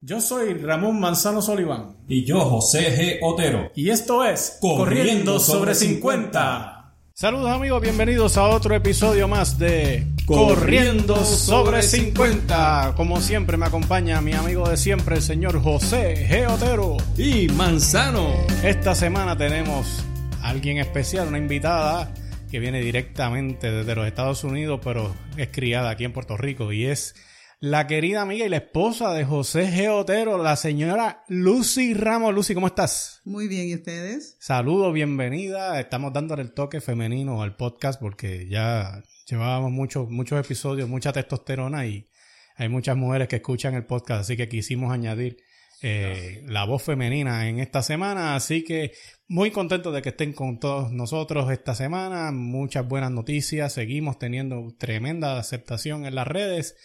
Yo 0.00 0.20
soy 0.20 0.54
Ramón 0.54 1.00
Manzano 1.00 1.42
Soliván. 1.42 1.96
Y 2.06 2.24
yo, 2.24 2.38
José 2.38 2.96
G. 2.96 3.18
Otero. 3.20 3.72
Y 3.74 3.90
esto 3.90 4.24
es 4.24 4.56
Corriendo 4.60 5.40
sobre 5.40 5.74
50. 5.74 6.94
Saludos 7.14 7.50
amigos, 7.50 7.82
bienvenidos 7.82 8.36
a 8.36 8.44
otro 8.44 8.76
episodio 8.76 9.26
más 9.26 9.58
de 9.58 10.06
Corriendo 10.24 11.16
sobre 11.24 11.82
50. 11.82 12.94
Como 12.96 13.20
siempre 13.20 13.56
me 13.56 13.66
acompaña 13.66 14.20
mi 14.20 14.34
amigo 14.34 14.68
de 14.68 14.76
siempre, 14.76 15.16
el 15.16 15.22
señor 15.22 15.60
José 15.60 16.28
G. 16.28 16.48
Otero. 16.48 16.96
Y 17.16 17.48
Manzano. 17.48 18.34
Esta 18.62 18.94
semana 18.94 19.36
tenemos 19.36 20.04
a 20.40 20.50
alguien 20.50 20.78
especial, 20.78 21.26
una 21.26 21.38
invitada 21.38 22.14
que 22.48 22.60
viene 22.60 22.80
directamente 22.82 23.72
desde 23.72 23.96
los 23.96 24.06
Estados 24.06 24.44
Unidos, 24.44 24.78
pero 24.84 25.12
es 25.36 25.48
criada 25.48 25.90
aquí 25.90 26.04
en 26.04 26.12
Puerto 26.12 26.36
Rico 26.36 26.72
y 26.72 26.86
es 26.86 27.16
la 27.60 27.88
querida 27.88 28.22
amiga 28.22 28.46
y 28.46 28.48
la 28.48 28.58
esposa 28.58 29.12
de 29.12 29.24
José 29.24 29.66
G. 29.66 29.90
Otero, 29.90 30.40
la 30.40 30.54
señora 30.54 31.24
Lucy 31.28 31.92
Ramos. 31.92 32.32
Lucy, 32.32 32.54
¿cómo 32.54 32.68
estás? 32.68 33.20
Muy 33.24 33.48
bien, 33.48 33.68
¿y 33.68 33.74
ustedes? 33.74 34.36
Saludos, 34.38 34.94
bienvenida. 34.94 35.80
Estamos 35.80 36.12
dándole 36.12 36.42
el 36.42 36.52
toque 36.52 36.80
femenino 36.80 37.42
al 37.42 37.56
podcast 37.56 38.00
porque 38.00 38.46
ya 38.48 39.02
llevábamos 39.26 39.72
muchos, 39.72 40.08
muchos 40.08 40.38
episodios, 40.38 40.88
mucha 40.88 41.12
testosterona 41.12 41.84
y 41.86 42.08
hay 42.56 42.68
muchas 42.68 42.96
mujeres 42.96 43.26
que 43.26 43.36
escuchan 43.36 43.74
el 43.74 43.86
podcast, 43.86 44.20
así 44.20 44.36
que 44.36 44.48
quisimos 44.48 44.92
añadir 44.92 45.38
eh, 45.82 46.42
la 46.46 46.64
voz 46.64 46.84
femenina 46.84 47.48
en 47.48 47.58
esta 47.58 47.82
semana. 47.82 48.36
Así 48.36 48.62
que 48.62 48.92
muy 49.26 49.50
contento 49.50 49.90
de 49.90 50.02
que 50.02 50.10
estén 50.10 50.32
con 50.32 50.60
todos 50.60 50.92
nosotros 50.92 51.50
esta 51.50 51.74
semana. 51.74 52.30
Muchas 52.30 52.86
buenas 52.86 53.10
noticias. 53.10 53.72
Seguimos 53.72 54.16
teniendo 54.20 54.76
tremenda 54.78 55.40
aceptación 55.40 56.06
en 56.06 56.14
las 56.14 56.28
redes 56.28 56.76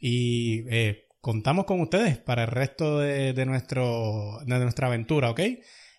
y 0.00 0.64
eh, 0.70 1.06
contamos 1.20 1.66
con 1.66 1.80
ustedes 1.80 2.18
para 2.18 2.44
el 2.44 2.48
resto 2.48 2.98
de, 2.98 3.34
de, 3.34 3.46
nuestro, 3.46 4.40
de 4.46 4.58
nuestra 4.58 4.86
aventura, 4.86 5.30
¿ok? 5.30 5.40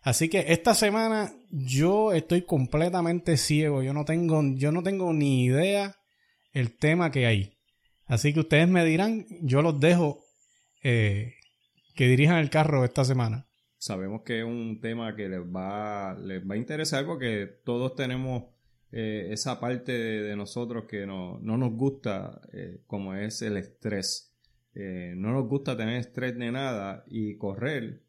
Así 0.01 0.29
que 0.29 0.45
esta 0.47 0.73
semana 0.73 1.31
yo 1.51 2.11
estoy 2.11 2.41
completamente 2.41 3.37
ciego, 3.37 3.83
yo 3.83 3.93
no 3.93 4.03
tengo, 4.03 4.41
yo 4.55 4.71
no 4.71 4.81
tengo 4.81 5.13
ni 5.13 5.45
idea 5.45 5.95
el 6.53 6.75
tema 6.75 7.11
que 7.11 7.27
hay. 7.27 7.57
Así 8.07 8.33
que 8.33 8.39
ustedes 8.39 8.67
me 8.67 8.83
dirán, 8.83 9.25
yo 9.41 9.61
los 9.61 9.79
dejo 9.79 10.25
eh, 10.83 11.35
que 11.95 12.07
dirijan 12.07 12.37
el 12.37 12.49
carro 12.49 12.83
esta 12.83 13.05
semana. 13.05 13.47
Sabemos 13.77 14.23
que 14.23 14.39
es 14.39 14.45
un 14.45 14.79
tema 14.81 15.15
que 15.15 15.29
les 15.29 15.41
va, 15.41 16.15
les 16.15 16.41
va 16.43 16.55
a 16.55 16.57
interesar 16.57 17.05
porque 17.05 17.47
todos 17.63 17.95
tenemos 17.95 18.43
eh, 18.91 19.29
esa 19.31 19.59
parte 19.59 19.93
de, 19.93 20.35
nosotros 20.35 20.85
que 20.85 21.05
no, 21.05 21.39
no 21.39 21.57
nos 21.57 21.73
gusta, 21.73 22.41
eh, 22.51 22.81
como 22.87 23.15
es 23.15 23.41
el 23.41 23.57
estrés. 23.57 24.35
Eh, 24.73 25.13
no 25.15 25.31
nos 25.31 25.47
gusta 25.47 25.77
tener 25.77 25.97
estrés 25.97 26.37
de 26.37 26.51
nada 26.51 27.03
y 27.07 27.35
correr 27.37 28.01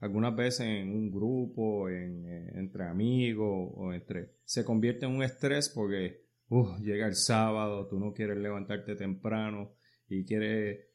algunas 0.00 0.34
veces 0.34 0.66
en 0.66 0.90
un 0.90 1.10
grupo, 1.10 1.88
en, 1.88 2.26
entre 2.56 2.84
amigos 2.84 3.72
o 3.74 3.92
entre... 3.92 4.32
Se 4.44 4.64
convierte 4.64 5.06
en 5.06 5.12
un 5.12 5.22
estrés 5.22 5.68
porque 5.68 6.24
uh, 6.48 6.76
llega 6.78 7.06
el 7.06 7.14
sábado, 7.14 7.86
tú 7.86 7.98
no 7.98 8.12
quieres 8.12 8.36
levantarte 8.38 8.96
temprano 8.96 9.72
y 10.08 10.24
quieres... 10.24 10.86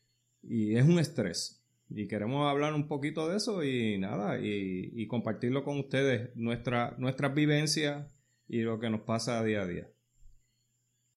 Y 0.44 0.76
es 0.76 0.86
un 0.86 1.00
estrés. 1.00 1.66
Y 1.90 2.08
queremos 2.08 2.50
hablar 2.50 2.74
un 2.74 2.88
poquito 2.88 3.28
de 3.28 3.38
eso 3.38 3.64
y 3.64 3.98
nada, 3.98 4.40
y, 4.40 4.92
y 4.94 5.08
compartirlo 5.08 5.64
con 5.64 5.80
ustedes, 5.80 6.36
nuestra, 6.36 6.96
nuestras 7.00 7.34
vivencias 7.34 8.06
y 8.50 8.62
lo 8.62 8.80
que 8.80 8.90
nos 8.90 9.02
pasa 9.02 9.44
día 9.44 9.62
a 9.62 9.68
día. 9.68 9.88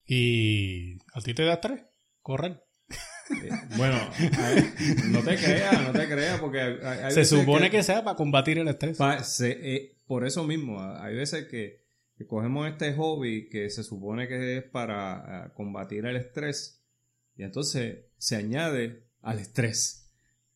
¿Y 0.05 0.99
a 1.13 1.21
ti 1.21 1.33
te 1.33 1.43
da 1.43 1.53
estrés? 1.53 1.81
Correr. 2.21 2.63
Eh, 3.31 3.49
bueno, 3.77 3.97
no 5.11 5.23
te 5.23 5.35
creas, 5.37 5.81
no 5.81 5.91
te 5.93 6.07
creas, 6.07 6.39
porque 6.39 6.59
hay, 6.59 6.77
hay 6.83 7.11
se 7.11 7.25
supone 7.25 7.71
que, 7.71 7.77
que, 7.77 7.83
sea 7.83 8.03
para 8.03 8.15
combatir 8.15 8.59
el 8.59 8.67
estrés. 8.67 8.97
Pa, 8.97 9.23
se, 9.23 9.51
eh, 9.51 9.97
por 10.05 10.25
eso 10.25 10.43
mismo, 10.43 10.79
hay 10.81 11.15
veces 11.15 11.47
que, 11.47 11.85
que, 12.17 12.27
cogemos 12.27 12.67
este 12.67 12.93
hobby 12.93 13.49
que 13.49 13.69
se 13.69 13.83
supone 13.83 14.27
que 14.27 14.57
es 14.57 14.63
para 14.63 15.47
uh, 15.47 15.53
combatir 15.55 16.05
el 16.05 16.17
estrés 16.17 16.85
y 17.35 17.43
entonces 17.43 18.05
se 18.17 18.35
añade 18.35 19.07
al 19.21 19.39
estrés 19.39 20.03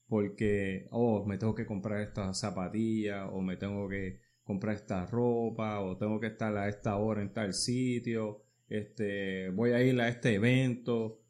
porque, 0.07 0.87
oh, 0.91 1.25
me 1.25 1.37
tengo 1.37 1.55
que 1.55 1.65
comprar 1.65 2.01
estas 2.01 2.39
zapatillas 2.39 3.27
o 3.31 3.41
me 3.41 3.57
tengo 3.57 3.89
que 3.89 4.21
comprar 4.47 4.75
esta 4.75 5.05
ropa 5.05 5.81
o 5.81 5.97
tengo 5.97 6.19
que 6.19 6.27
estar 6.27 6.55
a 6.57 6.69
esta 6.69 6.95
hora 6.95 7.21
en 7.21 7.33
tal 7.33 7.53
sitio, 7.53 8.41
este, 8.69 9.49
voy 9.49 9.71
a 9.71 9.83
ir 9.83 9.99
a 9.99 10.07
este 10.07 10.35
evento. 10.35 11.21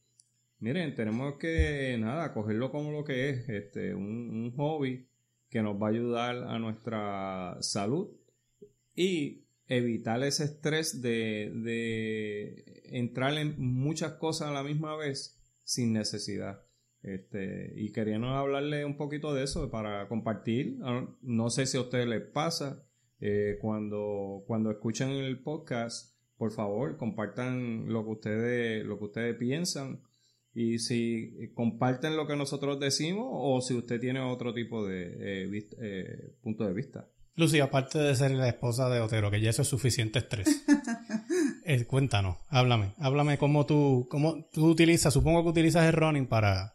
Miren, 0.59 0.93
tenemos 0.95 1.35
que, 1.37 1.97
nada, 1.99 2.31
cogerlo 2.33 2.71
como 2.71 2.91
lo 2.91 3.03
que 3.03 3.29
es, 3.29 3.49
este, 3.49 3.95
un, 3.95 4.53
hobby 4.55 5.09
que 5.49 5.61
nos 5.61 5.81
va 5.81 5.87
a 5.87 5.89
ayudar 5.89 6.35
a 6.43 6.59
nuestra 6.59 7.57
salud 7.61 8.09
y 8.95 9.45
evitar 9.67 10.23
ese 10.23 10.45
estrés 10.45 11.01
de, 11.01 11.51
de 11.55 12.81
entrar 12.85 13.33
en 13.33 13.55
muchas 13.57 14.13
cosas 14.13 14.49
a 14.49 14.53
la 14.53 14.63
misma 14.63 14.95
vez 14.95 15.41
sin 15.63 15.91
necesidad. 15.91 16.67
Este, 17.03 17.71
y 17.75 17.91
queríamos 17.91 18.35
hablarle 18.35 18.83
un 18.83 18.97
poquito 18.97 19.33
de 19.33 19.43
eso 19.43 19.69
para 19.69 20.07
compartir. 20.07 20.77
No 21.21 21.49
sé 21.49 21.65
si 21.65 21.77
a 21.77 21.81
ustedes 21.81 22.07
les 22.07 22.21
pasa, 22.21 22.86
eh, 23.19 23.57
cuando, 23.61 24.43
cuando 24.47 24.71
escuchan 24.71 25.09
el 25.11 25.41
podcast, 25.41 26.17
por 26.37 26.51
favor, 26.51 26.97
compartan 26.97 27.91
lo 27.91 28.03
que 28.03 28.11
ustedes, 28.11 28.85
lo 28.85 28.97
que 28.99 29.05
ustedes 29.05 29.35
piensan. 29.37 30.01
Y 30.53 30.79
si 30.79 31.51
comparten 31.53 32.17
lo 32.17 32.25
que 32.25 32.35
nosotros 32.35 32.79
decimos 32.79 33.27
o 33.29 33.61
si 33.61 33.75
usted 33.75 33.99
tiene 33.99 34.19
otro 34.21 34.53
tipo 34.53 34.85
de 34.85 35.43
eh, 35.43 35.47
vista, 35.47 35.75
eh, 35.79 36.35
punto 36.41 36.65
de 36.65 36.73
vista. 36.73 37.07
Lucy, 37.35 37.59
aparte 37.59 37.99
de 37.99 38.15
ser 38.15 38.31
la 38.31 38.47
esposa 38.47 38.89
de 38.89 38.99
Otero, 38.99 39.29
que 39.29 39.39
ya 39.39 39.51
eso 39.51 39.61
es 39.61 39.67
suficiente 39.67 40.17
estrés. 40.17 40.63
eh, 41.65 41.85
cuéntanos, 41.85 42.37
háblame, 42.49 42.95
háblame 42.97 43.37
cómo 43.37 43.67
tú, 43.67 44.07
cómo 44.09 44.47
tú 44.51 44.65
utilizas, 44.71 45.13
supongo 45.13 45.43
que 45.43 45.49
utilizas 45.49 45.85
el 45.85 45.93
running 45.93 46.25
para, 46.25 46.73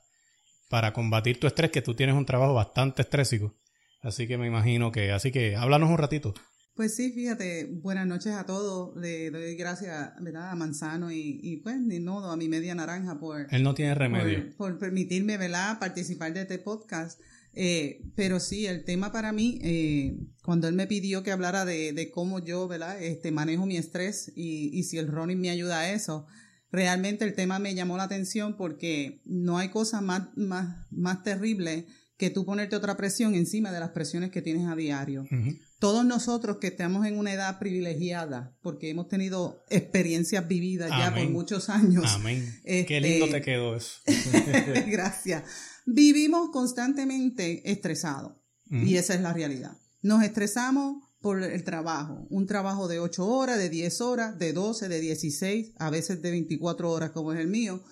para 0.71 0.93
combatir 0.93 1.41
tu 1.41 1.49
estrés, 1.49 1.73
que 1.73 1.83
tú 1.83 1.95
tienes 1.95 2.15
un 2.15 2.27
trabajo 2.27 2.55
bastante 2.55 3.03
estrésico. 3.03 3.57
Así 4.03 4.27
que 4.27 4.37
me 4.37 4.49
imagino 4.49 4.91
que, 4.91 5.13
así 5.13 5.31
que 5.31 5.55
háblanos 5.55 5.89
un 5.89 5.99
ratito. 5.99 6.35
Pues 6.75 6.97
sí, 6.97 7.13
fíjate, 7.13 7.69
buenas 7.71 8.07
noches 8.07 8.33
a 8.33 8.47
todos. 8.47 8.97
Le 8.97 9.31
doy 9.31 9.55
gracias 9.55 10.13
¿verdad? 10.21 10.51
a 10.51 10.55
Manzano 10.57 11.13
y, 11.13 11.39
y 11.43 11.59
pues 11.59 11.79
ni 11.79 12.01
modo 12.01 12.33
a 12.33 12.37
mi 12.37 12.49
media 12.49 12.75
naranja 12.75 13.21
por... 13.21 13.47
Él 13.51 13.63
no 13.63 13.75
tiene 13.75 13.95
remedio. 13.95 14.45
Por, 14.57 14.73
por 14.73 14.79
permitirme 14.79 15.37
¿verdad? 15.37 15.79
participar 15.79 16.33
de 16.33 16.43
este 16.43 16.59
podcast. 16.59 17.21
Eh, 17.55 18.01
pero 18.17 18.41
sí, 18.41 18.67
el 18.67 18.85
tema 18.85 19.13
para 19.13 19.31
mí, 19.31 19.61
eh, 19.63 20.17
cuando 20.43 20.67
él 20.67 20.75
me 20.75 20.87
pidió 20.87 21.23
que 21.23 21.31
hablara 21.31 21.65
de, 21.65 21.93
de 21.93 22.11
cómo 22.11 22.43
yo 22.43 22.67
¿verdad? 22.67 23.01
Este, 23.01 23.31
manejo 23.31 23.67
mi 23.67 23.77
estrés 23.77 24.33
y, 24.35 24.71
y 24.77 24.83
si 24.85 24.99
el 24.99 25.09
running 25.09 25.41
me 25.41 25.51
ayuda 25.51 25.81
a 25.81 25.93
eso, 25.93 26.27
realmente 26.73 27.25
el 27.25 27.35
tema 27.35 27.59
me 27.59 27.75
llamó 27.75 27.99
la 27.99 28.05
atención 28.05 28.57
porque 28.57 29.21
no 29.27 29.59
hay 29.59 29.69
cosa 29.69 30.01
más, 30.01 30.29
más, 30.37 30.87
más 30.91 31.23
terrible 31.23 31.87
que 32.17 32.31
tú 32.31 32.45
ponerte 32.45 32.77
otra 32.77 32.97
presión 32.97 33.35
encima 33.35 33.73
de 33.73 33.81
las 33.81 33.91
presiones 33.91 34.31
que 34.31 34.43
tienes 34.43 34.69
a 34.69 34.77
diario. 34.77 35.23
Uh 35.23 35.35
-huh. 35.35 35.61
Todos 35.79 36.05
nosotros 36.05 36.59
que 36.59 36.69
estamos 36.69 37.05
en 37.07 37.19
una 37.19 37.33
edad 37.33 37.59
privilegiada, 37.59 38.57
porque 38.63 38.91
hemos 38.91 39.09
tenido 39.09 39.65
experiencias 39.71 40.47
vividas 40.47 40.93
Amén. 40.93 41.05
ya 41.07 41.15
por 41.15 41.31
muchos 41.31 41.69
años. 41.69 42.05
Amén. 42.15 42.45
Este, 42.65 42.87
Qué 42.87 43.01
lindo 43.01 43.29
te 43.29 43.41
quedó 43.41 43.75
eso. 43.77 44.01
gracias. 44.87 45.43
Vivimos 45.87 46.51
constantemente 46.51 47.69
estresados. 47.71 48.35
Uh 48.71 48.75
-huh. 48.77 48.87
Y 48.87 48.97
esa 48.97 49.15
es 49.15 49.21
la 49.21 49.33
realidad. 49.33 49.77
Nos 50.03 50.23
estresamos 50.23 51.03
por 51.21 51.43
el 51.43 51.65
trabajo. 51.65 52.27
Un 52.31 52.47
trabajo 52.47 52.89
de 52.89 52.99
8 53.01 53.27
horas, 53.27 53.59
de 53.59 53.69
10 53.69 54.01
horas, 54.01 54.39
de 54.39 54.53
12, 54.53 54.89
de 54.89 55.01
16, 55.01 55.73
a 55.79 55.91
veces 55.91 56.21
de 56.23 56.31
24 56.31 56.91
horas 56.91 57.11
como 57.11 57.33
es 57.33 57.41
el 57.41 57.49
mío. 57.49 57.83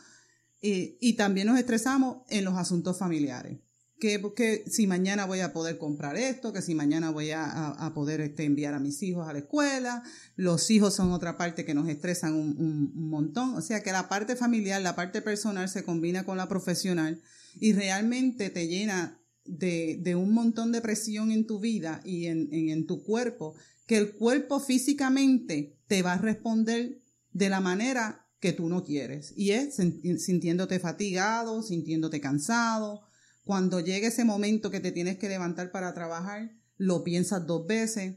Y 0.62 1.14
también 1.14 1.46
nos 1.46 1.58
estresamos 1.58 2.18
en 2.28 2.44
los 2.44 2.56
asuntos 2.58 2.98
familiares 2.98 3.58
que, 4.00 4.64
si 4.66 4.86
mañana 4.86 5.26
voy 5.26 5.40
a 5.40 5.52
poder 5.52 5.78
comprar 5.78 6.16
esto, 6.16 6.52
que 6.52 6.62
si 6.62 6.74
mañana 6.74 7.10
voy 7.10 7.30
a, 7.30 7.44
a, 7.44 7.94
poder 7.94 8.20
este, 8.20 8.44
enviar 8.44 8.74
a 8.74 8.80
mis 8.80 9.02
hijos 9.02 9.28
a 9.28 9.32
la 9.32 9.40
escuela. 9.40 10.02
Los 10.34 10.70
hijos 10.70 10.94
son 10.94 11.12
otra 11.12 11.36
parte 11.36 11.64
que 11.64 11.74
nos 11.74 11.88
estresan 11.88 12.34
un, 12.34 12.56
un, 12.58 13.08
montón. 13.10 13.54
O 13.54 13.60
sea 13.60 13.82
que 13.82 13.92
la 13.92 14.08
parte 14.08 14.34
familiar, 14.34 14.80
la 14.82 14.96
parte 14.96 15.22
personal 15.22 15.68
se 15.68 15.84
combina 15.84 16.24
con 16.24 16.38
la 16.38 16.48
profesional 16.48 17.20
y 17.60 17.74
realmente 17.74 18.50
te 18.50 18.66
llena 18.66 19.20
de, 19.44 19.98
de, 20.00 20.16
un 20.16 20.32
montón 20.32 20.72
de 20.72 20.80
presión 20.80 21.30
en 21.30 21.46
tu 21.46 21.60
vida 21.60 22.00
y 22.04 22.26
en, 22.26 22.48
en, 22.52 22.86
tu 22.86 23.02
cuerpo, 23.02 23.54
que 23.86 23.98
el 23.98 24.12
cuerpo 24.12 24.60
físicamente 24.60 25.76
te 25.86 26.02
va 26.02 26.14
a 26.14 26.18
responder 26.18 27.00
de 27.32 27.48
la 27.48 27.60
manera 27.60 28.26
que 28.40 28.52
tú 28.52 28.68
no 28.68 28.82
quieres. 28.82 29.34
Y 29.36 29.50
es 29.50 29.76
sintiéndote 29.76 30.78
fatigado, 30.78 31.62
sintiéndote 31.62 32.20
cansado. 32.20 33.02
Cuando 33.50 33.80
llegue 33.80 34.06
ese 34.06 34.24
momento 34.24 34.70
que 34.70 34.78
te 34.78 34.92
tienes 34.92 35.18
que 35.18 35.28
levantar 35.28 35.72
para 35.72 35.92
trabajar, 35.92 36.52
lo 36.76 37.02
piensas 37.02 37.48
dos 37.48 37.66
veces. 37.66 38.14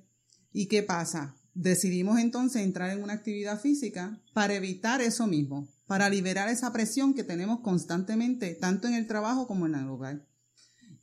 ¿Y 0.52 0.68
qué 0.68 0.84
pasa? 0.84 1.36
Decidimos 1.56 2.20
entonces 2.20 2.62
entrar 2.62 2.92
en 2.92 3.02
una 3.02 3.14
actividad 3.14 3.60
física 3.60 4.22
para 4.34 4.54
evitar 4.54 5.02
eso 5.02 5.26
mismo, 5.26 5.68
para 5.88 6.08
liberar 6.08 6.50
esa 6.50 6.72
presión 6.72 7.16
que 7.16 7.24
tenemos 7.24 7.62
constantemente, 7.62 8.54
tanto 8.54 8.88
en 8.88 8.94
el 8.94 9.08
trabajo 9.08 9.48
como 9.48 9.66
en 9.66 9.74
el 9.74 9.90
hogar. 9.90 10.24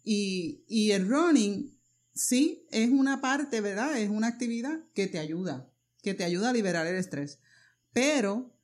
Y, 0.04 0.64
y 0.68 0.92
el 0.92 1.08
running, 1.08 1.76
sí, 2.14 2.68
es 2.70 2.88
una 2.88 3.20
parte, 3.20 3.60
¿verdad? 3.60 3.98
Es 3.98 4.10
una 4.10 4.28
actividad 4.28 4.78
que 4.94 5.08
te 5.08 5.18
ayuda, 5.18 5.68
que 6.04 6.14
te 6.14 6.22
ayuda 6.22 6.50
a 6.50 6.52
liberar 6.52 6.86
el 6.86 6.94
estrés. 6.94 7.40
Pero 7.92 8.54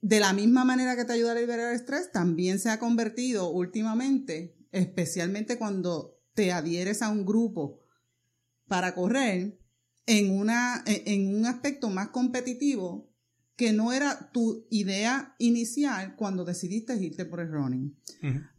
de 0.00 0.18
la 0.18 0.32
misma 0.32 0.64
manera 0.64 0.96
que 0.96 1.04
te 1.04 1.12
ayuda 1.12 1.32
a 1.32 1.34
liberar 1.34 1.68
el 1.68 1.76
estrés, 1.76 2.10
también 2.10 2.58
se 2.58 2.70
ha 2.70 2.78
convertido 2.78 3.50
últimamente, 3.50 4.56
especialmente 4.72 5.58
cuando 5.58 6.20
te 6.34 6.52
adhieres 6.52 7.02
a 7.02 7.10
un 7.10 7.24
grupo 7.24 7.80
para 8.66 8.94
correr, 8.94 9.60
en, 10.06 10.30
una, 10.36 10.82
en 10.86 11.36
un 11.36 11.46
aspecto 11.46 11.88
más 11.88 12.08
competitivo 12.08 13.10
que 13.54 13.72
no 13.72 13.92
era 13.92 14.32
tu 14.32 14.66
idea 14.70 15.36
inicial 15.38 16.16
cuando 16.16 16.44
decidiste 16.44 16.96
irte 16.96 17.26
por 17.26 17.40
el 17.40 17.52
running. 17.52 17.96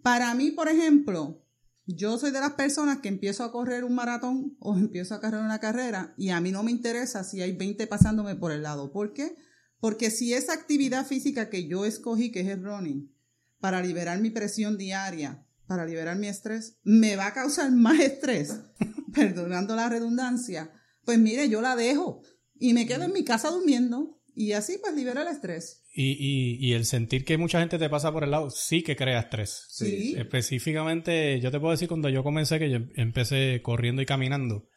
Para 0.01 0.33
mí, 0.35 0.51
por 0.51 0.69
ejemplo, 0.69 1.43
yo 1.85 2.17
soy 2.17 2.31
de 2.31 2.39
las 2.39 2.53
personas 2.53 2.99
que 2.99 3.09
empiezo 3.09 3.43
a 3.43 3.51
correr 3.51 3.83
un 3.83 3.95
maratón 3.95 4.55
o 4.59 4.77
empiezo 4.77 5.15
a 5.15 5.19
correr 5.19 5.41
una 5.41 5.59
carrera 5.59 6.13
y 6.17 6.29
a 6.29 6.39
mí 6.39 6.51
no 6.51 6.63
me 6.63 6.71
interesa 6.71 7.23
si 7.23 7.41
hay 7.41 7.51
20 7.51 7.87
pasándome 7.87 8.35
por 8.35 8.51
el 8.51 8.61
lado. 8.61 8.91
¿Por 8.93 9.13
qué? 9.13 9.35
Porque 9.79 10.11
si 10.11 10.33
esa 10.33 10.53
actividad 10.53 11.05
física 11.05 11.49
que 11.49 11.67
yo 11.67 11.85
escogí, 11.85 12.31
que 12.31 12.41
es 12.41 12.47
el 12.47 12.63
running, 12.63 13.11
para 13.59 13.81
liberar 13.81 14.21
mi 14.21 14.29
presión 14.29 14.77
diaria, 14.77 15.45
para 15.71 15.85
liberar 15.85 16.17
mi 16.17 16.27
estrés, 16.27 16.77
me 16.83 17.15
va 17.15 17.27
a 17.27 17.33
causar 17.33 17.71
más 17.71 17.97
estrés, 17.97 18.59
perdonando 19.15 19.73
la 19.73 19.87
redundancia, 19.87 20.69
pues 21.05 21.17
mire, 21.17 21.47
yo 21.47 21.61
la 21.61 21.77
dejo 21.77 22.21
y 22.59 22.73
me 22.73 22.85
quedo 22.85 23.05
en 23.05 23.13
mi 23.13 23.23
casa 23.23 23.51
durmiendo 23.51 24.21
y 24.35 24.51
así 24.51 24.79
pues 24.81 24.93
libera 24.93 25.21
el 25.21 25.29
estrés. 25.29 25.85
Y, 25.93 26.11
y, 26.11 26.57
y 26.59 26.73
el 26.73 26.83
sentir 26.83 27.23
que 27.23 27.37
mucha 27.37 27.61
gente 27.61 27.79
te 27.79 27.89
pasa 27.89 28.11
por 28.11 28.25
el 28.25 28.31
lado 28.31 28.49
sí 28.49 28.83
que 28.83 28.97
crea 28.97 29.21
estrés. 29.21 29.67
Sí. 29.69 30.13
Específicamente, 30.17 31.39
yo 31.39 31.51
te 31.51 31.59
puedo 31.61 31.71
decir 31.71 31.87
cuando 31.87 32.09
yo 32.09 32.21
comencé, 32.21 32.59
que 32.59 32.69
yo 32.69 32.79
empecé 32.95 33.61
corriendo 33.63 34.01
y 34.01 34.05
caminando, 34.05 34.67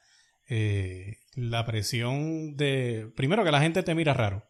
eh, 0.48 1.16
la 1.34 1.66
presión 1.66 2.54
de, 2.54 3.10
primero 3.16 3.42
que 3.42 3.50
la 3.50 3.60
gente 3.60 3.82
te 3.82 3.96
mira 3.96 4.14
raro. 4.14 4.44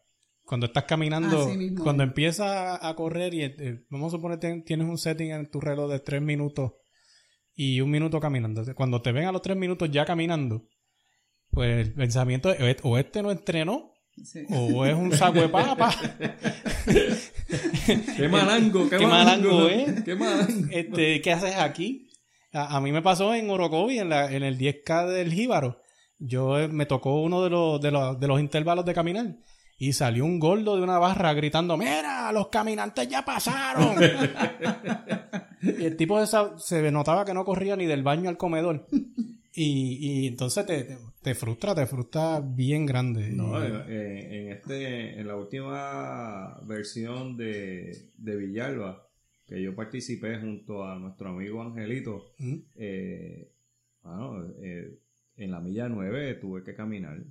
Cuando 0.45 0.67
estás 0.67 0.83
caminando, 0.83 1.49
cuando 1.81 2.03
empiezas 2.03 2.79
a 2.79 2.95
correr 2.95 3.33
y 3.33 3.41
eh, 3.41 3.83
vamos 3.89 4.13
a 4.13 4.17
suponer 4.17 4.37
que 4.37 4.61
tienes 4.63 4.87
un 4.87 4.99
setting 4.99 5.31
en 5.31 5.49
tu 5.49 5.59
reloj 5.59 5.89
de 5.89 5.99
tres 5.99 6.21
minutos 6.21 6.73
y 7.55 7.81
un 7.81 7.89
minuto 7.89 8.19
caminando. 8.19 8.63
Cuando 8.75 9.01
te 9.01 9.11
ven 9.11 9.25
a 9.25 9.31
los 9.31 9.41
tres 9.41 9.57
minutos 9.57 9.89
ya 9.89 10.05
caminando, 10.05 10.67
pues 11.49 11.87
el 11.87 11.93
pensamiento 11.95 12.51
es, 12.51 12.77
o 12.83 12.97
este 12.99 13.23
no 13.23 13.31
entrenó, 13.31 13.91
o 14.51 14.85
es 14.85 14.93
un 14.93 15.11
saco 15.13 15.41
de 15.41 15.49
papa. 15.49 15.95
qué 18.15 18.27
malango, 18.29 18.87
qué, 18.87 18.99
malango, 18.99 19.67
¿eh? 19.67 19.95
Qué 20.05 20.15
malango. 20.15 20.67
Este, 20.69 21.21
¿Qué 21.21 21.31
haces 21.33 21.55
aquí? 21.55 22.11
A, 22.53 22.79
mí 22.81 22.91
me 22.91 23.01
pasó 23.01 23.33
en 23.33 23.49
Orocovi, 23.49 23.97
en, 23.97 24.09
la, 24.09 24.31
en 24.31 24.43
el 24.43 24.59
10K 24.59 25.07
del 25.07 25.33
Jíbaro. 25.33 25.81
Yo 26.19 26.59
eh, 26.59 26.67
me 26.67 26.85
tocó 26.85 27.19
uno 27.21 27.43
de 27.43 27.49
los, 27.49 27.81
de, 27.81 27.89
los, 27.89 28.19
de 28.19 28.27
los 28.27 28.39
intervalos 28.39 28.85
de 28.85 28.93
caminar 28.93 29.35
y 29.77 29.93
salió 29.93 30.25
un 30.25 30.39
gordo 30.39 30.77
de 30.77 30.83
una 30.83 30.99
barra 30.99 31.33
gritando, 31.33 31.77
mira, 31.77 32.31
los 32.31 32.47
caminantes 32.47 33.07
ya 33.07 33.25
pasaron. 33.25 33.95
y 35.61 35.83
el 35.83 35.97
tipo 35.97 36.23
se 36.25 36.91
notaba 36.91 37.25
que 37.25 37.33
no 37.33 37.43
corría 37.43 37.75
ni 37.75 37.85
del 37.85 38.03
baño 38.03 38.29
al 38.29 38.37
comedor. 38.37 38.87
Y, 39.57 40.23
y 40.23 40.27
entonces 40.27 40.65
te, 40.65 40.97
te, 41.21 41.33
frustra, 41.33 41.73
te 41.73 41.85
frustra 41.85 42.41
bien 42.41 42.85
grande. 42.85 43.29
No, 43.29 43.61
eh, 43.63 44.41
en, 44.41 44.51
este, 44.51 45.19
en 45.19 45.27
la 45.27 45.37
última 45.37 46.59
versión 46.65 47.37
de, 47.37 48.11
de 48.17 48.35
Villalba, 48.35 49.07
que 49.45 49.61
yo 49.61 49.73
participé 49.73 50.39
junto 50.39 50.83
a 50.83 50.99
nuestro 50.99 51.29
amigo 51.29 51.61
Angelito, 51.61 52.33
eh, 52.75 53.49
bueno, 54.03 54.45
eh, 54.61 54.99
en 55.37 55.51
la 55.51 55.61
milla 55.61 55.87
9 55.87 56.35
tuve 56.35 56.63
que 56.63 56.75
caminar, 56.75 57.23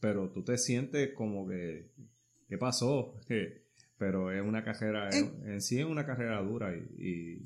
pero 0.00 0.30
tú 0.30 0.42
te 0.42 0.58
sientes 0.58 1.10
como 1.14 1.46
que, 1.46 1.92
¿qué 2.48 2.58
pasó? 2.58 3.14
pero 3.98 4.32
es 4.32 4.42
una 4.42 4.64
carrera, 4.64 5.10
en 5.10 5.60
sí 5.60 5.78
es 5.78 5.84
una 5.84 6.06
carrera 6.06 6.40
dura 6.40 6.74
y, 6.74 7.44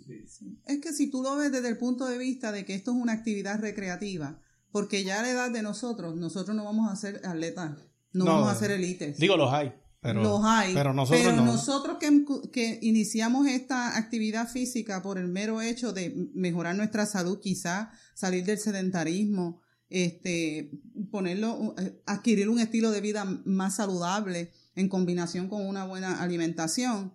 Es 0.66 0.80
que 0.80 0.92
si 0.92 1.10
tú 1.10 1.20
lo 1.20 1.34
ves 1.34 1.50
desde 1.50 1.68
el 1.68 1.76
punto 1.76 2.06
de 2.06 2.16
vista 2.16 2.52
de 2.52 2.64
que 2.64 2.76
esto 2.76 2.92
es 2.92 2.96
una 2.96 3.12
actividad 3.12 3.60
recreativa, 3.60 4.40
porque 4.70 5.02
ya 5.02 5.18
a 5.18 5.22
la 5.22 5.30
edad 5.30 5.50
de 5.50 5.62
nosotros, 5.62 6.14
nosotros 6.14 6.56
no 6.56 6.64
vamos 6.64 6.92
a 6.92 6.94
ser 6.94 7.20
atletas, 7.26 7.72
no, 8.12 8.24
vamos 8.24 8.48
a 8.48 8.54
ser 8.54 8.70
élites. 8.70 9.18
Digo, 9.18 9.36
los 9.36 9.52
hay. 9.52 9.72
Pero, 10.00 10.22
los 10.22 10.44
hay. 10.44 10.74
Pero 10.74 10.92
nosotros, 10.92 11.24
pero 11.24 11.44
nosotros 11.44 11.98
que, 11.98 12.24
que, 12.52 12.78
iniciamos 12.82 13.48
esta 13.48 13.96
actividad 13.96 14.48
física 14.48 15.02
por 15.02 15.18
el 15.18 15.26
mero 15.26 15.60
hecho 15.60 15.92
de 15.92 16.30
mejorar 16.34 16.76
nuestra 16.76 17.06
salud, 17.06 17.40
quizá 17.40 17.90
salir 18.14 18.44
del 18.44 18.58
sedentarismo, 18.58 19.60
este, 19.94 20.70
ponerlo, 21.10 21.74
eh, 21.78 22.02
adquirir 22.04 22.48
un 22.48 22.58
estilo 22.58 22.90
de 22.90 23.00
vida 23.00 23.24
más 23.44 23.76
saludable, 23.76 24.50
en 24.74 24.88
combinación 24.88 25.48
con 25.48 25.66
una 25.66 25.84
buena 25.84 26.20
alimentación, 26.20 27.12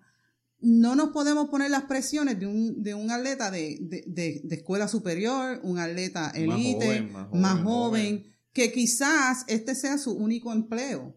no 0.62 0.96
nos 0.96 1.10
podemos 1.10 1.50
poner 1.50 1.72
las 1.72 1.84
presiones 1.84 2.40
de 2.40 2.48
un, 2.48 2.82
de 2.82 2.94
un 2.94 3.12
atleta 3.12 3.52
de, 3.52 3.78
de, 3.82 4.42
de, 4.44 4.56
escuela 4.56 4.88
superior, 4.88 5.60
un 5.64 5.78
atleta 5.78 6.32
elite, 6.32 7.10
más 7.34 7.62
joven, 7.64 8.34
que 8.54 8.72
quizás 8.72 9.44
este 9.48 9.76
sea 9.76 9.98
su 9.98 10.12
único 10.12 10.52
empleo. 10.52 11.16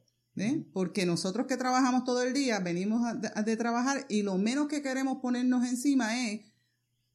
Porque 0.73 1.07
nosotros 1.07 1.47
que 1.47 1.57
trabajamos 1.57 2.05
todo 2.05 2.23
el 2.23 2.33
día, 2.33 2.59
venimos 2.59 3.03
de 3.21 3.57
trabajar 3.57 4.07
y 4.09 4.23
lo 4.23 4.39
menos 4.39 4.67
que 4.67 4.83
queremos 4.83 5.19
ponernos 5.19 5.69
encima 5.69 6.29
es 6.29 6.41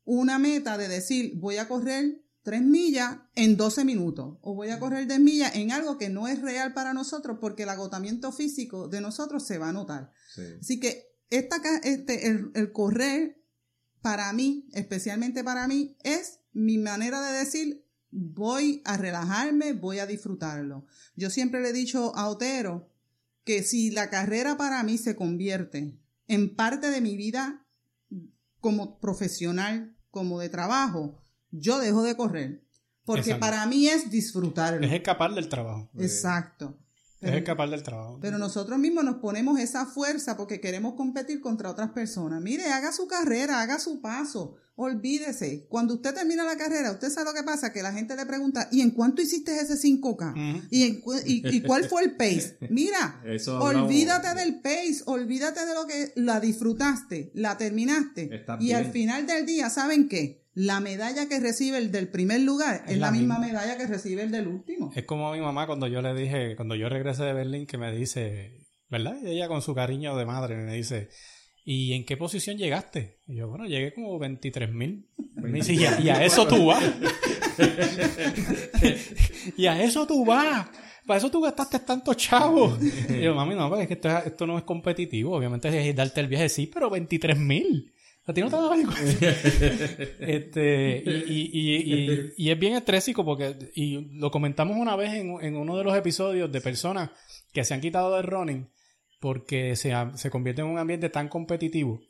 una 0.05 0.39
meta 0.39 0.77
de 0.77 0.87
decir, 0.87 1.33
voy 1.35 1.57
a 1.57 1.67
correr 1.67 2.21
3 2.47 2.61
millas 2.61 3.17
en 3.35 3.57
12 3.57 3.83
minutos 3.83 4.37
o 4.39 4.55
voy 4.55 4.69
a 4.69 4.79
correr 4.79 5.05
10 5.05 5.19
millas 5.19 5.53
en 5.57 5.73
algo 5.73 5.97
que 5.97 6.07
no 6.07 6.29
es 6.29 6.41
real 6.41 6.73
para 6.73 6.93
nosotros 6.93 7.39
porque 7.41 7.63
el 7.63 7.69
agotamiento 7.69 8.31
físico 8.31 8.87
de 8.87 9.01
nosotros 9.01 9.45
se 9.45 9.57
va 9.57 9.67
a 9.67 9.73
notar. 9.73 10.13
Así 10.61 10.79
que 10.79 11.13
esta, 11.29 11.57
este, 11.83 12.25
el, 12.25 12.71
correr 12.71 13.43
para 14.01 14.31
mí, 14.31 14.69
especialmente 14.71 15.43
para 15.43 15.67
mí, 15.67 15.97
es 16.03 16.39
mi 16.53 16.77
manera 16.77 17.19
de 17.19 17.37
decir 17.37 17.85
voy 18.11 18.81
a 18.85 18.95
relajarme, 18.95 19.73
voy 19.73 19.99
a 19.99 20.05
disfrutarlo. 20.05 20.85
Yo 21.17 21.29
siempre 21.29 21.61
le 21.61 21.71
he 21.71 21.73
dicho 21.73 22.15
a 22.15 22.29
Otero 22.29 22.89
que 23.43 23.61
si 23.61 23.91
la 23.91 24.09
carrera 24.09 24.55
para 24.55 24.81
mí 24.83 24.97
se 24.97 25.17
convierte 25.17 25.99
en 26.27 26.55
parte 26.55 26.91
de 26.91 27.01
mi 27.01 27.17
vida 27.17 27.67
como 28.61 29.01
profesional, 29.01 29.97
como 30.11 30.39
de 30.39 30.47
trabajo, 30.47 31.26
yo 31.51 31.79
dejo 31.79 32.03
de 32.03 32.15
correr. 32.15 32.67
Porque 33.07 33.35
para 33.35 33.65
mí 33.65 33.87
es 33.87 34.11
disfrutar. 34.11 34.83
Es 34.83 34.91
escapar 34.91 35.33
del 35.33 35.47
trabajo. 35.47 35.89
Exacto. 35.97 36.77
es 37.21 37.33
escapar 37.33 37.69
del 37.69 37.81
trabajo. 37.81 38.19
Pero 38.21 38.37
nosotros 38.37 38.77
mismos 38.77 39.05
nos 39.05 39.15
ponemos 39.15 39.57
esa 39.59 39.85
fuerza 39.85 40.35
porque 40.35 40.59
queremos 40.59 40.95
competir 40.95 41.39
contra 41.39 41.71
otras 41.71 41.91
personas. 41.91 42.41
Mire, 42.41 42.65
haga 42.65 42.91
su 42.91 43.07
carrera, 43.07 43.61
haga 43.61 43.79
su 43.79 44.01
paso. 44.01 44.57
Olvídese. 44.75 45.67
Cuando 45.69 45.95
usted 45.95 46.13
termina 46.13 46.43
la 46.43 46.57
carrera, 46.57 46.91
usted 46.91 47.09
sabe 47.09 47.31
lo 47.31 47.33
que 47.33 47.43
pasa, 47.43 47.71
que 47.71 47.81
la 47.81 47.93
gente 47.93 48.15
le 48.15 48.25
pregunta, 48.25 48.67
¿y 48.73 48.81
en 48.81 48.91
cuánto 48.91 49.21
hiciste 49.21 49.57
ese 49.57 49.75
5K? 49.75 50.67
¿Y, 50.69 51.01
y, 51.25 51.61
cuál 51.61 51.85
fue 51.85 52.03
el 52.03 52.15
pace? 52.17 52.57
Mira, 52.69 53.23
olvídate 53.59 54.35
del 54.35 54.59
pace, 54.59 55.01
olvídate 55.05 55.65
de 55.65 55.73
lo 55.73 55.87
que 55.87 56.11
la 56.17 56.41
disfrutaste, 56.41 57.31
la 57.33 57.57
terminaste. 57.57 58.45
y 58.59 58.73
al 58.73 58.91
final 58.91 59.25
del 59.25 59.45
día, 59.45 59.69
¿saben 59.69 60.09
qué? 60.09 60.45
La 60.57 60.79
medalla 60.79 61.29
que 61.29 61.39
recibe 61.39 61.77
el 61.77 61.91
del 61.91 62.07
primer 62.07 62.41
lugar 62.41 62.81
es, 62.87 62.97
la, 62.97 63.11
misma, 63.11 63.37
medalla 63.37 63.77
que 63.77 63.85
recibe 63.85 64.23
el 64.23 64.31
del 64.31 64.47
último. 64.47 64.91
Es 64.95 65.05
como 65.05 65.31
mi 65.31 65.39
mamá 65.39 65.67
cuando 65.67 65.85
yo 65.85 66.01
le 66.01 66.15
dije, 66.15 66.55
cuando 66.55 66.73
yo 66.73 66.89
regresé 66.89 67.25
de 67.25 67.33
Berlín, 67.33 67.67
que 67.67 67.77
me 67.77 67.95
dice, 67.95 68.65
¿verdad? 68.89 69.17
Y 69.23 69.29
ella 69.29 69.47
con 69.47 69.61
su 69.61 69.75
cariño 69.75 70.17
de 70.17 70.25
madre 70.25 70.55
me 70.55 70.73
dice, 70.73 71.09
¿y 71.63 71.93
en 71.93 72.07
qué 72.07 72.17
posición 72.17 72.57
llegaste? 72.57 73.19
Y 73.27 73.35
yo, 73.35 73.47
bueno, 73.47 73.65
llegué 73.65 73.93
como 73.93 74.17
23 74.17 74.73
mil. 74.73 75.07
Y, 75.69 75.73
y 75.73 76.09
a 76.09 76.25
eso 76.25 76.47
tú 76.47 76.65
vas. 76.65 76.83
y 79.57 79.67
a 79.67 79.83
eso 79.83 80.07
tú 80.07 80.25
vas. 80.25 80.69
Para 81.05 81.19
eso 81.19 81.29
tú 81.29 81.39
gastaste 81.39 81.81
tanto 81.81 82.15
chavo. 82.15 82.75
Y 83.09 83.21
yo, 83.21 83.35
mami, 83.35 83.53
no, 83.53 83.69
pues 83.69 83.81
es 83.81 83.87
que 83.87 83.93
esto, 83.93 84.09
esto 84.09 84.47
no 84.47 84.57
es 84.57 84.63
competitivo. 84.63 85.37
Obviamente 85.37 85.87
es 85.87 85.95
darte 85.95 86.19
el 86.19 86.27
viaje, 86.27 86.49
sí, 86.49 86.65
pero 86.65 86.89
23 86.89 87.37
mil. 87.37 87.93
¿A 88.27 88.33
ti 88.33 88.41
no 88.41 88.49
te 88.49 88.57
da 88.57 88.69
vergüenza? 88.69 89.25
este, 90.19 91.01
y, 91.05 91.49
y, 91.53 91.75
y, 91.77 92.33
y, 92.35 92.51
es 92.51 92.59
bien 92.59 92.73
estrésico 92.73 93.23
porque, 93.23 93.71
y 93.73 94.19
lo 94.19 94.29
comentamos 94.31 94.75
una 94.75 94.97
vez 94.97 95.13
en, 95.13 95.37
en, 95.41 95.55
uno 95.55 95.77
de 95.77 95.85
los 95.85 95.95
episodios 95.95 96.51
de 96.51 96.59
personas 96.59 97.09
que 97.53 97.63
se 97.63 97.73
han 97.73 97.79
quitado 97.79 98.13
del 98.15 98.23
running 98.27 98.69
porque 99.21 99.77
se, 99.77 99.93
se 100.15 100.29
convierte 100.29 100.61
en 100.61 100.67
un 100.67 100.77
ambiente 100.77 101.09
tan 101.09 101.29
competitivo 101.29 102.01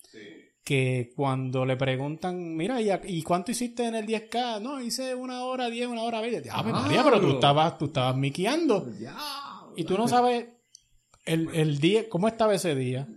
que 0.63 1.13
cuando 1.15 1.65
le 1.65 1.77
preguntan, 1.77 2.57
mira, 2.57 2.81
¿y, 2.81 3.21
cuánto 3.21 3.51
hiciste 3.51 3.85
en 3.85 3.95
el 3.95 4.05
10K? 4.05 4.59
No, 4.61 4.81
hice 4.81 5.15
una 5.15 5.43
hora 5.43 5.69
10, 5.69 5.87
una 5.87 6.01
hora 6.01 6.19
20. 6.19 6.49
Ah, 6.51 6.63
María, 6.63 7.03
pero 7.05 7.21
tú 7.21 7.29
estabas, 7.35 7.77
tú 7.77 7.85
estabas 7.85 8.17
miqueando. 8.17 8.91
Y 9.77 9.85
tú 9.85 9.97
no 9.97 10.07
sabes 10.07 10.47
el, 11.25 11.49
el 11.53 11.77
día, 11.79 12.09
cómo 12.09 12.27
estaba 12.27 12.53
ese 12.53 12.75
día, 12.75 13.07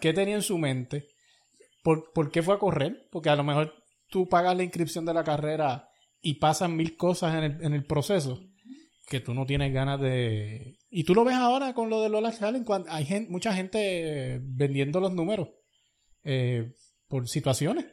qué 0.00 0.12
tenía 0.12 0.36
en 0.36 0.42
su 0.42 0.56
mente, 0.58 1.08
por, 1.82 2.12
por 2.12 2.30
qué 2.30 2.42
fue 2.42 2.54
a 2.54 2.58
correr, 2.58 3.08
porque 3.10 3.30
a 3.30 3.36
lo 3.36 3.44
mejor 3.44 3.74
tú 4.08 4.28
pagas 4.28 4.56
la 4.56 4.64
inscripción 4.64 5.04
de 5.04 5.14
la 5.14 5.24
carrera 5.24 5.88
y 6.20 6.34
pasan 6.34 6.76
mil 6.76 6.96
cosas 6.96 7.34
en 7.34 7.44
el, 7.44 7.64
en 7.64 7.72
el 7.74 7.84
proceso 7.84 8.40
que 9.08 9.20
tú 9.20 9.34
no 9.34 9.44
tienes 9.44 9.72
ganas 9.72 10.00
de... 10.00 10.78
Y 10.88 11.04
tú 11.04 11.14
lo 11.14 11.24
ves 11.24 11.34
ahora 11.34 11.74
con 11.74 11.90
lo 11.90 12.00
de 12.00 12.08
Lola 12.08 12.32
Challenge, 12.32 12.64
cuando 12.64 12.90
hay 12.92 13.04
gente, 13.04 13.30
mucha 13.30 13.52
gente 13.52 14.40
vendiendo 14.42 15.00
los 15.00 15.12
números. 15.12 15.48
Eh, 16.22 16.74
por 17.08 17.28
situaciones. 17.28 17.86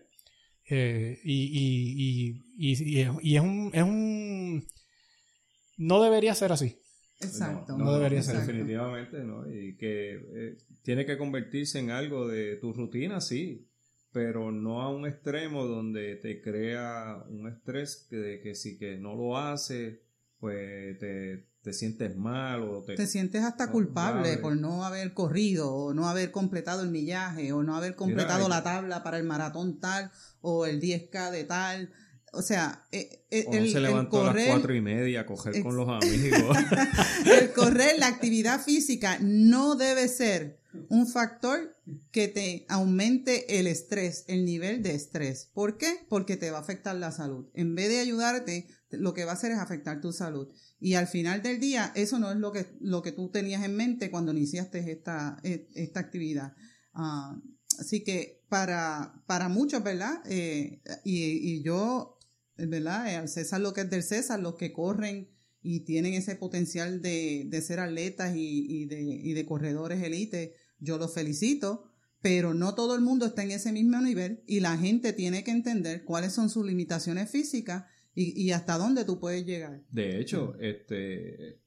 Eh, 0.70 1.20
y, 1.24 1.44
y, 1.58 2.44
y, 2.56 3.02
y, 3.22 3.36
es 3.36 3.42
un, 3.42 3.72
es 3.74 3.84
un... 3.84 4.68
No 5.78 6.02
debería 6.02 6.36
ser 6.36 6.52
así. 6.52 6.80
Exacto. 7.20 7.78
No, 7.78 7.94
debería 7.94 8.22
ser. 8.22 8.38
Definitivamente, 8.38 9.24
¿no? 9.24 9.52
Y 9.52 9.76
que 9.76 10.14
eh, 10.16 10.58
tiene 10.84 11.06
que 11.06 11.18
convertirse 11.18 11.80
en 11.80 11.90
algo 11.90 12.28
de 12.28 12.58
tu 12.58 12.74
rutina, 12.74 13.22
sí, 13.22 13.67
pero 14.18 14.52
no 14.52 14.82
a 14.82 14.90
un 14.90 15.06
extremo 15.06 15.68
donde 15.68 16.16
te 16.16 16.42
crea 16.42 17.24
un 17.30 17.48
estrés 17.48 18.08
que, 18.10 18.40
que 18.42 18.56
si 18.56 18.80
que 18.80 18.98
no 18.98 19.14
lo 19.14 19.38
hace, 19.38 20.02
pues 20.40 20.98
te, 20.98 21.46
te 21.62 21.72
sientes 21.72 22.18
mal 22.18 22.64
o 22.64 22.84
te, 22.84 22.96
te 22.96 23.06
sientes 23.06 23.44
hasta 23.44 23.70
culpable 23.70 24.40
por 24.40 24.58
no 24.58 24.84
haber 24.84 25.14
corrido 25.14 25.72
o 25.72 25.94
no 25.94 26.10
haber 26.10 26.32
completado 26.32 26.82
el 26.82 26.90
millaje 26.90 27.54
o 27.54 27.62
no 27.62 27.76
haber 27.76 27.94
completado 27.94 28.50
la 28.50 28.64
tabla 28.64 29.04
para 29.04 29.20
el 29.20 29.24
maratón 29.24 29.80
tal 29.80 30.10
o 30.42 30.66
el 30.66 30.82
10K 30.82 31.30
de 31.30 31.44
tal. 31.44 31.92
O 32.34 32.42
sea, 32.42 32.88
eh, 32.92 33.24
eh, 33.30 33.46
el, 33.52 33.72
se 33.72 33.80
levantó 33.80 34.28
a 34.28 34.34
las 34.34 34.48
cuatro 34.48 34.74
y 34.74 34.82
media 34.82 35.22
a 35.22 35.26
coger 35.28 35.62
con 35.62 35.76
los 35.76 35.88
amigos. 35.88 36.58
el 37.40 37.54
correr, 37.54 38.00
la 38.00 38.08
actividad 38.08 38.60
física 38.62 39.20
no 39.22 39.76
debe 39.76 40.08
ser 40.08 40.58
un 40.90 41.08
factor 41.08 41.78
que 42.12 42.28
te 42.28 42.66
aumente 42.70 43.60
el 43.60 43.68
estrés, 43.68 44.26
el 44.28 44.46
nivel 44.46 44.84
de 44.84 44.96
estrés. 44.96 45.50
¿Por 45.54 45.78
qué? 45.78 46.06
Porque 46.10 46.38
te 46.38 46.52
va 46.52 46.58
a 46.58 46.62
afectar 46.62 46.96
la 46.96 47.12
salud. 47.12 47.48
En 47.54 47.76
vez 47.76 47.90
de 47.90 48.00
ayudarte, 48.00 48.68
lo 48.92 49.14
que 49.14 49.26
va 49.26 49.32
a 49.32 49.36
hacer 49.36 49.52
es 49.52 49.60
afectar 49.60 50.02
tu 50.02 50.12
salud. 50.12 50.48
Y 50.80 50.94
al 50.94 51.08
final 51.08 51.42
del 51.42 51.60
día, 51.60 51.92
eso 51.96 52.20
no 52.20 52.32
es 52.32 52.38
lo 52.38 52.52
que, 52.52 52.66
lo 52.80 53.02
que 53.02 53.12
tú 53.12 53.30
tenías 53.30 53.64
en 53.64 53.76
mente 53.76 54.12
cuando 54.12 54.32
iniciaste 54.32 54.92
esta, 54.92 55.38
e, 55.44 55.68
esta 55.76 56.00
actividad. 56.00 56.54
Ah, 56.94 57.40
así 57.80 58.04
que 58.04 58.44
para, 58.50 59.24
para 59.28 59.50
muchos, 59.50 59.84
¿verdad? 59.84 60.22
Eh, 60.30 60.82
y, 61.04 61.62
yo, 61.64 62.18
¿verdad? 62.56 63.12
Eh, 63.12 63.16
al 63.16 63.30
César 63.30 63.62
lo 63.62 63.74
que 63.74 63.82
es 63.82 63.90
del 63.90 64.04
César, 64.04 64.40
los 64.40 64.56
que 64.56 64.72
corren 64.72 65.30
y 65.62 65.82
tienen 65.82 66.14
ese 66.14 66.36
potencial 66.36 67.02
de, 67.02 67.46
de 67.48 67.62
ser 67.62 67.80
atletas 67.80 68.34
y, 68.36 68.86
de, 68.86 69.02
y 69.02 69.34
de 69.34 69.46
corredores 69.46 70.02
elite, 70.02 70.54
yo 70.80 70.98
los 70.98 71.14
felicito 71.14 71.88
pero 72.22 72.54
no 72.54 72.76
todo 72.76 72.96
el 72.96 73.02
mundo 73.02 73.26
está 73.26 73.44
en 73.44 73.52
ese 73.52 73.72
mismo 73.72 74.02
nivel 74.02 74.42
y 74.48 74.60
la 74.60 74.78
gente 74.78 75.14
tiene 75.14 75.44
que 75.44 75.52
entender 75.52 76.04
cuáles 76.04 76.34
son 76.34 76.50
sus 76.50 76.66
limitaciones 76.66 77.30
físicas 77.30 77.86
y, 78.20 78.50
hasta 78.50 78.80
dónde 78.80 79.06
tú 79.06 79.20
puedes 79.20 79.46
llegar. 79.46 79.82
De 79.92 80.20
hecho, 80.20 80.56
este 80.60 81.60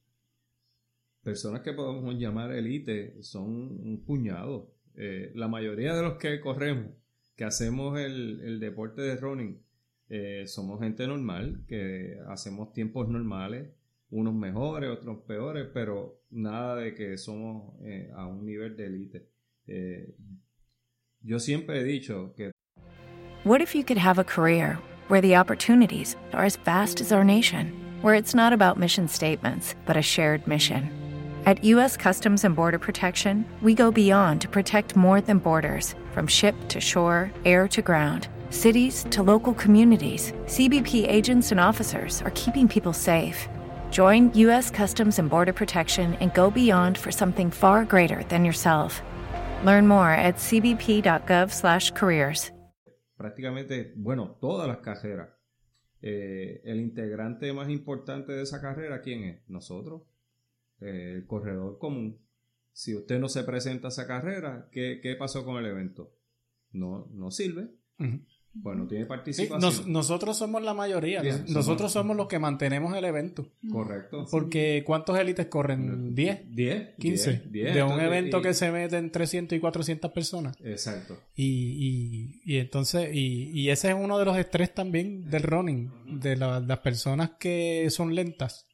personas 1.23 1.61
que 1.61 1.71
podemos 1.71 2.13
llamar 2.15 2.51
elite 2.51 3.23
son 3.23 3.45
un 3.47 4.03
puñado. 4.05 4.73
Eh, 4.95 5.31
la 5.33 5.47
mayoría 5.47 5.95
de 5.95 6.01
los 6.01 6.17
que 6.17 6.41
corremos, 6.41 6.91
que 7.37 7.45
hacemos 7.45 7.97
el, 7.97 8.59
deporte 8.59 9.01
de 9.01 9.15
running, 9.15 9.61
eh, 10.09 10.43
somos 10.45 10.81
gente 10.81 11.07
normal, 11.07 11.63
que 11.67 12.17
hacemos 12.27 12.73
tiempos 12.73 13.07
normales, 13.07 13.69
unos 14.11 14.33
mejores, 14.33 14.89
otros 14.89 15.19
peores, 15.25 15.67
pero 15.73 16.21
nada 16.29 16.75
de 16.75 16.93
que 16.93 17.17
somos 17.17 17.73
eh, 17.83 18.11
a 18.15 18.27
un 18.27 18.45
nivel 18.45 18.75
de 18.75 18.85
élite. 18.85 19.27
yo 21.23 21.39
siempre 21.39 21.79
he 21.79 21.83
dicho 21.83 22.33
que... 22.35 22.51
What 23.43 23.61
if 23.61 23.73
you 23.73 23.83
could 23.83 23.97
have 23.97 24.19
a 24.19 24.23
career 24.23 24.77
where 25.11 25.21
the 25.21 25.35
opportunities 25.35 26.15
are 26.31 26.45
as 26.45 26.55
vast 26.55 27.01
as 27.01 27.11
our 27.11 27.23
nation, 27.23 27.73
where 28.01 28.13
it's 28.13 28.33
not 28.33 28.53
about 28.53 28.79
mission 28.79 29.09
statements, 29.09 29.75
but 29.85 29.97
a 29.97 30.01
shared 30.01 30.47
mission. 30.47 30.89
At 31.45 31.63
U.S. 31.65 31.97
Customs 31.97 32.45
and 32.45 32.55
Border 32.55 32.79
Protection, 32.79 33.45
we 33.61 33.73
go 33.73 33.91
beyond 33.91 34.39
to 34.41 34.47
protect 34.47 34.95
more 34.95 35.19
than 35.19 35.39
borders 35.39 35.95
from 36.13 36.27
ship 36.27 36.55
to 36.69 36.79
shore, 36.79 37.31
air 37.43 37.67
to 37.69 37.81
ground. 37.81 38.29
Cities 38.51 39.05
to 39.09 39.21
local 39.21 39.53
communities, 39.53 40.31
CBP 40.45 41.09
agents 41.09 41.51
and 41.51 41.59
officers 41.59 42.21
are 42.21 42.31
keeping 42.31 42.67
people 42.67 42.93
safe. 42.93 43.49
Join 43.91 44.31
U.S. 44.33 44.71
Customs 44.71 45.19
and 45.19 45.29
Border 45.29 45.53
Protection 45.53 46.13
and 46.21 46.33
go 46.33 46.49
beyond 46.51 46.97
for 46.97 47.11
something 47.11 47.51
far 47.51 47.85
greater 47.85 48.23
than 48.29 48.45
yourself. 48.45 49.01
Learn 49.65 49.87
more 49.87 50.11
at 50.11 50.37
cbp.gov/careers. 50.37 52.51
prácticamente, 53.21 53.93
bueno, 53.95 54.37
todas 54.41 54.67
las 54.67 54.79
carreras. 54.79 55.29
Eh, 56.01 56.61
el 56.63 56.79
integrante 56.79 57.53
más 57.53 57.69
importante 57.69 58.31
de 58.31 58.41
esa 58.41 58.59
carrera, 58.59 59.01
¿quién 59.01 59.23
es? 59.25 59.47
Nosotros, 59.47 60.01
eh, 60.79 61.13
el 61.17 61.27
corredor 61.27 61.77
común. 61.77 62.19
Si 62.71 62.95
usted 62.95 63.19
no 63.19 63.29
se 63.29 63.43
presenta 63.43 63.87
a 63.87 63.89
esa 63.89 64.07
carrera, 64.07 64.67
¿qué, 64.71 64.99
qué 65.03 65.15
pasó 65.15 65.45
con 65.45 65.57
el 65.57 65.67
evento? 65.67 66.11
No, 66.71 67.07
no 67.11 67.29
sirve. 67.29 67.69
Bueno, 68.53 68.85
tiene 68.85 69.05
participación. 69.05 69.91
nosotros 69.91 70.37
somos 70.37 70.61
la 70.61 70.73
mayoría. 70.73 71.21
nosotros 71.47 71.91
somos 71.91 72.17
los 72.17 72.27
que 72.27 72.37
mantenemos 72.39 72.95
el 72.95 73.05
evento. 73.05 73.47
Correcto. 73.71 74.25
Porque 74.29 74.83
¿cuántos 74.85 75.17
élites 75.17 75.47
corren? 75.47 76.13
¿10? 76.15 76.49
¿10? 76.49 76.95
¿15? 76.97 77.49
de 77.49 77.83
un 77.83 77.99
evento 77.99 78.41
que 78.41 78.53
se 78.53 78.71
meten 78.71 79.11
300 79.11 79.57
y 79.57 79.61
400 79.61 80.11
personas. 80.11 80.57
Exacto. 80.63 81.17
Y, 81.35 82.41
y, 82.45 82.55
y 82.55 82.57
entonces, 82.57 83.09
y, 83.13 83.51
y, 83.53 83.69
ese 83.69 83.89
es 83.89 83.95
uno 83.95 84.19
de 84.19 84.25
los 84.25 84.37
estrés 84.37 84.73
también 84.73 85.29
del 85.29 85.43
running, 85.43 86.19
de 86.19 86.35
las 86.35 86.79
personas 86.79 87.31
que 87.39 87.87
son 87.89 88.15
lentas 88.15 88.67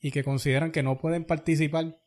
y 0.00 0.10
que 0.10 0.22
consideran 0.22 0.70
que 0.70 0.82
no 0.82 0.98
pueden 0.98 1.24
participar 1.24 1.98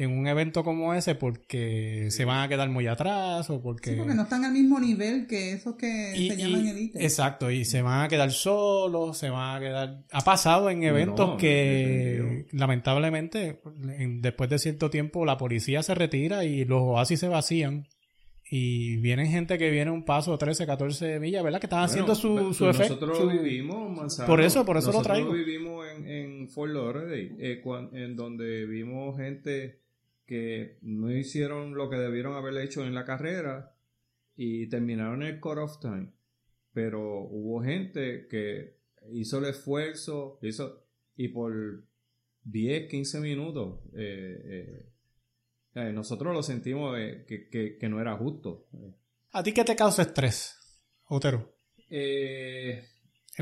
en 0.00 0.18
un 0.18 0.26
evento 0.26 0.64
como 0.64 0.94
ese 0.94 1.14
porque 1.14 2.06
se 2.10 2.24
van 2.24 2.42
a 2.42 2.48
quedar 2.48 2.70
muy 2.70 2.86
atrás 2.86 3.50
o 3.50 3.60
porque... 3.60 3.90
Sí, 3.90 3.96
porque 3.96 4.14
no 4.14 4.22
están 4.22 4.46
al 4.46 4.52
mismo 4.52 4.80
nivel 4.80 5.26
que 5.26 5.52
esos 5.52 5.74
que 5.74 6.14
se 6.16 6.36
llaman 6.38 6.66
elite. 6.68 7.04
Exacto, 7.04 7.50
y 7.50 7.66
se 7.66 7.82
van 7.82 8.06
a 8.06 8.08
quedar 8.08 8.32
solos, 8.32 9.18
se 9.18 9.28
van 9.28 9.58
a 9.58 9.60
quedar... 9.60 10.04
Ha 10.10 10.22
pasado 10.22 10.70
en 10.70 10.84
eventos 10.84 11.36
que 11.38 12.46
lamentablemente 12.52 13.60
después 14.22 14.48
de 14.48 14.58
cierto 14.58 14.88
tiempo 14.88 15.26
la 15.26 15.36
policía 15.36 15.82
se 15.82 15.94
retira 15.94 16.46
y 16.46 16.64
los 16.64 16.80
oasis 16.80 17.20
se 17.20 17.28
vacían. 17.28 17.86
Y 18.50 18.96
vienen 18.96 19.26
gente 19.26 19.58
que 19.58 19.70
viene 19.70 19.90
un 19.90 20.06
paso 20.06 20.36
13, 20.36 20.66
14 20.66 21.20
millas, 21.20 21.44
¿verdad? 21.44 21.60
Que 21.60 21.66
están 21.66 21.84
haciendo 21.84 22.14
su, 22.14 22.54
su 22.54 22.68
efecto. 22.68 23.06
Nosotros 23.06 23.32
vivimos, 23.34 24.16
por 24.26 24.40
eso, 24.40 24.64
por 24.64 24.78
eso 24.78 24.90
lo 24.90 25.02
traigo. 25.02 25.26
Nosotros 25.26 25.46
vivimos 25.46 25.86
en, 25.86 26.08
en 26.08 26.48
Fort 26.48 26.72
Lauderdale, 26.72 27.36
eh, 27.38 27.62
en 27.92 28.16
donde 28.16 28.66
vimos 28.66 29.16
gente 29.18 29.80
que 30.30 30.78
no 30.82 31.10
hicieron 31.10 31.74
lo 31.74 31.90
que 31.90 31.96
debieron 31.96 32.36
haber 32.36 32.56
hecho 32.58 32.86
en 32.86 32.94
la 32.94 33.04
carrera 33.04 33.74
y 34.36 34.68
terminaron 34.68 35.24
el 35.24 35.40
cut-off 35.40 35.80
time. 35.80 36.12
Pero 36.72 37.22
hubo 37.22 37.60
gente 37.64 38.28
que 38.28 38.76
hizo 39.10 39.38
el 39.38 39.46
esfuerzo 39.46 40.38
hizo, 40.42 40.86
y 41.16 41.28
por 41.30 41.82
10, 42.44 42.88
15 42.88 43.18
minutos 43.18 43.80
eh, 43.96 44.86
eh, 45.74 45.92
nosotros 45.92 46.32
lo 46.32 46.44
sentimos 46.44 46.96
que, 47.26 47.76
que, 47.80 47.88
no 47.88 48.00
era 48.00 48.16
justo. 48.16 48.68
¿A 49.32 49.42
ti 49.42 49.52
qué 49.52 49.64
te 49.64 49.74
causa 49.74 50.02
estrés, 50.02 50.56
Otero? 51.08 51.56
Eh, 51.88 52.84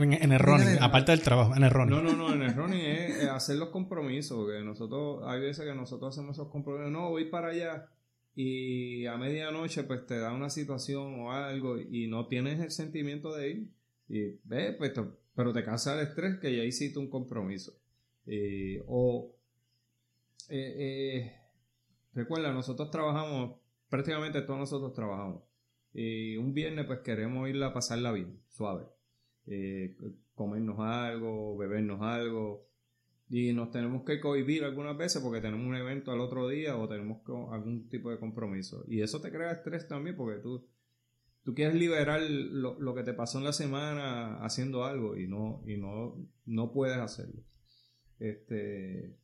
en, 0.02 0.32
el 0.32 0.38
running, 0.38 0.78
aparte 0.80 1.12
del 1.12 1.22
trabajo, 1.22 1.54
en 1.56 1.64
el 1.64 1.70
running. 1.70 1.96
No, 1.96 2.02
no, 2.02 2.16
no, 2.16 2.34
en 2.34 2.42
el 2.42 2.54
running 2.54 2.80
es, 2.80 3.24
hacer 3.24 3.56
los 3.56 3.70
compromisos, 3.70 4.48
que 4.50 4.62
nosotros, 4.64 5.22
hay 5.26 5.40
veces 5.40 5.64
que 5.64 5.74
nosotros 5.74 6.14
hacemos 6.14 6.36
esos 6.36 6.48
compromisos, 6.48 6.90
no, 6.90 7.10
voy 7.10 7.26
para 7.26 7.48
allá 7.48 7.88
y 8.34 9.04
a 9.06 9.16
medianoche 9.16 9.82
pues 9.82 10.06
te 10.06 10.16
da 10.16 10.32
una 10.32 10.48
situación 10.48 11.20
o 11.20 11.32
algo 11.32 11.76
y 11.76 12.06
no 12.06 12.28
tienes 12.28 12.60
el 12.60 12.70
sentimiento 12.70 13.34
de 13.34 13.50
ir 13.50 13.68
y 14.08 14.38
ve, 14.44 14.74
pues, 14.74 14.92
pero 15.34 15.52
te 15.52 15.64
causa 15.64 15.94
el 15.94 16.06
estrés 16.06 16.38
que 16.38 16.56
ya 16.56 16.62
hiciste 16.62 16.98
un 16.98 17.10
compromiso. 17.10 17.72
o, 18.86 19.34
eh, 20.48 20.74
eh, 20.78 21.32
recuerda, 22.14 22.52
nosotros 22.52 22.90
trabajamos, 22.90 23.58
prácticamente 23.88 24.40
todos 24.42 24.60
nosotros 24.60 24.94
trabajamos 24.94 25.42
Y 25.92 26.36
un 26.36 26.54
viernes 26.54 26.86
pues 26.86 27.00
queremos 27.00 27.48
ir 27.48 27.62
a 27.62 27.74
pasarla 27.74 28.12
bien, 28.12 28.40
suave. 28.48 28.86
Eh, 29.50 29.96
comernos 30.34 30.78
algo, 30.78 31.56
bebernos 31.56 32.00
algo. 32.02 32.68
Y 33.30 33.52
nos 33.52 33.70
tenemos 33.70 34.04
que 34.04 34.20
cohibir 34.20 34.64
algunas 34.64 34.96
veces 34.96 35.22
porque 35.22 35.40
tenemos 35.40 35.66
un 35.66 35.76
evento 35.76 36.12
al 36.12 36.20
otro 36.20 36.48
día 36.48 36.76
o 36.76 36.88
tenemos 36.88 37.20
algún 37.52 37.88
tipo 37.88 38.10
de 38.10 38.18
compromiso. 38.18 38.84
Y 38.86 39.02
eso 39.02 39.20
te 39.20 39.30
crea 39.30 39.52
estrés 39.52 39.86
también 39.86 40.16
porque 40.16 40.40
tú, 40.40 40.66
tú 41.42 41.54
quieres 41.54 41.74
liberar 41.74 42.22
lo, 42.22 42.80
lo 42.80 42.94
que 42.94 43.02
te 43.02 43.12
pasó 43.12 43.38
en 43.38 43.44
la 43.44 43.52
semana 43.52 44.42
haciendo 44.42 44.84
algo 44.84 45.16
y 45.16 45.26
no, 45.26 45.62
y 45.66 45.76
no, 45.76 46.16
no 46.46 46.72
puedes 46.72 46.96
hacerlo. 46.96 47.42
Este, 48.18 49.18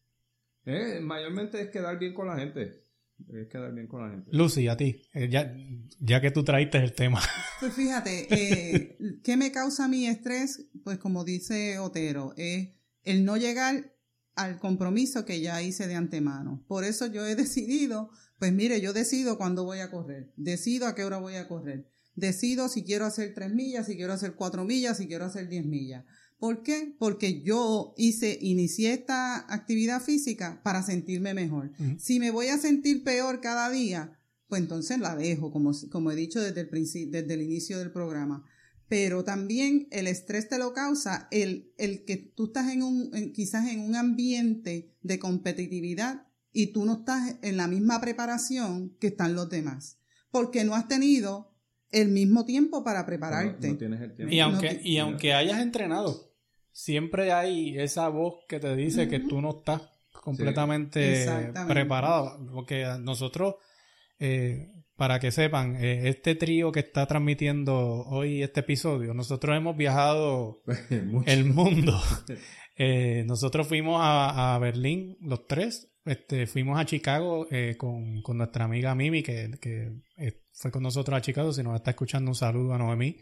eh, 0.66 1.00
mayormente 1.00 1.60
es 1.60 1.70
quedar 1.70 1.98
bien 1.98 2.14
con 2.14 2.26
la 2.26 2.36
gente. 2.36 2.83
Es 3.28 3.48
quedar 3.48 3.72
bien 3.72 3.86
con 3.86 4.02
la 4.02 4.10
gente. 4.10 4.30
Lucy, 4.32 4.68
a 4.68 4.76
ti, 4.76 5.02
eh, 5.12 5.28
ya, 5.30 5.54
ya 6.00 6.20
que 6.20 6.30
tú 6.30 6.44
traiste 6.44 6.78
el 6.78 6.92
tema. 6.92 7.20
Pues 7.60 7.72
fíjate, 7.72 8.26
eh, 8.30 8.98
¿qué 9.22 9.38
me 9.38 9.50
causa 9.50 9.88
mi 9.88 10.06
estrés? 10.06 10.66
Pues 10.82 10.98
como 10.98 11.24
dice 11.24 11.78
Otero, 11.78 12.34
es 12.36 12.74
el 13.04 13.24
no 13.24 13.38
llegar 13.38 13.94
al 14.34 14.58
compromiso 14.58 15.24
que 15.24 15.40
ya 15.40 15.62
hice 15.62 15.86
de 15.86 15.94
antemano. 15.94 16.62
Por 16.66 16.84
eso 16.84 17.06
yo 17.06 17.26
he 17.26 17.36
decidido, 17.36 18.10
pues 18.38 18.52
mire, 18.52 18.80
yo 18.82 18.92
decido 18.92 19.38
cuándo 19.38 19.64
voy 19.64 19.78
a 19.78 19.90
correr, 19.90 20.32
decido 20.36 20.86
a 20.86 20.94
qué 20.94 21.04
hora 21.04 21.18
voy 21.18 21.36
a 21.36 21.48
correr, 21.48 21.88
decido 22.16 22.68
si 22.68 22.84
quiero 22.84 23.06
hacer 23.06 23.32
tres 23.34 23.52
millas, 23.54 23.86
si 23.86 23.96
quiero 23.96 24.12
hacer 24.12 24.34
cuatro 24.34 24.64
millas, 24.64 24.98
si 24.98 25.06
quiero 25.06 25.24
hacer 25.24 25.48
diez 25.48 25.64
millas. 25.64 26.04
¿Por 26.38 26.62
qué? 26.62 26.94
Porque 26.98 27.42
yo 27.42 27.94
hice, 27.96 28.38
inicié 28.40 28.92
esta 28.92 29.52
actividad 29.52 30.02
física 30.02 30.60
para 30.62 30.82
sentirme 30.82 31.32
mejor. 31.32 31.72
Si 31.98 32.20
me 32.20 32.30
voy 32.30 32.48
a 32.48 32.58
sentir 32.58 33.02
peor 33.02 33.40
cada 33.40 33.70
día, 33.70 34.18
pues 34.48 34.60
entonces 34.60 34.98
la 34.98 35.16
dejo, 35.16 35.50
como, 35.50 35.72
como 35.90 36.10
he 36.10 36.16
dicho 36.16 36.40
desde 36.40 36.60
el, 36.60 37.10
desde 37.10 37.34
el 37.34 37.42
inicio 37.42 37.78
del 37.78 37.92
programa. 37.92 38.44
Pero 38.88 39.24
también 39.24 39.88
el 39.90 40.06
estrés 40.06 40.48
te 40.48 40.58
lo 40.58 40.74
causa 40.74 41.28
el, 41.30 41.72
el 41.78 42.04
que 42.04 42.16
tú 42.16 42.46
estás 42.46 42.70
en 42.70 42.82
un, 42.82 43.32
quizás 43.32 43.68
en 43.68 43.80
un 43.80 43.96
ambiente 43.96 44.94
de 45.02 45.18
competitividad 45.18 46.26
y 46.52 46.68
tú 46.68 46.84
no 46.84 46.98
estás 46.98 47.36
en 47.42 47.56
la 47.56 47.66
misma 47.66 48.00
preparación 48.00 48.96
que 49.00 49.08
están 49.08 49.34
los 49.34 49.48
demás. 49.48 49.98
Porque 50.30 50.64
no 50.64 50.74
has 50.74 50.88
tenido 50.88 51.53
el 51.94 52.08
mismo 52.08 52.44
tiempo 52.44 52.84
para 52.84 53.06
prepararte. 53.06 53.76
Y 54.28 54.40
aunque, 54.40 54.80
y 54.82 54.98
aunque 54.98 55.32
hayas 55.32 55.60
entrenado, 55.60 56.34
siempre 56.72 57.32
hay 57.32 57.78
esa 57.78 58.08
voz 58.08 58.44
que 58.48 58.60
te 58.60 58.74
dice 58.76 59.08
que 59.08 59.20
tú 59.20 59.40
no 59.40 59.58
estás 59.58 59.82
completamente 60.12 61.26
preparado. 61.68 62.38
Porque 62.52 62.86
nosotros, 63.00 63.54
eh, 64.18 64.72
para 64.96 65.20
que 65.20 65.30
sepan, 65.30 65.76
eh, 65.76 66.08
este 66.08 66.34
trío 66.34 66.72
que 66.72 66.80
está 66.80 67.06
transmitiendo 67.06 67.76
hoy 67.76 68.42
este 68.42 68.60
episodio, 68.60 69.14
nosotros 69.14 69.56
hemos 69.56 69.76
viajado 69.76 70.62
el 71.26 71.44
mundo. 71.46 71.98
Eh, 72.76 73.22
nosotros 73.24 73.68
fuimos 73.68 74.00
a, 74.02 74.58
Berlín, 74.60 75.16
los 75.20 75.46
tres. 75.46 75.92
Este, 76.04 76.48
fuimos 76.48 76.76
a 76.76 76.84
Chicago 76.84 77.46
con, 77.78 78.20
con, 78.20 78.36
nuestra 78.36 78.64
amiga 78.64 78.96
Mimi, 78.96 79.22
que, 79.22 79.52
que 79.60 79.92
fue 80.54 80.70
con 80.70 80.82
nosotros 80.82 81.16
a 81.16 81.20
Chicago. 81.20 81.52
Si 81.52 81.62
nos 81.62 81.74
está 81.74 81.90
escuchando, 81.90 82.30
un 82.30 82.34
saludo 82.34 82.74
a 82.74 82.78
Noemí. 82.78 83.16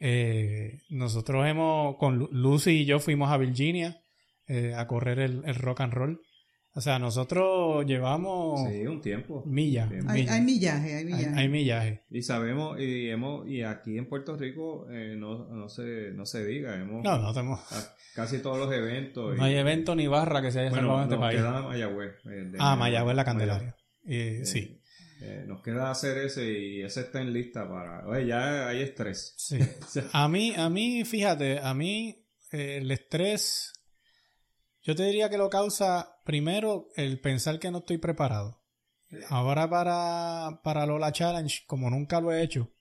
Eh, 0.00 0.80
nosotros 0.90 1.46
hemos, 1.46 1.96
con 1.96 2.28
Lucy 2.32 2.82
y 2.82 2.84
yo 2.84 2.98
fuimos 2.98 3.30
a 3.30 3.36
Virginia 3.36 4.00
eh, 4.46 4.74
a 4.74 4.86
correr 4.86 5.20
el, 5.20 5.54
rock 5.54 5.80
and 5.82 5.92
roll. 5.92 6.20
O 6.76 6.80
sea, 6.80 6.98
nosotros 6.98 7.86
llevamos 7.86 8.60
un 8.60 9.00
tiempo. 9.00 9.44
Millas. 9.46 9.88
Hay, 10.08 10.40
millaje, 10.40 10.96
hay 10.96 11.04
millaje. 11.04 11.38
Hay, 11.38 11.48
millaje. 11.48 12.02
Y 12.10 12.22
sabemos, 12.22 12.80
y 12.80 13.08
hemos, 13.08 13.48
y 13.48 13.62
aquí 13.62 13.96
en 13.96 14.08
Puerto 14.08 14.36
Rico 14.36 14.90
eh, 14.90 15.14
no, 15.16 15.46
no, 15.54 15.68
se, 15.68 16.10
no 16.10 16.26
se 16.26 16.44
diga, 16.44 16.74
hemos 16.74 17.04
no, 17.04 17.16
no 17.18 17.32
tenemos 17.32 17.60
casi 18.16 18.40
todos 18.40 18.58
los 18.58 18.72
eventos. 18.72 19.36
No 19.36 19.44
hay 19.44 19.54
evento 19.54 19.94
ni 19.94 20.08
barra 20.08 20.42
que 20.42 20.50
se 20.50 20.60
haya 20.60 20.70
bueno, 20.70 20.96
en 20.96 21.02
este 21.04 21.16
país. 21.16 21.40
Mayagüez. 21.40 22.14
ah, 22.58 22.74
Mayagüez 22.74 23.14
la 23.14 23.24
Candelaria. 23.24 23.76
sí. 24.42 24.80
Eh, 25.26 25.44
nos 25.46 25.62
queda 25.62 25.90
hacer 25.90 26.18
ese 26.18 26.52
y 26.52 26.82
ese 26.82 27.00
está 27.00 27.22
en 27.22 27.32
lista 27.32 27.66
para... 27.66 28.06
Oye, 28.06 28.26
ya 28.26 28.68
hay 28.68 28.82
estrés. 28.82 29.32
Sí. 29.38 29.58
a 30.12 30.28
mí, 30.28 30.52
a 30.54 30.68
mí, 30.68 31.02
fíjate, 31.06 31.60
a 31.60 31.72
mí 31.72 32.26
eh, 32.50 32.76
el 32.82 32.90
estrés, 32.90 33.72
yo 34.82 34.94
te 34.94 35.04
diría 35.04 35.30
que 35.30 35.38
lo 35.38 35.48
causa 35.48 36.20
primero 36.26 36.88
el 36.94 37.20
pensar 37.20 37.58
que 37.58 37.70
no 37.70 37.78
estoy 37.78 37.96
preparado. 37.96 38.62
Ahora 39.30 39.70
para, 39.70 40.60
para 40.62 40.84
Lola 40.84 41.10
Challenge, 41.10 41.62
como 41.66 41.88
nunca 41.88 42.20
lo 42.20 42.30
he 42.30 42.42
hecho, 42.42 42.74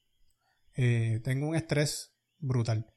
eh, 0.76 1.22
tengo 1.24 1.48
un 1.48 1.56
estrés 1.56 2.14
brutal. 2.40 2.92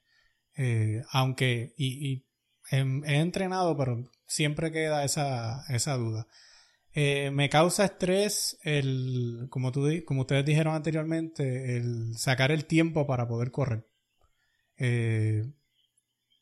aunque, 1.12 1.72
y, 1.76 2.26
he, 2.72 2.78
he, 2.78 3.20
entrenado, 3.20 3.76
pero 3.76 4.10
siempre 4.26 4.72
queda 4.72 5.04
esa, 5.04 5.62
esa 5.68 5.96
duda. 5.96 6.26
Eh, 6.98 7.30
me 7.30 7.50
causa 7.50 7.84
estrés 7.84 8.58
el, 8.62 9.48
como, 9.50 9.70
tú, 9.70 9.86
como 10.06 10.22
ustedes 10.22 10.46
dijeron 10.46 10.74
anteriormente, 10.74 11.76
el 11.76 12.16
sacar 12.16 12.50
el 12.50 12.64
tiempo 12.64 13.06
para 13.06 13.28
poder 13.28 13.50
correr. 13.50 13.86
Eh, 14.78 15.44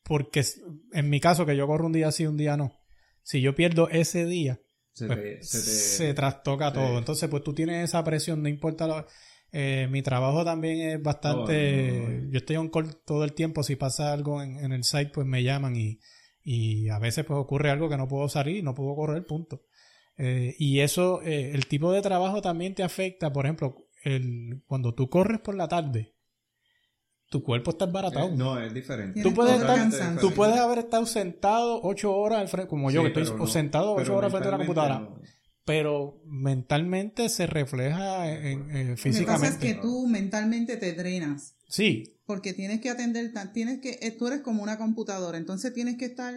porque 0.04 0.44
en 0.92 1.10
mi 1.10 1.18
caso, 1.18 1.44
que 1.44 1.56
yo 1.56 1.66
corro 1.66 1.86
un 1.86 1.92
día 1.92 2.12
sí, 2.12 2.24
un 2.24 2.36
día 2.36 2.56
no, 2.56 2.72
si 3.24 3.40
yo 3.40 3.56
pierdo 3.56 3.88
ese 3.88 4.26
día, 4.26 4.60
se, 4.92 5.08
pues, 5.08 6.14
trastoca 6.14 6.72
todo. 6.72 6.98
Entonces, 6.98 7.28
pues 7.28 7.42
tú 7.42 7.52
tienes 7.52 7.82
esa 7.82 8.04
presión, 8.04 8.40
no 8.40 8.48
importa 8.48 8.86
lo... 8.86 9.04
Eh, 9.50 9.88
mi 9.90 10.02
trabajo 10.02 10.44
también 10.44 10.88
es 10.88 11.02
bastante... 11.02 12.28
yo 12.30 12.38
estoy 12.38 12.56
on 12.56 12.68
call 12.68 12.94
todo 13.04 13.24
el 13.24 13.32
tiempo. 13.32 13.64
Si 13.64 13.74
pasa 13.74 14.12
algo 14.12 14.40
en, 14.40 14.56
en 14.58 14.72
el 14.72 14.84
site, 14.84 15.10
pues 15.12 15.26
me 15.26 15.42
llaman 15.42 15.74
y, 15.74 15.98
y 16.44 16.88
a 16.90 17.00
veces 17.00 17.24
pues 17.24 17.38
ocurre 17.38 17.70
algo 17.70 17.88
que 17.88 17.96
no 17.96 18.06
puedo 18.06 18.28
salir, 18.28 18.62
no 18.62 18.72
puedo 18.74 18.94
correr, 18.94 19.26
punto. 19.26 19.64
Eh, 20.16 20.54
y 20.58 20.80
eso, 20.80 21.22
eh, 21.22 21.52
el 21.54 21.66
tipo 21.66 21.92
de 21.92 22.02
trabajo 22.02 22.40
también 22.40 22.74
te 22.74 22.82
afecta. 22.82 23.32
Por 23.32 23.46
ejemplo, 23.46 23.88
el, 24.04 24.62
cuando 24.66 24.94
tú 24.94 25.08
corres 25.08 25.40
por 25.40 25.54
la 25.54 25.68
tarde, 25.68 26.14
tu 27.30 27.42
cuerpo 27.42 27.72
está 27.72 27.86
embaratado. 27.86 28.28
Eh, 28.28 28.36
no, 28.36 28.60
es 28.60 28.72
diferente. 28.72 29.22
Tú 29.22 29.34
puedes, 29.34 29.60
estar, 29.60 30.18
tú 30.20 30.32
puedes 30.32 30.56
haber 30.56 30.78
estado 30.78 31.06
sentado 31.06 31.80
ocho 31.82 32.14
horas 32.14 32.40
al 32.40 32.48
frente, 32.48 32.68
como 32.68 32.90
yo, 32.90 33.02
que 33.02 33.20
estoy 33.20 33.48
sentado 33.48 33.94
ocho 33.94 34.14
horas 34.14 34.30
frente 34.30 34.48
a 34.48 34.52
la 34.52 34.58
computadora. 34.58 35.08
Pero 35.64 36.20
mentalmente 36.26 37.30
se 37.30 37.46
refleja 37.46 38.30
en, 38.30 38.98
físicamente. 38.98 39.20
Lo 39.20 39.26
que 39.26 39.32
pasa 39.32 39.48
es 39.48 39.56
que 39.56 39.80
tú 39.80 40.06
mentalmente 40.06 40.76
te 40.76 40.92
drenas. 40.92 41.56
Sí. 41.66 42.18
Porque 42.26 42.52
tienes 42.52 42.80
que 42.80 42.90
atender, 42.90 43.32
tienes 43.52 43.80
que, 43.80 44.10
tú 44.18 44.26
eres 44.26 44.42
como 44.42 44.62
una 44.62 44.78
computadora, 44.78 45.38
entonces 45.38 45.72
tienes 45.72 45.96
que 45.96 46.04
estar 46.04 46.34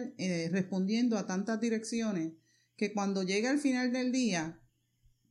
respondiendo 0.50 1.16
a 1.18 1.26
tantas 1.26 1.60
direcciones 1.60 2.32
que 2.78 2.92
cuando 2.92 3.24
llega 3.24 3.50
al 3.50 3.58
final 3.58 3.92
del 3.92 4.12
día, 4.12 4.60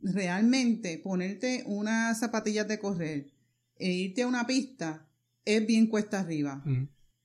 realmente 0.01 0.99
ponerte 0.99 1.63
unas 1.65 2.19
zapatillas 2.19 2.67
de 2.67 2.77
correr 2.77 3.31
e 3.77 3.89
irte 3.89 4.23
a 4.23 4.27
una 4.27 4.45
pista 4.45 5.07
es 5.45 5.65
bien 5.65 5.87
cuesta 5.87 6.19
arriba. 6.19 6.61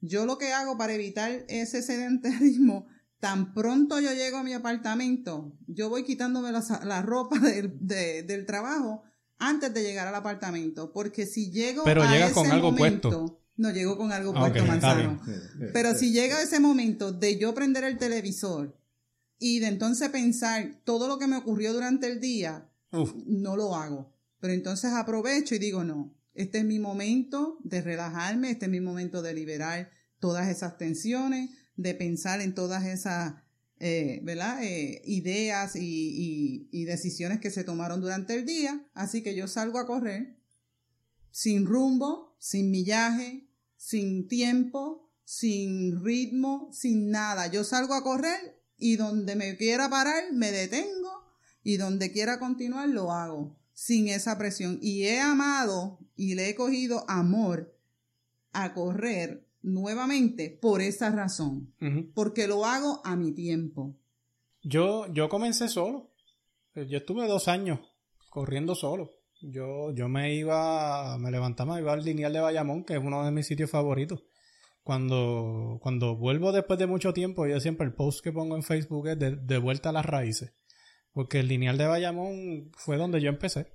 Yo 0.00 0.24
lo 0.24 0.38
que 0.38 0.52
hago 0.52 0.78
para 0.78 0.94
evitar 0.94 1.44
ese 1.48 1.82
sedentarismo, 1.82 2.86
tan 3.18 3.52
pronto 3.52 4.00
yo 4.00 4.12
llego 4.12 4.38
a 4.38 4.44
mi 4.44 4.52
apartamento, 4.52 5.58
yo 5.66 5.90
voy 5.90 6.04
quitándome 6.04 6.52
la, 6.52 7.02
ropa 7.02 7.38
del, 7.80 8.46
trabajo 8.46 9.02
antes 9.38 9.74
de 9.74 9.82
llegar 9.82 10.06
al 10.06 10.14
apartamento, 10.14 10.92
porque 10.92 11.26
si 11.26 11.50
llego 11.50 11.82
Pero 11.82 12.04
a 12.04 12.16
ese 12.16 12.32
con 12.32 12.48
algo 12.48 12.70
momento, 12.70 13.42
no 13.56 13.70
llego 13.72 13.96
con 13.96 14.12
algo 14.12 14.32
puesto, 14.32 14.64
manzano. 14.64 15.20
Pero 15.72 15.96
si 15.96 16.12
llega 16.12 16.40
ese 16.40 16.60
momento 16.60 17.10
de 17.10 17.38
yo 17.38 17.52
prender 17.54 17.82
el 17.82 17.98
televisor 17.98 18.80
y 19.42 19.58
de 19.58 19.66
entonces 19.66 20.08
pensar 20.10 20.80
todo 20.84 21.08
lo 21.08 21.18
que 21.18 21.26
me 21.26 21.36
ocurrió 21.36 21.72
durante 21.72 22.06
el 22.06 22.20
día, 22.20 22.70
no 23.26 23.56
lo 23.56 23.74
hago. 23.74 24.14
Pero 24.38 24.52
entonces 24.52 24.92
aprovecho 24.92 25.56
y 25.56 25.58
digo, 25.58 25.82
no, 25.82 26.14
este 26.32 26.58
es 26.58 26.64
mi 26.64 26.78
momento 26.78 27.58
de 27.64 27.82
relajarme, 27.82 28.52
este 28.52 28.66
es 28.66 28.70
mi 28.70 28.80
momento 28.80 29.20
de 29.20 29.34
liberar 29.34 29.90
todas 30.20 30.48
esas 30.48 30.78
tensiones, 30.78 31.50
de 31.74 31.94
pensar 31.94 32.40
en 32.40 32.54
todas 32.54 32.86
esas 32.86 33.34
eh, 33.80 34.20
¿verdad? 34.22 34.62
Eh, 34.62 35.02
ideas 35.06 35.74
y, 35.74 36.68
y, 36.70 36.84
decisiones 36.84 37.40
que 37.40 37.50
se 37.50 37.64
tomaron 37.64 38.00
durante 38.00 38.36
el 38.36 38.46
día. 38.46 38.88
Así 38.94 39.24
que 39.24 39.34
yo 39.34 39.48
salgo 39.48 39.80
a 39.80 39.88
correr 39.88 40.36
sin 41.32 41.66
rumbo, 41.66 42.36
sin 42.38 42.70
millaje, 42.70 43.48
sin 43.76 44.28
tiempo, 44.28 45.10
sin 45.24 46.04
ritmo, 46.04 46.70
sin 46.72 47.10
nada. 47.10 47.48
Yo 47.48 47.64
salgo 47.64 47.94
a 47.94 48.04
correr 48.04 48.61
y 48.82 48.96
donde 48.96 49.36
me 49.36 49.56
quiera 49.56 49.88
parar 49.88 50.32
me 50.32 50.50
detengo 50.50 51.24
y 51.62 51.76
donde 51.76 52.10
quiera 52.10 52.40
continuar 52.40 52.88
lo 52.88 53.12
hago 53.12 53.56
sin 53.72 54.08
esa 54.08 54.36
presión. 54.36 54.78
Y 54.82 55.04
he 55.04 55.20
amado 55.20 56.00
y 56.16 56.34
le 56.34 56.48
he 56.48 56.54
cogido 56.56 57.04
amor 57.08 57.74
a 58.52 58.74
correr 58.74 59.46
nuevamente 59.62 60.50
por 60.50 60.82
esa 60.82 61.10
razón, 61.10 61.72
porque 62.14 62.48
lo 62.48 62.66
hago 62.66 63.00
a 63.04 63.14
mi 63.14 63.32
tiempo. 63.32 63.94
Yo, 64.62 65.06
yo 65.12 65.28
comencé 65.28 65.68
solo. 65.68 66.10
Yo 66.74 66.98
estuve 66.98 67.26
dos 67.28 67.46
años 67.46 67.78
corriendo 68.30 68.74
solo. 68.74 69.10
Yo, 69.40 69.92
yo 69.92 70.08
me 70.08 70.34
iba, 70.34 71.16
me 71.18 71.30
levantaba, 71.30 71.80
iba 71.80 71.92
al 71.92 72.04
lineal 72.04 72.32
de 72.32 72.40
Bayamón, 72.40 72.84
que 72.84 72.94
es 72.94 73.00
uno 73.00 73.24
de 73.24 73.30
mis 73.30 73.46
sitios 73.46 73.70
favoritos. 73.70 74.24
Cuando, 74.82 75.78
cuando 75.80 76.16
vuelvo 76.16 76.50
después 76.50 76.78
de 76.78 76.88
mucho 76.88 77.12
tiempo, 77.12 77.46
yo 77.46 77.60
siempre 77.60 77.86
el 77.86 77.94
post 77.94 78.22
que 78.22 78.32
pongo 78.32 78.56
en 78.56 78.64
Facebook 78.64 79.08
es 79.08 79.18
de, 79.18 79.58
vuelta 79.58 79.90
a 79.90 79.92
las 79.92 80.04
raíces. 80.04 80.54
Porque 81.12 81.40
el 81.40 81.48
lineal 81.48 81.78
de 81.78 81.86
Bayamón 81.86 82.70
fue 82.76 82.96
donde 82.96 83.20
yo 83.20 83.28
empecé. 83.28 83.72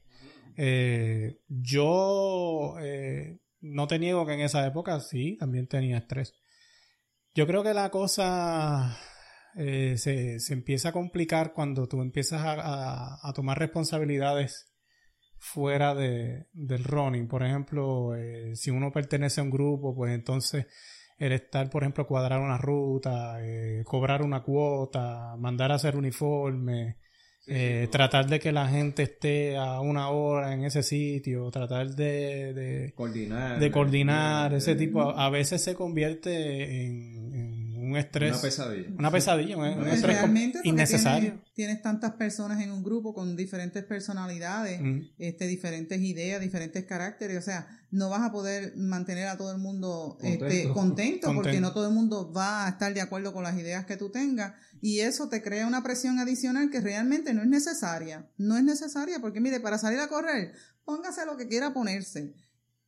Eh, 0.58 1.39
yo 1.48 2.76
eh, 2.82 3.39
no 3.62 3.88
te 3.88 4.00
niego 4.00 4.26
que 4.26 4.34
en 4.34 4.41
esa 4.41 4.65
época 4.65 5.00
sí, 5.00 5.38
también 5.38 5.67
tenía 5.67 6.00
estrés. 6.00 6.34
Yo 7.34 7.48
creo 7.48 7.63
que 7.63 7.74
la 7.74 7.89
cosa 7.89 9.00
eh, 9.56 9.98
se, 9.98 10.39
se, 10.39 10.54
empieza 10.54 10.89
a 10.89 10.93
complicar 10.93 11.54
cuando 11.54 11.88
tú 11.88 12.02
empiezas 12.02 12.41
a, 12.41 13.20
a 13.22 13.34
tomar 13.34 13.60
responsabilidades 13.60 14.74
fuera 15.38 15.96
de, 15.96 16.48
del 16.52 16.84
running. 16.84 17.28
Por 17.28 17.43
ejemplo, 17.43 18.13
si 18.56 18.72
uno 18.72 18.91
pertenece 18.91 19.39
a 19.39 19.43
un 19.43 19.52
grupo, 19.52 19.96
pues 19.96 20.13
entonces 20.13 20.65
el 21.18 21.32
estar, 21.32 21.70
por 21.70 21.84
ejemplo, 21.84 22.06
cuadrar 22.06 22.40
una 22.40 22.58
ruta, 22.58 23.38
eh, 23.42 23.84
cobrar 23.86 24.22
una 24.22 24.44
cuota, 24.44 25.36
mandar 25.38 25.72
a 25.72 25.76
hacer 25.76 25.96
uniforme, 25.96 26.98
eh, 27.48 27.88
tratar 27.90 28.28
de 28.28 28.40
que 28.40 28.52
la 28.52 28.68
gente 28.68 29.04
esté 29.04 29.56
a 29.58 29.80
una 29.80 30.10
hora 30.10 30.54
en 30.54 30.66
ese 30.66 30.84
sitio, 30.84 31.50
tratar 31.50 31.88
de, 31.90 32.54
de 32.54 32.94
coordinar, 32.94 33.60
de 33.60 33.72
coordinar 33.72 34.54
ese 34.54 34.76
tipo, 34.76 35.02
a, 35.02 35.30
veces 35.30 35.64
se 35.64 35.74
convierte 35.74 36.86
en 36.86 37.67
un 37.88 37.97
estrés. 37.97 38.32
Una 38.32 38.41
pesadilla. 38.41 38.89
Una 38.97 39.12
pesadilla, 39.12 39.58
un, 39.58 39.76
pues 39.76 39.93
estrés 39.95 40.17
innecesario. 40.63 41.41
Tienes, 41.54 41.82
tantas 41.82 42.13
personas 42.13 42.62
en 42.62 42.71
un 42.71 42.84
grupo 42.84 43.13
con 43.13 43.36
diferentes 43.36 43.84
personalidades, 43.84 44.82
este, 45.17 45.47
diferentes 45.47 46.00
ideas, 46.02 46.41
diferentes 46.41 46.84
caracteres. 46.86 47.38
O 47.38 47.41
sea, 47.41 47.67
no 47.91 48.10
vas 48.10 48.21
a 48.21 48.32
poder 48.32 48.76
mantener 48.76 49.28
a 49.28 49.38
todo 49.38 49.52
el 49.52 49.58
mundo 49.58 50.17
contento. 50.19 50.45
Este, 50.45 50.69
contento, 50.69 51.34
porque 51.34 51.62
no 51.62 51.71
todo 51.71 51.88
el 51.88 51.93
mundo 51.93 52.32
va 52.32 52.65
a 52.65 52.69
estar 52.69 52.93
de 52.93 53.02
acuerdo 53.02 53.34
con 53.34 53.43
las 53.43 53.58
ideas 53.58 53.86
que 53.86 53.97
tú 53.97 54.10
tengas. 54.10 54.54
Y 54.82 55.00
eso 55.00 55.30
te 55.30 55.41
crea 55.41 55.65
una 55.65 55.84
presión 55.84 56.19
adicional 56.19 56.69
que 56.69 56.82
realmente 56.82 57.34
no 57.34 57.41
es 57.41 57.47
necesaria. 57.47 58.30
No 58.38 58.58
es 58.58 58.63
necesaria 58.63 59.19
porque, 59.19 59.39
mire, 59.39 59.60
para 59.60 59.78
salir 59.78 60.00
a 60.00 60.08
correr, 60.08 60.54
póngase 60.84 61.26
lo 61.26 61.38
que 61.38 61.47
quiera 61.47 61.73
ponerse 61.73 62.34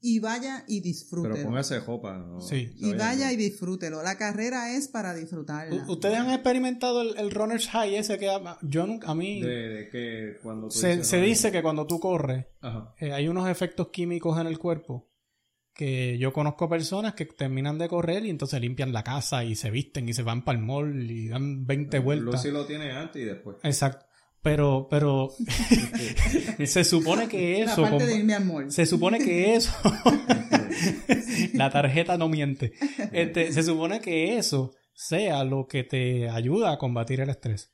y 0.01 0.19
vaya 0.19 0.63
y 0.67 0.79
disfrútelo. 0.81 1.35
Pero 1.35 1.47
póngase 1.47 1.79
jopa. 1.79 2.25
sí. 2.39 2.73
Y 2.77 2.93
vaya 2.93 3.31
y 3.31 3.35
disfrútelo. 3.35 4.01
La 4.01 4.17
carrera 4.17 4.75
es 4.75 4.87
para 4.87 5.13
disfrutarla. 5.13 5.85
¿Ustedes 5.87 6.17
han 6.17 6.29
experimentado 6.29 7.01
el, 7.01 7.31
runner's 7.31 7.67
high 7.69 7.95
ese 7.95 8.17
que 8.17 8.29
yo 8.61 8.87
nunca, 8.87 9.11
a 9.11 9.15
mí... 9.15 9.41
De, 9.41 9.89
que 9.91 10.37
cuando 10.41 10.69
se, 10.69 11.03
se 11.03 11.21
dice 11.21 11.51
que 11.51 11.61
cuando 11.61 11.85
tú 11.85 11.99
corres 11.99 12.45
eh, 12.99 13.11
hay 13.11 13.27
unos 13.27 13.49
efectos 13.49 13.89
químicos 13.89 14.39
en 14.39 14.47
el 14.47 14.57
cuerpo 14.57 15.09
que 15.79 16.17
yo 16.17 16.33
conozco 16.33 16.67
personas 16.67 17.13
que 17.13 17.25
terminan 17.25 17.77
de 17.77 17.87
correr 17.87 18.25
y 18.25 18.29
entonces 18.29 18.59
limpian 18.59 18.91
la 18.91 19.01
casa 19.01 19.45
y 19.45 19.55
se 19.55 19.71
visten 19.71 20.09
y 20.09 20.13
se 20.13 20.23
van 20.23 20.43
para 20.43 20.59
el 20.59 20.65
mall 20.65 21.09
y 21.09 21.29
dan 21.29 21.65
20 21.65 21.99
vueltas. 21.99 22.43
Lucy 22.43 22.51
lo 22.51 22.65
tiene 22.65 22.91
antes 22.91 23.21
y 23.21 23.25
después. 23.25 23.55
Exacto. 23.63 24.05
Pero, 24.41 24.87
pero 24.89 25.29
se 26.65 26.83
supone 26.83 27.27
que 27.27 27.61
eso. 27.61 27.85
Se 28.69 28.85
supone 28.85 29.19
que 29.19 29.55
eso. 29.55 29.73
la 31.53 31.69
tarjeta 31.69 32.17
no 32.17 32.29
miente. 32.29 32.73
Este, 33.11 33.51
se 33.51 33.63
supone 33.63 33.99
que 33.99 34.37
eso 34.37 34.73
sea 34.93 35.43
lo 35.43 35.67
que 35.67 35.83
te 35.83 36.29
ayuda 36.29 36.71
a 36.71 36.77
combatir 36.77 37.19
el 37.21 37.29
estrés. 37.29 37.73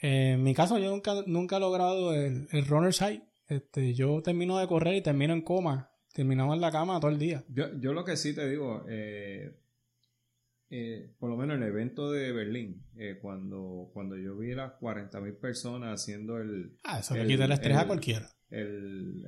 En 0.00 0.42
mi 0.42 0.54
caso, 0.54 0.78
yo 0.78 0.90
nunca, 0.90 1.14
nunca 1.26 1.56
he 1.56 1.60
logrado 1.60 2.14
el, 2.14 2.48
el 2.52 2.66
runner's 2.66 2.98
high. 2.98 3.22
Este, 3.48 3.94
yo 3.94 4.22
termino 4.22 4.58
de 4.58 4.66
correr 4.66 4.94
y 4.94 5.02
termino 5.02 5.32
en 5.32 5.42
coma. 5.42 5.90
Terminamos 6.12 6.54
en 6.54 6.60
la 6.60 6.70
cama 6.70 7.00
todo 7.00 7.10
el 7.10 7.18
día. 7.18 7.44
Yo, 7.48 7.66
yo 7.78 7.92
lo 7.92 8.04
que 8.04 8.16
sí 8.16 8.34
te 8.34 8.48
digo, 8.48 8.84
eh, 8.88 9.54
eh, 10.78 11.10
por 11.18 11.30
lo 11.30 11.36
menos 11.38 11.56
el 11.56 11.62
evento 11.62 12.12
de 12.12 12.32
Berlín, 12.32 12.84
eh, 12.98 13.18
cuando, 13.22 13.90
cuando 13.94 14.14
yo 14.16 14.36
vi 14.36 14.54
las 14.54 14.72
40.000 14.78 15.40
personas 15.40 16.02
haciendo 16.02 16.36
el... 16.36 16.76
Ah, 16.84 16.98
eso 16.98 17.16
le 17.16 17.26
quita 17.26 17.46
el 17.46 17.52
estrés 17.52 17.76
a 17.78 17.86
cualquiera. 17.86 18.28
El, 18.50 19.24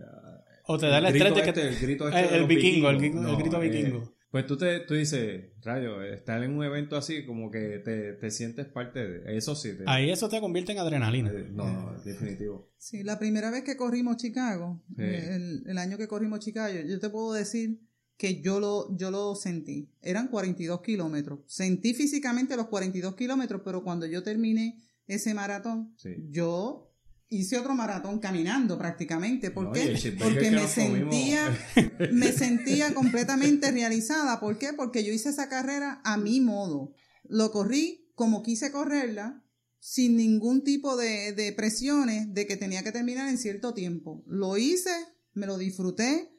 o 0.67 0.79
te 0.79 0.89
da 0.89 0.99
estrés 1.09 1.35
de 1.35 1.43
que... 1.43 1.49
Este, 1.49 1.69
el 1.69 1.77
grito 1.81 2.09
este 2.11 2.37
el, 2.37 2.47
vikingo, 2.47 2.91
el, 2.91 2.99
grito 2.99 3.63
eh, 3.63 3.69
vikingo. 3.71 4.15
Pues 4.31 4.47
tú, 4.47 4.59
te, 4.59 4.81
tú 4.81 4.93
dices, 4.93 5.53
rayo, 5.63 6.03
estar 6.03 6.43
en 6.43 6.55
un 6.55 6.63
evento 6.63 6.99
así 6.99 7.25
como 7.25 7.51
que 7.51 7.79
te, 7.83 8.13
te 8.13 8.31
sientes 8.31 8.67
parte 8.67 9.09
de... 9.09 9.37
Eso 9.39 9.55
sí. 9.55 9.73
Ahí 9.87 10.11
eso 10.11 10.29
te 10.29 10.41
convierte 10.41 10.73
en 10.73 10.81
adrenalina. 10.81 11.33
no, 11.51 11.95
definitivo. 12.05 12.71
Sí, 12.77 13.03
la 13.05 13.19
primera 13.19 13.51
vez 13.51 13.65
que 13.65 13.79
corrimos 13.79 14.19
Chicago, 14.19 14.83
el, 14.99 15.63
el 15.67 15.79
año 15.79 15.97
que 15.97 16.09
corrimos 16.09 16.41
Chicago, 16.41 16.75
yo 16.87 17.01
te 17.01 17.09
puedo 17.09 17.33
decir 17.33 17.81
que 18.19 18.43
yo 18.43 18.59
lo, 18.59 18.95
yo 18.97 19.11
lo 19.13 19.35
sentí. 19.37 19.89
Eran 20.03 20.27
42 20.27 20.83
kilómetros. 20.83 21.41
Sentí 21.47 21.95
físicamente 21.95 22.57
los 22.57 22.67
42 22.67 23.15
kilómetros, 23.15 23.63
pero 23.65 23.85
cuando 23.85 24.07
yo 24.07 24.25
terminé 24.25 24.77
ese 25.07 25.33
maratón, 25.35 25.95
yo 26.29 26.93
hice 27.29 27.59
otro 27.59 27.77
maratón 27.77 28.19
caminando 28.19 28.77
prácticamente. 28.77 29.53
¿Por 29.53 29.73
qué? 29.73 30.17
Porque 30.19 30.51
me 30.51 30.67
sentía, 30.67 31.57
me 32.13 32.33
sentía 32.33 32.93
completamente 32.93 33.71
realizada. 33.71 34.41
¿Por 34.41 34.59
qué? 34.59 34.73
Porque 34.73 35.05
yo 35.05 35.13
hice 35.13 35.29
esa 35.29 35.49
carrera 35.49 36.01
a 36.05 36.17
mi 36.17 36.41
modo. 36.41 36.95
Lo 37.23 37.53
corrí 37.53 38.11
como 38.17 38.43
quise 38.43 38.73
correrla, 38.73 39.45
sin 39.79 40.17
ningún 40.17 40.65
tipo 40.65 40.97
de, 40.97 41.33
de 41.35 41.53
presiones 41.53 42.35
de 42.35 42.49
que 42.49 42.57
tenía 42.57 42.83
que 42.83 42.91
terminar 42.91 43.29
en 43.29 43.39
cierto 43.39 43.75
tiempo. 43.75 44.25
Lo 44.27 44.57
hice, 44.59 44.91
me 45.35 45.47
lo 45.47 45.57
disfruté 45.57 46.33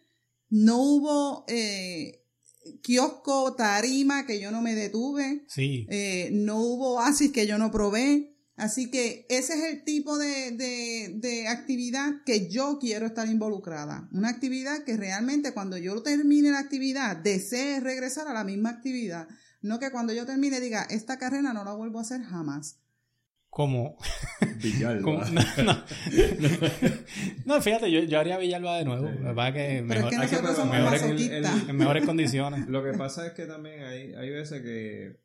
no 0.49 0.81
hubo 0.81 1.45
eh, 1.47 2.25
kiosco, 2.81 3.55
tarima 3.55 4.25
que 4.25 4.39
yo 4.39 4.51
no 4.51 4.61
me 4.61 4.75
detuve. 4.75 5.45
Sí. 5.47 5.87
Eh, 5.89 6.29
no 6.31 6.57
hubo 6.59 6.95
oasis 6.95 7.31
que 7.31 7.47
yo 7.47 7.57
no 7.57 7.71
probé. 7.71 8.35
Así 8.55 8.91
que 8.91 9.25
ese 9.29 9.53
es 9.53 9.73
el 9.73 9.83
tipo 9.85 10.17
de, 10.17 10.51
de, 10.51 11.13
de, 11.15 11.47
actividad 11.47 12.23
que 12.25 12.49
yo 12.49 12.77
quiero 12.77 13.05
estar 13.05 13.29
involucrada. 13.29 14.09
Una 14.11 14.27
actividad 14.27 14.83
que 14.83 14.97
realmente 14.97 15.53
cuando 15.53 15.77
yo 15.77 16.01
termine 16.03 16.51
la 16.51 16.59
actividad 16.59 17.15
desee 17.15 17.79
regresar 17.79 18.27
a 18.27 18.33
la 18.33 18.43
misma 18.43 18.69
actividad. 18.71 19.29
No 19.61 19.79
que 19.79 19.91
cuando 19.91 20.11
yo 20.13 20.25
termine 20.25 20.59
diga, 20.59 20.83
esta 20.83 21.17
carrera 21.17 21.53
no 21.53 21.63
la 21.63 21.73
vuelvo 21.73 21.99
a 21.99 22.01
hacer 22.01 22.21
jamás 22.21 22.79
como... 23.49 23.97
Villalba. 24.61 25.25
no, 27.45 27.61
fíjate, 27.61 27.91
yo, 27.91 28.01
yo, 28.01 28.19
haría 28.19 28.37
Villalba 28.37 28.77
de 28.77 28.85
nuevo. 28.85 29.09
Sí. 29.09 29.17
que 29.53 29.81
mejor, 29.81 30.13
es 30.13 30.29
que 30.29 30.65
mejores, 30.65 31.03
en 31.67 31.75
mejores 31.75 32.05
condiciones. 32.05 32.67
Lo 32.67 32.83
que 32.83 32.93
pasa 32.97 33.27
es 33.27 33.33
que 33.33 33.45
también 33.45 33.83
hay, 33.83 34.13
hay 34.13 34.29
veces 34.29 34.61
que 34.61 35.19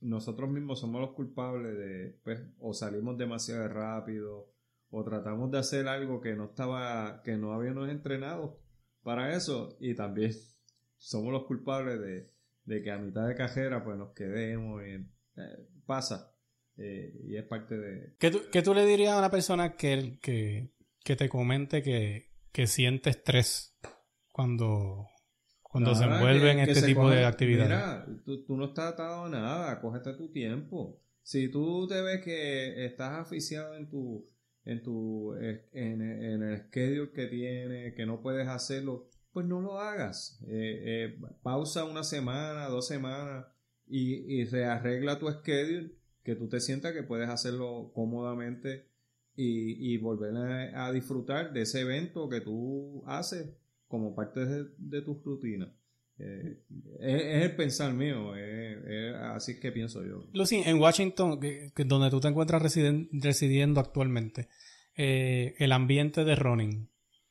nosotros 0.00 0.50
mismos 0.50 0.80
somos 0.80 1.00
los 1.00 1.12
culpables 1.12 1.76
de, 1.76 2.18
pues, 2.22 2.40
o 2.58 2.74
salimos 2.74 3.18
demasiado 3.18 3.66
rápido, 3.68 4.52
o 4.90 5.04
tratamos 5.04 5.50
de 5.50 5.58
hacer 5.58 5.88
algo 5.88 6.20
que 6.20 6.36
no 6.36 6.44
estaba, 6.44 7.22
que 7.24 7.36
no 7.36 7.52
habíamos 7.52 7.88
entrenado 7.88 8.60
para 9.02 9.34
eso, 9.34 9.76
y 9.80 9.94
también 9.94 10.32
somos 10.98 11.32
los 11.32 11.44
culpables 11.44 12.00
de, 12.00 12.30
de 12.64 12.82
que 12.82 12.90
a 12.90 12.98
mitad 12.98 13.26
de 13.26 13.34
cajera 13.34 13.82
pues 13.82 13.98
nos 13.98 14.14
quedemos 14.14 14.82
y 14.86 14.92
eh, 14.92 15.68
pasa 15.86 16.33
eh, 16.76 17.20
y 17.24 17.36
es 17.36 17.44
parte 17.44 17.76
de... 17.76 18.14
¿Qué 18.18 18.30
tú, 18.30 18.42
¿Qué 18.50 18.62
tú, 18.62 18.74
le 18.74 18.84
dirías 18.84 19.12
a 19.12 19.18
una 19.18 19.30
persona 19.30 19.76
que, 19.76 20.18
que, 20.20 20.72
que 21.04 21.16
te 21.16 21.28
comente 21.28 21.82
que, 21.82 22.32
que, 22.52 22.66
siente 22.66 23.10
estrés 23.10 23.76
cuando, 24.32 25.06
cuando 25.62 25.94
se 25.94 26.04
envuelve 26.04 26.50
en 26.50 26.58
este 26.60 26.82
tipo 26.82 27.08
de 27.10 27.24
actividades? 27.24 27.68
Mira, 27.68 28.06
tú, 28.24 28.44
tú, 28.44 28.56
no 28.56 28.66
estás 28.66 28.94
atado 28.94 29.24
a 29.24 29.28
nada, 29.28 29.80
cógete 29.80 30.14
tu 30.14 30.32
tiempo. 30.32 31.00
Si 31.22 31.48
tú 31.48 31.86
te 31.86 32.00
ves 32.02 32.22
que 32.22 32.84
estás 32.84 33.20
aficiado 33.20 33.76
en 33.76 33.88
tu 33.88 34.28
en 34.66 34.82
tu 34.82 35.34
en, 35.34 36.00
en 36.00 36.42
el 36.42 36.58
schedule 36.66 37.12
que 37.12 37.26
tienes, 37.26 37.94
que 37.94 38.06
no 38.06 38.22
puedes 38.22 38.48
hacerlo, 38.48 39.10
pues 39.32 39.46
no 39.46 39.60
lo 39.60 39.78
hagas. 39.78 40.40
Eh, 40.46 40.82
eh, 40.86 41.18
pausa 41.42 41.84
una 41.84 42.02
semana, 42.02 42.66
dos 42.68 42.86
semanas 42.86 43.46
y, 43.86 44.40
y 44.40 44.44
rearregla 44.44 45.18
tu 45.18 45.30
schedule 45.30 45.94
que 46.24 46.34
tú 46.34 46.48
te 46.48 46.58
sientas 46.58 46.92
que 46.92 47.02
puedes 47.02 47.28
hacerlo 47.28 47.92
cómodamente 47.94 48.88
y, 49.36 49.96
volver 49.98 50.36
a, 50.74 50.92
disfrutar 50.92 51.52
de 51.52 51.62
ese 51.62 51.80
evento 51.80 52.28
que 52.28 52.40
tú 52.40 53.02
haces 53.06 53.48
como 53.88 54.14
parte 54.14 54.40
de, 54.78 55.02
tu 55.02 55.20
rutina. 55.24 55.72
Eh, 56.18 56.60
es, 57.00 57.42
el 57.42 57.56
pensar 57.56 57.92
mío, 57.92 58.36
es, 58.36 59.14
así 59.16 59.58
que 59.58 59.72
pienso 59.72 60.04
yo. 60.04 60.24
Lucy, 60.32 60.62
en 60.64 60.80
Washington, 60.80 61.40
donde 61.76 62.10
tú 62.10 62.20
te 62.20 62.28
encuentras 62.28 62.62
residiendo 62.62 63.80
actualmente, 63.80 64.48
eh, 64.96 65.54
el 65.58 65.72
ambiente 65.72 66.24
de 66.24 66.36
running. 66.36 66.88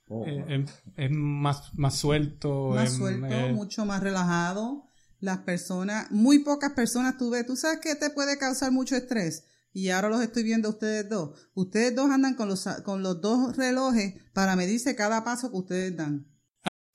Oh, 0.10 0.25
eh, 0.27 0.65
es, 0.97 1.12
más, 1.12 1.73
más 1.75 1.97
suelto. 1.97 2.71
Más 2.71 2.93
suelto, 2.97 3.47
mucho 3.53 3.86
más 3.86 4.03
relajado 4.03 4.92
las 5.24 5.38
personas, 5.40 6.12
muy 6.12 6.40
pocas 6.40 6.74
personas 6.74 7.18
tú 7.18 7.30
ves, 7.30 7.46
tú 7.46 7.56
sabes 7.56 7.80
que 7.80 7.96
te 7.96 8.10
puede 8.10 8.38
causar 8.38 8.74
mucho 8.74 8.98
estrés, 8.98 9.46
y 9.72 9.90
ahora 9.90 10.10
los 10.10 10.22
estoy 10.22 10.44
viendo 10.44 10.68
a 10.68 10.72
ustedes 10.72 11.08
dos. 11.10 11.40
Ustedes 11.54 11.96
dos 11.96 12.12
andan 12.12 12.36
con 12.36 12.50
los, 12.50 12.68
con 12.84 13.02
los 13.02 13.22
dos 13.22 13.56
relojes 13.56 14.16
para 14.34 14.58
medirse 14.58 14.96
cada 14.98 15.24
paso 15.24 15.50
que 15.50 15.58
ustedes 15.58 15.96
dan. 15.96 16.28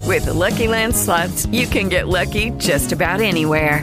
With 0.07 0.27
Lucky 0.27 0.69
Land 0.69 0.95
slots, 0.95 1.47
you 1.47 1.67
can 1.67 1.89
get 1.89 2.07
lucky 2.07 2.51
just 2.59 2.93
about 2.93 3.21
anywhere. 3.21 3.83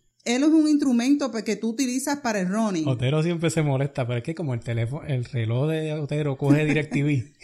Él 0.23 0.43
es 0.43 0.49
un 0.49 0.67
instrumento 0.67 1.31
que 1.31 1.55
tú 1.55 1.69
utilizas 1.69 2.19
para 2.19 2.39
el 2.39 2.49
running. 2.49 2.87
Otero 2.87 3.23
siempre 3.23 3.49
se 3.49 3.63
molesta, 3.63 4.05
pero 4.05 4.19
es 4.19 4.23
que 4.23 4.35
como 4.35 4.53
el 4.53 4.59
teléfono, 4.59 5.07
el 5.07 5.25
reloj 5.25 5.69
de 5.69 5.93
Otero 5.93 6.37
coge 6.37 6.65
DirecTV. 6.65 7.33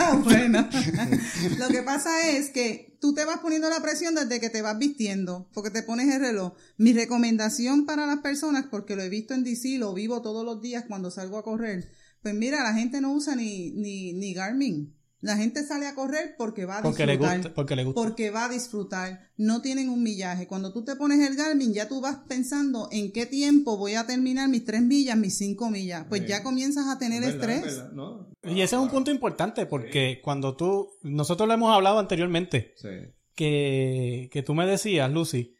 Ah, 0.00 0.20
bueno. 0.24 0.68
Lo 1.58 1.68
que 1.68 1.82
pasa 1.82 2.28
es 2.28 2.50
que 2.50 2.96
tú 3.00 3.14
te 3.14 3.24
vas 3.24 3.38
poniendo 3.38 3.68
la 3.68 3.80
presión 3.80 4.16
desde 4.16 4.40
que 4.40 4.50
te 4.50 4.62
vas 4.62 4.76
vistiendo, 4.76 5.48
porque 5.54 5.70
te 5.70 5.84
pones 5.84 6.12
el 6.12 6.20
reloj. 6.20 6.54
Mi 6.76 6.92
recomendación 6.92 7.86
para 7.86 8.04
las 8.04 8.18
personas, 8.18 8.66
porque 8.68 8.96
lo 8.96 9.02
he 9.02 9.08
visto 9.08 9.32
en 9.32 9.44
DC, 9.44 9.78
lo 9.78 9.94
vivo 9.94 10.22
todos 10.22 10.44
los 10.44 10.60
días 10.60 10.86
cuando 10.88 11.12
salgo 11.12 11.38
a 11.38 11.44
correr, 11.44 11.88
pues 12.22 12.34
mira, 12.34 12.64
la 12.64 12.74
gente 12.74 13.00
no 13.00 13.12
usa 13.12 13.36
ni, 13.36 13.70
ni, 13.70 14.12
ni 14.12 14.34
Garmin. 14.34 14.92
La 15.22 15.36
gente 15.36 15.62
sale 15.64 15.86
a 15.86 15.94
correr 15.94 16.34
porque 16.38 16.64
va 16.64 16.78
a 16.78 16.82
Porque 16.82 17.04
le 17.04 17.12
disfrutar. 17.12 17.36
gusta, 17.38 17.54
porque 17.54 17.76
le 17.76 17.84
gusta. 17.84 18.00
Porque 18.00 18.30
va 18.30 18.44
a 18.46 18.48
disfrutar. 18.48 19.28
No 19.36 19.60
tienen 19.60 19.90
un 19.90 20.02
millaje. 20.02 20.46
Cuando 20.46 20.72
tú 20.72 20.82
te 20.84 20.96
pones 20.96 21.20
el 21.28 21.36
Garmin, 21.36 21.74
ya 21.74 21.88
tú 21.88 22.00
vas 22.00 22.20
pensando 22.26 22.88
en 22.90 23.12
qué 23.12 23.26
tiempo 23.26 23.76
voy 23.76 23.94
a 23.96 24.06
terminar 24.06 24.48
mis 24.48 24.64
tres 24.64 24.80
millas, 24.80 25.18
mis 25.18 25.36
cinco 25.36 25.68
millas. 25.70 26.06
Pues 26.08 26.26
ya 26.26 26.42
comienzas 26.42 26.86
a 26.88 26.98
tener 26.98 27.20
¿Verdad? 27.20 27.50
estrés. 27.50 27.76
¿Verdad? 27.76 27.92
¿No? 27.92 28.30
Y 28.44 28.62
ese 28.62 28.76
es 28.76 28.80
un 28.82 28.88
punto 28.88 29.10
importante 29.10 29.66
porque 29.66 30.20
cuando 30.24 30.56
tú, 30.56 30.88
nosotros 31.02 31.46
lo 31.46 31.52
hemos 31.54 31.74
hablado 31.74 31.98
anteriormente, 31.98 32.72
Sí. 32.76 32.88
que, 33.34 34.30
que 34.32 34.42
tú 34.42 34.54
me 34.54 34.66
decías, 34.66 35.10
Lucy, 35.12 35.54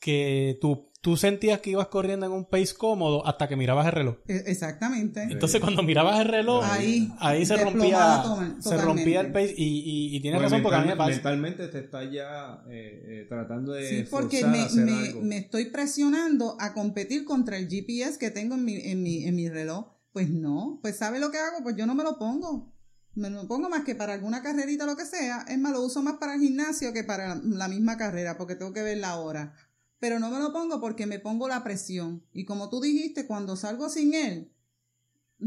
que 0.00 0.56
tú, 0.60 0.87
tú 1.00 1.16
sentías 1.16 1.60
que 1.60 1.70
ibas 1.70 1.88
corriendo 1.88 2.26
en 2.26 2.32
un 2.32 2.44
pace 2.44 2.74
cómodo 2.76 3.26
hasta 3.26 3.46
que 3.48 3.56
mirabas 3.56 3.86
el 3.86 3.92
reloj. 3.92 4.16
E- 4.26 4.42
Exactamente. 4.46 5.22
Entonces 5.22 5.60
cuando 5.60 5.82
mirabas 5.82 6.20
el 6.20 6.28
reloj, 6.28 6.64
Ahí, 6.64 7.08
ahí 7.20 7.46
se 7.46 7.56
rompía, 7.56 8.22
se 8.60 8.76
rompía 8.78 9.20
el 9.20 9.32
pace 9.32 9.54
y, 9.56 9.64
y, 10.12 10.16
y 10.16 10.20
tienes 10.20 10.38
Porque 10.40 10.50
razón 10.50 10.62
porque 10.62 10.76
a 10.76 10.80
mí 10.82 10.88
me 10.88 10.96
pasa. 10.96 11.10
mentalmente 11.10 11.68
te 11.68 11.78
estás 11.78 12.10
ya 12.12 12.62
eh, 12.68 13.02
eh, 13.22 13.26
tratando 13.28 13.72
de 13.72 13.88
Sí, 13.88 14.08
porque 14.10 14.40
forzar 14.40 14.50
me, 14.50 14.58
a 14.60 14.64
hacer 14.66 14.84
me- 14.84 14.92
algo. 15.08 15.22
me 15.22 15.36
estoy 15.38 15.66
presionando 15.70 16.56
a 16.60 16.74
competir 16.74 17.24
contra 17.24 17.56
el 17.56 17.68
GPS 17.68 18.18
que 18.18 18.30
tengo 18.30 18.54
en 18.56 18.64
mi, 18.64 18.74
en 18.76 19.02
mi, 19.02 19.24
en 19.24 19.36
mi 19.36 19.48
reloj. 19.48 19.86
Pues 20.12 20.30
no, 20.30 20.78
pues 20.82 20.96
¿sabe 20.96 21.20
lo 21.20 21.30
que 21.30 21.38
hago? 21.38 21.62
Pues 21.62 21.76
yo 21.76 21.86
no 21.86 21.94
me 21.94 22.02
lo 22.02 22.18
pongo. 22.18 22.74
Me 23.14 23.30
lo 23.30 23.46
pongo 23.48 23.68
más 23.68 23.82
que 23.84 23.94
para 23.94 24.14
alguna 24.14 24.42
carrerita 24.42 24.84
o 24.84 24.86
lo 24.86 24.96
que 24.96 25.04
sea. 25.04 25.44
Es 25.48 25.58
más, 25.58 25.72
lo 25.72 25.82
uso 25.82 26.02
más 26.02 26.14
para 26.18 26.34
el 26.34 26.40
gimnasio 26.40 26.92
que 26.92 27.02
para 27.04 27.34
la, 27.34 27.40
la 27.44 27.68
misma 27.68 27.96
carrera, 27.96 28.36
porque 28.38 28.54
tengo 28.54 28.72
que 28.72 28.82
ver 28.82 28.98
la 28.98 29.16
hora. 29.16 29.54
Pero 30.00 30.18
no 30.20 30.30
me 30.30 30.38
lo 30.38 30.52
pongo 30.52 30.80
porque 30.80 31.06
me 31.06 31.18
pongo 31.18 31.48
la 31.48 31.64
presión. 31.64 32.22
Y 32.32 32.44
como 32.44 32.68
tú 32.68 32.80
dijiste, 32.80 33.26
cuando 33.26 33.56
salgo 33.56 33.88
sin 33.88 34.14
él, 34.14 34.52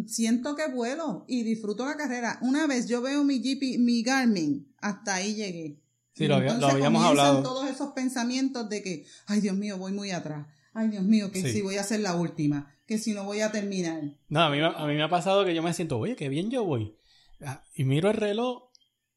siento 0.08 0.56
que 0.56 0.68
vuelo 0.68 1.26
y 1.28 1.44
disfruto 1.44 1.86
la 1.86 1.96
carrera. 1.98 2.38
Una 2.42 2.68
vez 2.68 2.88
yo 2.88 3.02
veo 3.02 3.24
mi 3.24 3.40
GP, 3.40 3.78
mi 3.80 4.04
Garmin, 4.04 4.74
hasta 4.80 5.16
ahí 5.16 5.36
llegué. 5.36 5.78
Sí, 6.14 6.28
lo 6.28 6.36
había- 6.36 6.50
lo 6.50 6.54
entonces 6.56 6.76
habíamos 6.76 7.02
comienzan 7.04 7.26
hablado. 7.28 7.44
todos 7.44 7.70
esos 7.70 7.92
pensamientos 7.94 8.70
de 8.70 8.82
que, 8.84 9.06
ay 9.28 9.40
Dios 9.42 9.56
mío, 9.56 9.78
voy 9.78 9.94
muy 9.94 10.12
atrás. 10.12 10.48
Ay 10.74 10.88
Dios 10.90 11.04
mío, 11.04 11.32
que 11.32 11.42
Sí. 11.42 11.52
si 11.54 11.62
voy 11.62 11.78
a 11.78 11.84
ser 11.84 12.02
la 12.02 12.16
última, 12.16 12.74
que 12.86 12.98
si 12.98 13.14
no 13.14 13.24
voy 13.26 13.42
a 13.42 13.52
terminar. 13.52 14.02
No, 14.30 14.42
a 14.42 14.50
mí, 14.50 14.58
me- 14.58 14.66
a 14.66 14.86
mí 14.86 14.94
me 14.96 15.04
ha 15.04 15.10
pasado 15.10 15.46
que 15.46 15.56
yo 15.56 15.64
me 15.64 15.74
siento, 15.74 15.98
oye, 15.98 16.16
qué 16.16 16.30
bien 16.30 16.50
yo 16.50 16.64
voy. 16.66 16.96
Ah, 17.42 17.64
Y 17.76 17.86
miro 17.86 18.10
el 18.10 18.18
reloj 18.18 18.64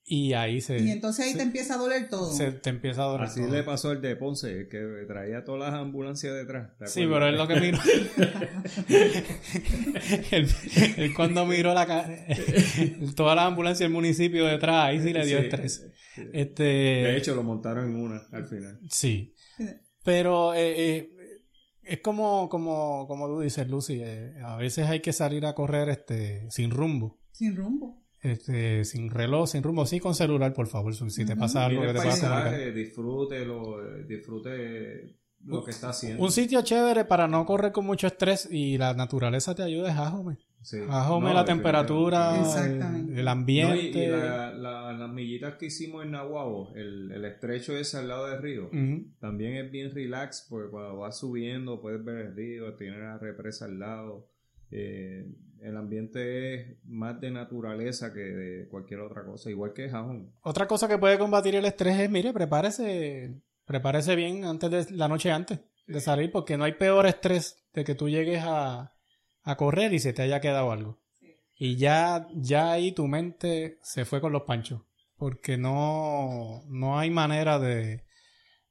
y 0.07 0.35
ahí 0.35 0.61
se, 0.61 0.79
Y 0.79 0.91
entonces 0.91 1.25
ahí 1.25 1.33
se- 1.33 1.39
te 1.39 1.43
empieza 1.45 1.75
a 1.75 1.79
doler 1.79 2.09
todo. 2.11 2.31
se 2.33 2.53
te 2.53 2.71
empieza 2.71 3.03
a 3.03 3.07
doler. 3.07 3.27
Así 3.27 3.41
todo. 3.41 3.53
le 3.53 3.63
pasó 3.63 3.91
al 3.91 4.03
de 4.03 4.17
Ponce, 4.17 4.51
el 4.53 4.69
que 4.69 4.79
traía 5.07 5.45
todas 5.45 5.73
las 5.73 5.81
ambulancias 5.81 6.35
detrás. 6.35 6.77
¿te 6.79 6.87
Sí, 6.89 7.01
pero 7.07 7.27
él 7.27 7.37
lo 7.37 7.49
que 7.49 7.61
miró. 7.61 7.79
él, 10.31 10.49
él 10.97 11.15
cuando 11.15 11.47
miró 11.47 11.75
la 11.75 11.87
ca- 11.87 12.09
toda 13.17 13.35
la 13.35 13.47
ambulancia 13.47 13.85
del 13.85 13.93
municipio 13.93 14.47
detrás, 14.47 14.87
ahí 14.87 15.01
sí 15.01 15.13
le 15.13 15.27
dio 15.27 15.39
Sí, 15.39 15.45
estrés. 15.45 15.91
sí. 16.15 16.23
Este, 16.33 16.63
De 16.63 17.17
hecho, 17.17 17.35
lo 17.35 17.43
montaron 17.43 17.87
en 17.91 17.97
una 17.97 18.23
al 18.33 18.47
final. 18.47 18.79
sí. 18.91 19.35
Pero 20.05 20.53
eh, 20.53 20.75
eh, 20.99 21.11
es 21.83 22.01
como, 22.01 22.49
como, 22.51 23.07
como 23.09 23.27
tú 23.27 23.41
dices, 23.41 23.67
Lucy, 23.69 24.01
eh, 24.03 24.35
a 24.45 24.57
veces 24.57 24.87
hay 24.87 25.01
que 25.01 25.15
salir 25.15 25.47
a 25.47 25.55
correr 25.55 25.89
este 25.89 26.47
sin 26.51 26.71
rumbo. 26.71 27.19
Sin 27.33 27.57
rumbo. 27.57 28.04
Este, 28.25 28.85
sin 28.87 29.11
reloj, 29.11 29.49
sin 29.51 29.63
rumbo, 29.63 29.85
sí 29.87 30.01
con 30.01 30.15
celular, 30.15 30.53
por 30.55 30.67
favor. 30.67 30.95
Si 30.95 31.25
te 31.27 31.37
pasa 31.37 31.67
algo 31.67 31.83
que 31.83 31.89
te 31.89 31.93
pueda 31.95 32.09
comunicar. 32.09 32.43
paisaje, 32.43 32.73
disfrute 32.73 33.45
lo, 33.45 34.03
disfrute 34.07 35.17
lo 35.45 35.63
que 35.63 35.71
está 35.71 35.91
haciendo. 35.91 36.23
Un 36.23 36.33
sitio 36.33 36.63
chévere 36.63 37.05
para 37.05 37.29
no 37.29 37.45
correr 37.45 37.71
con 37.73 37.85
mucho 37.85 38.07
estrés 38.07 38.49
y 38.51 38.79
la 38.79 38.95
naturaleza 38.95 39.55
te 39.55 39.63
ayuda 39.63 39.91
es 39.93 39.99
Ajome. 39.99 40.39
Sí. 40.63 40.79
Ajome 40.89 41.29
No, 41.29 41.35
la 41.35 41.45
temperatura, 41.45 42.41
Exactamente. 42.41 43.13
el, 43.13 43.19
el 43.19 43.25
No, 43.27 43.31
ambiente. 43.31 43.99
y, 43.99 44.03
y 44.05 44.07
la- 44.07 44.55
la- 44.55 44.93
las 44.95 45.11
millitas 45.11 45.57
que 45.57 45.67
hicimos 45.67 46.03
en 46.07 46.13
Nahuabo, 46.13 46.73
el, 46.75 47.13
el 47.13 47.25
estrecho 47.27 47.77
ese 47.77 47.99
al 47.99 48.09
lado 48.09 48.27
del 48.29 48.41
río, 48.41 48.71
también 49.21 49.57
es 49.57 49.71
bien 49.71 49.95
relax 49.95 50.47
porque 50.49 50.71
cuando 50.71 50.97
vas 51.01 51.19
subiendo 51.19 51.83
puedes 51.83 52.03
ver 52.03 52.17
el 52.29 52.35
río, 52.35 52.75
tiene 52.77 52.99
la 52.99 53.19
represa 53.19 53.67
al 53.67 53.79
lado. 53.79 54.31
Eh, 54.77 55.25
el 55.61 55.77
ambiente 55.77 56.55
es 56.55 56.77
más 56.85 57.21
de 57.21 57.31
naturaleza 57.31 58.13
que 58.13 58.21
de 58.21 58.69
cualquier 58.69 59.01
otra 59.01 59.25
cosa, 59.25 59.51
igual 59.51 59.73
que 59.73 59.89
Jajón. 59.89 60.35
Otra 60.43 60.67
cosa 60.67 60.89
que 60.89 60.99
puede 60.99 61.17
combatir 61.17 61.55
el 61.55 61.65
estrés 61.65 61.99
es, 62.01 62.11
mire, 62.11 62.33
prepárese, 62.33 63.41
prepárese 63.65 64.17
bien 64.17 64.45
antes 64.45 64.71
de 64.71 64.97
la 64.97 65.07
noche 65.07 65.31
antes 65.31 65.61
de 65.87 66.01
salir, 66.01 66.33
porque 66.33 66.57
no 66.57 66.65
hay 66.65 66.73
peor 66.73 67.07
estrés 67.07 67.65
de 67.73 67.85
que 67.85 67.95
tú 67.95 68.09
llegues 68.09 68.43
a, 68.45 68.93
a 69.43 69.57
correr 69.57 69.93
y 69.93 70.01
se 70.01 70.13
te 70.13 70.23
haya 70.23 70.41
quedado 70.41 70.73
algo. 70.73 71.01
Y 71.57 71.77
ya, 71.77 72.27
ya 72.35 72.73
ahí 72.73 72.91
tu 72.93 73.07
mente 73.07 73.79
se 73.83 74.05
fue 74.05 74.21
con 74.21 74.33
los 74.33 74.43
panchos, 74.43 74.83
porque 75.17 75.57
no, 75.57 76.65
no 76.67 76.99
hay 76.99 77.11
manera 77.11 77.61
de, 77.61 78.05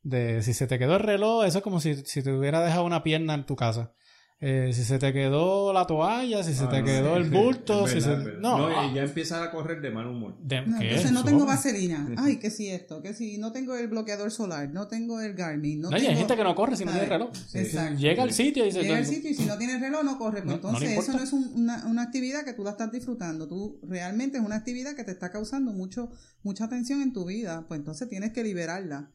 de, 0.02 0.42
si 0.42 0.54
se 0.54 0.68
te 0.68 0.78
quedó 0.78 0.98
el 0.98 1.04
reloj, 1.04 1.46
eso 1.46 1.60
es 1.60 1.63
como 1.63 1.80
si, 1.80 1.96
si 1.96 2.22
te 2.22 2.34
hubiera 2.34 2.62
dejado 2.62 2.84
una 2.84 3.04
pierna 3.04 3.34
en 3.36 3.46
tu 3.46 3.56
casa. 3.56 3.96
Eh, 4.45 4.73
si 4.73 4.84
se 4.84 4.99
te 4.99 5.13
quedó 5.13 5.71
la 5.71 5.88
toalla, 5.88 6.43
si 6.43 6.53
se 6.53 6.65
Ah, 6.65 6.69
te 6.69 6.79
no, 6.82 6.86
quedó 6.86 7.15
sí, 7.15 7.21
el 7.21 7.29
sí, 7.29 7.29
bulto, 7.38 7.86
es 7.86 7.91
si 7.91 7.99
verdad, 7.99 8.17
se... 8.19 8.23
verdad. 8.25 8.41
No, 8.41 8.91
y 8.91 8.93
ya 8.93 9.03
empiezas 9.03 9.41
a 9.41 9.51
correr 9.51 9.79
de 9.82 9.89
mal 9.89 10.06
humor. 10.08 10.36
de- 10.41 10.65
No, 10.67 10.79
¿qué 10.79 10.84
entonces 10.88 11.06
es 11.06 11.12
no 11.13 11.23
tengo 11.23 11.45
vaselina. 11.45 12.10
Ay, 12.17 12.39
que 12.39 12.51
si 12.51 12.67
esto, 12.67 13.01
que 13.01 13.13
si 13.13 13.38
no 13.38 13.53
tengo 13.53 13.73
el 13.77 13.88
bloqueador 13.88 14.32
solar, 14.32 14.69
no 14.69 14.88
tengo 14.89 15.21
el 15.21 15.34
Garmin. 15.34 15.79
No, 15.79 15.89
No, 15.91 15.95
y 15.97 16.01
hay 16.01 16.08
tengo- 16.08 16.19
gente 16.19 16.36
que 16.36 16.43
no 16.43 16.56
corre 16.56 16.75
si 16.75 16.84
no 16.84 16.91
tiene 16.91 17.08
reloj. 17.08 17.29
Exacto. 17.53 17.97
Llega 17.99 18.23
al 18.23 18.34
sitio 18.34 18.63
y 18.63 18.67
dice... 18.67 18.82
Llega 18.82 18.97
al 18.97 19.06
sitio 19.06 19.29
y 19.29 19.34
si 19.34 19.45
no 19.45 19.58
tienes 19.58 19.79
reloj 19.79 20.03
no 20.03 20.17
corre. 20.17 20.41
Pues 20.41 20.45
No, 20.45 20.51
no 20.51 20.56
entonces 20.77 20.97
eso 20.97 21.13
no 21.13 21.23
es 21.23 21.32
un- 21.32 21.53
una, 21.56 21.86
una 21.86 22.01
actividad 22.03 22.43
que 22.43 22.51
tú 22.51 22.65
la 22.65 22.71
estás 22.71 22.91
disfrutando. 22.91 23.47
Tú 23.47 23.79
realmente 23.84 24.39
es 24.39 24.43
una 24.43 24.58
actividad 24.58 24.93
que 24.95 25.06
te 25.06 25.12
está 25.12 25.32
causando 25.32 25.71
mucho 25.71 26.10
mucha 26.41 26.67
tensión 26.67 27.01
en 27.01 27.13
tu 27.13 27.23
vida. 27.25 27.63
Pues 27.69 27.79
entonces 27.79 28.10
tienes 28.10 28.34
que 28.34 28.43
liberarla. 28.43 29.10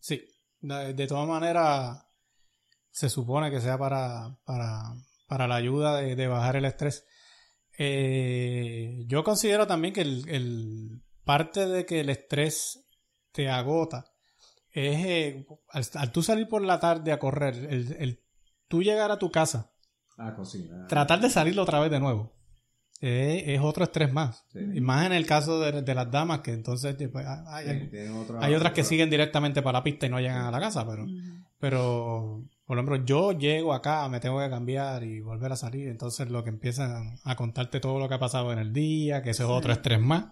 Sí, 0.00 0.22
de, 0.60 0.92
de 0.94 1.06
todas 1.06 1.28
maneras 1.28 2.02
se 2.96 3.10
supone 3.10 3.50
que 3.50 3.60
sea 3.60 3.76
para, 3.76 4.38
para, 4.46 4.82
para 5.28 5.46
la 5.46 5.56
ayuda 5.56 5.96
de, 6.00 6.16
de 6.16 6.26
bajar 6.28 6.56
el 6.56 6.64
estrés. 6.64 7.04
Eh, 7.78 9.04
yo 9.06 9.22
considero 9.22 9.66
también 9.66 9.92
que 9.92 10.00
el, 10.00 10.26
el- 10.28 11.02
parte 11.24 11.66
de 11.66 11.84
que 11.84 12.00
el 12.00 12.08
estrés 12.08 12.86
te 13.32 13.50
agota 13.50 14.06
es 14.72 15.04
eh, 15.04 15.46
al, 15.70 15.84
al 15.94 16.12
tú 16.12 16.22
salir 16.22 16.46
por 16.48 16.62
la 16.62 16.78
tarde 16.80 17.12
a 17.12 17.18
correr, 17.18 17.54
el, 17.68 17.96
el 17.98 18.22
tú 18.68 18.82
llegar 18.82 19.10
a 19.10 19.18
tu 19.18 19.30
casa, 19.30 19.72
A 20.16 20.34
cocinar. 20.34 20.86
tratar 20.86 21.20
de 21.20 21.28
salir 21.28 21.58
otra 21.60 21.80
vez 21.80 21.90
de 21.90 21.98
nuevo. 22.00 22.32
eh, 23.02 23.42
es 23.54 23.60
otro 23.60 23.84
estrés 23.84 24.10
más. 24.12 24.44
Sí. 24.52 24.60
Y 24.74 24.80
más 24.80 25.04
en 25.04 25.12
el 25.12 25.26
caso 25.26 25.60
de, 25.60 25.82
de 25.82 25.94
las 25.94 26.10
damas, 26.10 26.40
que 26.40 26.52
entonces 26.52 26.96
pues, 27.12 27.26
hay, 27.26 27.80
Sí, 27.80 27.88
tienen 27.90 28.12
otra- 28.16 28.38
hay 28.40 28.54
otras 28.54 28.72
que 28.72 28.80
otra- 28.80 28.88
siguen 28.88 29.10
directamente 29.10 29.60
para 29.60 29.80
la 29.80 29.84
pista 29.84 30.06
y 30.06 30.08
no 30.08 30.18
llegan 30.20 30.46
a 30.46 30.50
la 30.50 30.60
casa, 30.60 30.86
pero, 30.88 31.04
pero 31.58 32.42
por 32.66 32.76
ejemplo, 32.76 32.96
yo 33.04 33.30
llego 33.32 33.72
acá, 33.72 34.08
me 34.08 34.18
tengo 34.20 34.40
que 34.40 34.50
cambiar 34.50 35.04
y 35.04 35.20
volver 35.20 35.52
a 35.52 35.56
salir, 35.56 35.88
entonces 35.88 36.28
lo 36.30 36.42
que 36.42 36.50
empiezan 36.50 37.16
a 37.22 37.36
contarte 37.36 37.78
todo 37.80 37.98
lo 38.00 38.08
que 38.08 38.14
ha 38.14 38.18
pasado 38.18 38.52
en 38.52 38.58
el 38.58 38.72
día, 38.72 39.22
que 39.22 39.30
ese 39.30 39.44
es 39.44 39.48
otro 39.48 39.72
estrés 39.72 40.00
más, 40.00 40.26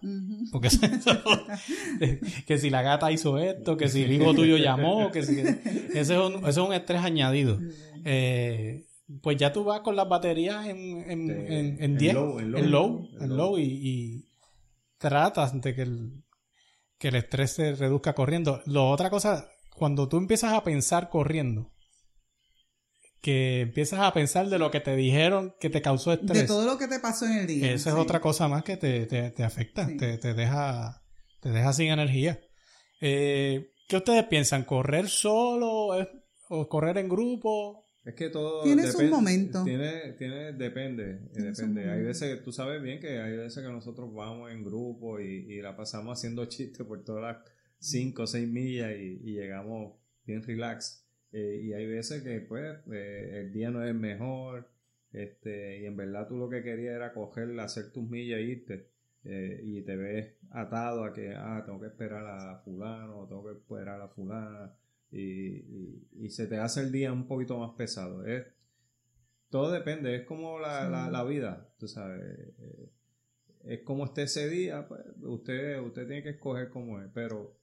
porque 0.50 0.66
eso- 0.68 0.80
que 2.46 2.58
si 2.58 2.70
la 2.70 2.82
gata 2.82 3.12
hizo 3.12 3.38
esto, 3.38 3.76
que 3.76 3.88
si 3.88 4.02
el 4.02 4.12
hijo 4.12 4.34
tuyo 4.34 4.56
llamó, 4.56 5.10
que 5.12 5.22
si 5.22 5.38
ese 5.40 6.00
es 6.00 6.10
un, 6.20 6.34
ese 6.40 6.48
es 6.50 6.56
un 6.58 6.72
estrés 6.72 7.02
añadido. 7.02 7.58
Eh, 8.04 8.84
pues 9.22 9.36
ya 9.36 9.52
tú 9.52 9.64
vas 9.64 9.80
con 9.80 9.96
las 9.96 10.08
baterías 10.08 10.66
en, 10.66 11.08
en, 11.10 11.26
De- 11.26 11.46
en, 11.60 11.66
en 11.76 11.82
en 11.82 11.98
10, 11.98 12.14
low, 12.14 12.38
en 13.20 13.36
low, 13.36 13.58
y, 13.58 13.62
y 13.62 14.24
tratas 14.98 15.60
de 15.60 15.74
que 15.74 15.82
el, 15.82 16.24
que 16.98 17.08
el 17.08 17.16
estrés 17.16 17.52
se 17.52 17.74
reduzca 17.74 18.14
corriendo. 18.14 18.60
Lo 18.66 18.88
otra 18.90 19.10
cosa, 19.10 19.46
cuando 19.76 20.08
tú 20.08 20.16
empiezas 20.16 20.52
a 20.52 20.64
pensar 20.64 21.10
corriendo, 21.10 21.70
que 23.24 23.62
empiezas 23.62 24.00
a 24.00 24.12
pensar 24.12 24.50
de 24.50 24.58
lo 24.58 24.70
que 24.70 24.80
te 24.80 24.94
dijeron 24.96 25.54
que 25.58 25.70
te 25.70 25.80
causó 25.80 26.12
estrés. 26.12 26.42
De 26.42 26.46
todo 26.46 26.66
lo 26.66 26.76
que 26.76 26.86
te 26.88 27.00
pasó 27.00 27.24
en 27.24 27.38
el 27.38 27.46
día. 27.46 27.72
Esa 27.72 27.88
es 27.90 27.96
otra 27.96 28.20
cosa 28.20 28.48
más 28.48 28.62
que 28.64 28.76
te, 28.76 29.06
te, 29.06 29.30
te 29.30 29.42
afecta, 29.42 29.86
Sí. 29.88 29.96
te, 29.96 30.18
te 30.18 30.34
deja, 30.34 31.02
te 31.40 31.48
deja 31.48 31.72
sin 31.72 31.86
energía. 31.90 32.38
Eh, 33.00 33.70
¿Qué 33.88 33.96
ustedes 33.96 34.24
piensan? 34.24 34.64
¿Correr 34.64 35.08
solo 35.08 35.98
es- 35.98 36.08
o 36.50 36.68
correr 36.68 36.98
en 36.98 37.08
grupo? 37.08 37.84
Es 38.04 38.14
que 38.14 38.28
todo 38.28 38.62
Tiene 38.62 38.82
sus 38.86 39.00
depen- 39.00 39.08
momentos. 39.10 39.64
Tiene, 39.64 40.12
tiene, 40.18 40.52
depende, 40.52 41.30
eh, 41.34 41.42
depende. 41.42 41.90
Hay 41.90 42.02
veces 42.02 42.36
que 42.36 42.42
tú 42.44 42.52
sabes 42.52 42.82
bien 42.82 43.00
que 43.00 43.20
hay 43.20 43.36
veces 43.38 43.62
que 43.64 43.70
nosotros 43.72 44.12
vamos 44.12 44.52
en 44.52 44.62
grupo 44.62 45.18
y, 45.18 45.46
y 45.50 45.62
la 45.62 45.74
pasamos 45.74 46.18
haciendo 46.18 46.44
chistes 46.48 46.86
por 46.86 47.02
todas 47.02 47.22
las 47.22 47.36
5 47.78 48.24
o 48.24 48.26
6 48.26 48.46
millas 48.46 48.90
y, 48.98 49.20
y 49.24 49.32
llegamos 49.32 49.94
bien 50.26 50.42
relax. 50.42 51.03
Eh, 51.36 51.62
y 51.64 51.72
hay 51.72 51.86
veces 51.86 52.22
que 52.22 52.40
pues 52.40 52.78
eh, 52.92 53.40
el 53.42 53.52
día 53.52 53.70
no 53.70 53.82
es 53.82 53.90
el 53.90 53.98
mejor 53.98 54.68
este, 55.12 55.80
y 55.80 55.86
en 55.86 55.96
verdad 55.96 56.28
tú 56.28 56.36
lo 56.38 56.48
que 56.48 56.62
querías 56.62 56.94
era 56.94 57.12
coger, 57.12 57.58
hacer 57.60 57.90
tus 57.92 58.08
millas 58.08 58.38
e 58.38 58.42
irte. 58.42 58.88
eh, 59.24 59.60
y 59.64 59.82
te 59.82 59.96
ves 59.96 60.34
atado 60.50 61.02
a 61.04 61.12
que, 61.14 61.34
ah, 61.34 61.62
tengo 61.66 61.80
que 61.80 61.86
esperar 61.88 62.24
a 62.26 62.58
fulano, 62.64 63.26
tengo 63.26 63.44
que 63.46 63.52
esperar 63.58 64.00
a 64.00 64.08
fulana 64.08 64.74
y, 65.10 65.20
y- 65.22 66.08
y 66.24 66.30
se 66.30 66.46
te 66.46 66.58
hace 66.58 66.80
el 66.82 66.92
día 66.92 67.12
un 67.12 67.26
poquito 67.26 67.58
más 67.58 67.72
pesado. 67.76 68.24
Es, 68.26 68.44
todo 69.50 69.72
depende, 69.72 70.14
es 70.16 70.22
como 70.26 70.58
la, 70.60 70.84
Sí. 70.86 70.90
la, 70.92 71.10
la 71.10 71.24
vida, 71.24 71.68
tú 71.78 71.88
sabes. 71.88 72.22
es 73.64 73.80
como 73.82 74.04
esté 74.04 74.22
ese 74.24 74.48
día, 74.48 74.86
pues, 74.88 75.00
usted, 75.22 75.80
usted 75.80 76.06
tiene 76.06 76.22
que 76.22 76.30
escoger 76.30 76.68
cómo 76.68 77.00
es, 77.00 77.08
pero 77.14 77.56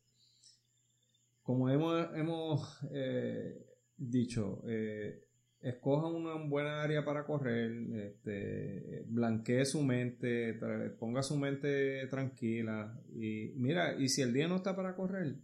como 1.44 1.70
hemos, 1.70 2.08
hemos 2.16 2.80
eh, 2.94 3.66
dicho, 3.98 4.62
eh, 4.68 5.24
escoja 5.62 6.08
una 6.08 6.36
buena 6.50 6.82
área 6.82 7.04
para 7.06 7.26
correr, 7.26 7.72
este, 8.08 9.04
blanquee 9.08 9.66
su 9.66 9.84
mente, 9.84 10.60
ponga 11.00 11.22
su 11.24 11.38
mente 11.38 12.08
tranquila 12.08 13.00
y 13.14 13.54
mira, 13.58 13.96
y 14.00 14.10
si 14.10 14.22
el 14.22 14.34
día 14.34 14.48
no 14.48 14.56
está 14.58 14.76
para 14.76 14.96
correr, 14.96 15.36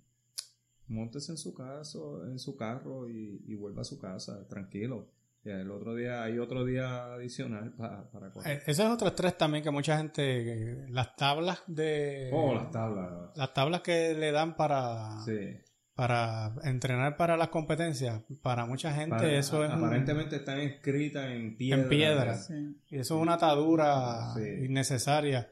montese 0.88 1.31
en 1.33 1.38
su 1.38 1.53
caso, 1.53 2.25
en 2.25 2.39
su 2.39 2.55
carro 2.55 3.10
y, 3.10 3.43
y 3.47 3.55
vuelva 3.55 3.81
a 3.81 3.86
su 3.86 3.99
casa, 3.99 4.47
tranquilo. 4.47 5.10
Ya, 5.43 5.62
el 5.62 5.71
otro 5.71 5.95
día, 5.95 6.23
hay 6.23 6.39
otro 6.39 6.65
día 6.65 7.13
adicional 7.13 7.71
pa- 7.73 8.10
para 8.12 8.31
correr. 8.31 8.57
Eh, 8.57 8.63
Ese 8.67 8.83
es 8.83 8.89
otro 8.89 9.07
estrés 9.07 9.38
también 9.38 9.63
que 9.63 9.71
mucha 9.71 9.97
gente, 9.97 10.88
las 10.89 11.15
tablas 11.15 11.63
de... 11.67 12.29
oh, 12.33 12.53
las 12.53 12.69
tablas. 12.71 13.31
Las 13.36 13.53
tablas 13.53 13.81
que 13.81 14.13
le 14.13 14.31
dan 14.31 14.57
para, 14.57 15.19
Sí. 15.23 15.57
Para 15.97 16.53
entrenar 16.63 17.17
para 17.17 17.36
las 17.38 17.47
competencias, 17.47 18.21
para 18.43 18.67
mucha 18.67 18.93
gente 18.93 19.15
Para- 19.15 19.31
eso 19.33 19.65
es 19.65 19.71
un- 19.73 19.83
aparentemente 19.83 20.36
están 20.36 20.60
escritas 20.60 21.25
en 21.31 21.57
piedra. 21.57 21.81
En 21.83 21.89
piedra. 21.89 22.36
Sí. 22.38 22.77
eso 22.91 23.15
es 23.15 23.21
una 23.21 23.33
atadura 23.33 24.31
Sí. 24.36 24.43
innecesaria. 24.65 25.49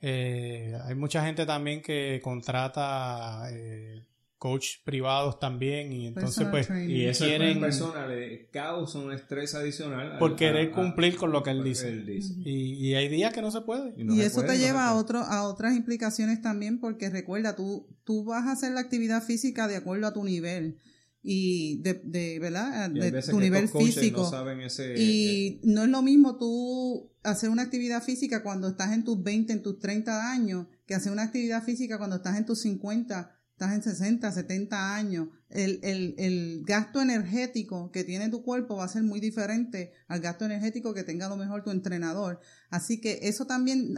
Eh, 0.00 0.72
hay 0.84 0.94
mucha 0.94 1.24
gente 1.26 1.44
también 1.44 1.82
que 1.82 2.20
contrata 2.22 3.48
eh, 3.50 4.04
coach 4.38 4.76
privados 4.84 5.38
también 5.40 5.92
y 5.92 6.06
entonces 6.06 6.30
Personal 6.36 6.50
pues 6.52 6.66
training. 6.68 6.94
Y 6.94 7.04
eso 7.06 7.24
quieren 7.24 7.60
persona 7.60 8.06
le 8.06 8.48
causa 8.50 8.98
un 9.00 9.12
estrés 9.12 9.54
adicional. 9.54 10.12
al- 10.12 10.18
por 10.18 10.36
querer 10.36 10.68
a- 10.68 10.72
a- 10.72 10.74
cumplir 10.74 11.16
con 11.16 11.32
lo 11.32 11.42
que 11.42 11.50
él 11.50 11.64
dice. 11.64 11.88
él 11.88 12.06
dice. 12.06 12.34
Y, 12.38 12.74
y 12.88 12.94
hay 12.94 13.08
días 13.08 13.32
que 13.34 13.42
no 13.42 13.50
se 13.50 13.60
puede. 13.62 13.92
no 14.04 14.14
y 14.14 14.18
se 14.18 14.26
eso 14.26 14.36
puede, 14.36 14.48
te 14.48 14.54
no 14.54 14.60
lleva 14.60 14.86
a 14.88 14.94
otro 14.94 15.18
a 15.18 15.42
otras 15.48 15.74
implicaciones 15.76 16.40
también 16.40 16.78
porque 16.80 17.10
recuerda 17.10 17.56
tú 17.56 17.88
tú 18.04 18.24
vas 18.24 18.46
a 18.46 18.52
hacer 18.52 18.72
la 18.72 18.80
actividad 18.80 19.22
física 19.22 19.66
de 19.68 19.76
acuerdo 19.76 20.06
a 20.06 20.12
tu 20.12 20.24
nivel 20.24 20.78
y 21.20 21.82
de, 21.82 21.94
de 22.04 22.38
verdad 22.38 22.90
Y 22.94 23.00
de 23.00 23.22
tu 23.22 23.40
nivel 23.40 23.68
físico 23.68 24.22
No 24.22 24.30
saben 24.30 24.60
ese, 24.60 24.94
y 24.96 25.60
no 25.64 25.82
es 25.82 25.88
lo 25.88 26.00
mismo 26.00 26.38
tú 26.38 27.10
hacer 27.24 27.50
una 27.50 27.62
actividad 27.62 28.02
física 28.02 28.42
cuando 28.44 28.68
estás 28.68 28.92
en 28.92 29.04
tus 29.04 29.20
20, 29.22 29.52
en 29.52 29.62
tus 29.62 29.78
30 29.80 30.30
años, 30.32 30.66
que 30.86 30.94
hacer 30.94 31.10
una 31.12 31.24
actividad 31.24 31.62
física 31.64 31.98
cuando 31.98 32.16
estás 32.16 32.38
en 32.38 32.46
tus 32.46 32.60
50, 32.60 33.36
estás 33.58 33.74
en 33.74 33.82
60, 33.82 34.30
70 34.30 34.94
años. 34.94 35.30
El, 35.50 35.80
el, 35.82 36.14
el 36.18 36.62
gasto 36.64 37.00
energético 37.02 37.90
que 37.90 38.04
tiene 38.04 38.28
tu 38.28 38.44
cuerpo 38.44 38.76
va 38.76 38.84
a 38.84 38.88
ser 38.88 39.02
muy 39.02 39.18
diferente 39.18 39.90
al 40.06 40.20
gasto 40.20 40.44
energético 40.44 40.94
que 40.94 41.02
tenga 41.02 41.26
a 41.26 41.28
lo 41.28 41.36
mejor 41.36 41.64
tu 41.64 41.72
entrenador. 41.72 42.38
Así 42.70 43.00
que 43.00 43.18
eso 43.22 43.46
también 43.46 43.96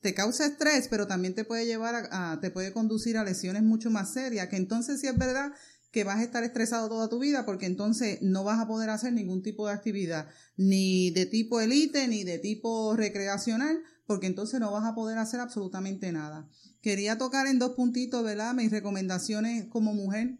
te 0.00 0.14
causa 0.14 0.46
estrés, 0.46 0.88
pero 0.88 1.06
también 1.06 1.34
te 1.34 1.44
puede 1.44 1.66
llevar 1.66 1.94
a, 2.10 2.32
a- 2.32 2.40
te 2.40 2.50
puede 2.50 2.72
conducir 2.72 3.18
a 3.18 3.24
lesiones 3.24 3.62
mucho 3.62 3.90
más 3.90 4.14
serias, 4.14 4.48
que 4.48 4.56
entonces 4.56 5.00
sí 5.02 5.06
es 5.06 5.18
verdad 5.18 5.52
que 5.90 6.02
vas 6.04 6.18
a 6.20 6.24
estar 6.24 6.42
estresado 6.42 6.88
toda 6.88 7.08
tu 7.10 7.18
vida 7.18 7.44
porque 7.44 7.66
entonces 7.66 8.18
no 8.22 8.42
vas 8.42 8.58
a 8.58 8.66
poder 8.66 8.88
hacer 8.88 9.12
ningún 9.12 9.42
tipo 9.42 9.66
de 9.68 9.74
actividad, 9.74 10.28
ni 10.56 11.10
de 11.10 11.26
tipo 11.26 11.60
elite, 11.60 12.08
ni 12.08 12.24
de 12.24 12.38
tipo 12.38 12.96
recreacional, 12.96 13.80
porque 14.06 14.26
entonces 14.28 14.60
no 14.60 14.72
vas 14.72 14.84
a 14.86 14.94
poder 14.94 15.18
hacer 15.18 15.40
absolutamente 15.40 16.10
nada. 16.10 16.48
Quería 16.84 17.16
tocar 17.16 17.46
en 17.46 17.58
dos 17.58 17.70
puntitos, 17.70 18.22
¿verdad? 18.22 18.52
Mis 18.52 18.70
recomendaciones 18.70 19.64
como 19.70 19.94
mujer 19.94 20.36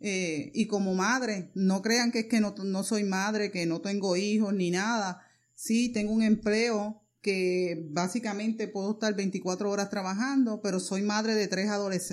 eh, 0.00 0.50
y 0.52 0.66
como 0.66 0.92
madre. 0.92 1.52
No 1.54 1.82
crean 1.82 2.10
que 2.10 2.18
es 2.18 2.26
que 2.26 2.40
no, 2.40 2.52
no 2.64 2.82
soy 2.82 3.04
madre, 3.04 3.52
que 3.52 3.64
no 3.64 3.80
tengo 3.80 4.16
hijos 4.16 4.52
ni 4.52 4.72
nada. 4.72 5.20
Sí, 5.54 5.92
tengo 5.92 6.12
un 6.12 6.24
empleo 6.24 7.00
que 7.20 7.86
básicamente 7.90 8.66
puedo 8.66 8.94
estar 8.94 9.14
24 9.14 9.70
horas 9.70 9.88
trabajando, 9.88 10.60
pero 10.60 10.80
soy 10.80 11.02
madre 11.02 11.36
de 11.36 11.46
tres, 11.46 11.68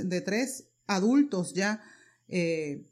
de 0.08 0.22
tres 0.22 0.68
adultos 0.86 1.56
ya 1.56 1.82
eh, 2.28 2.86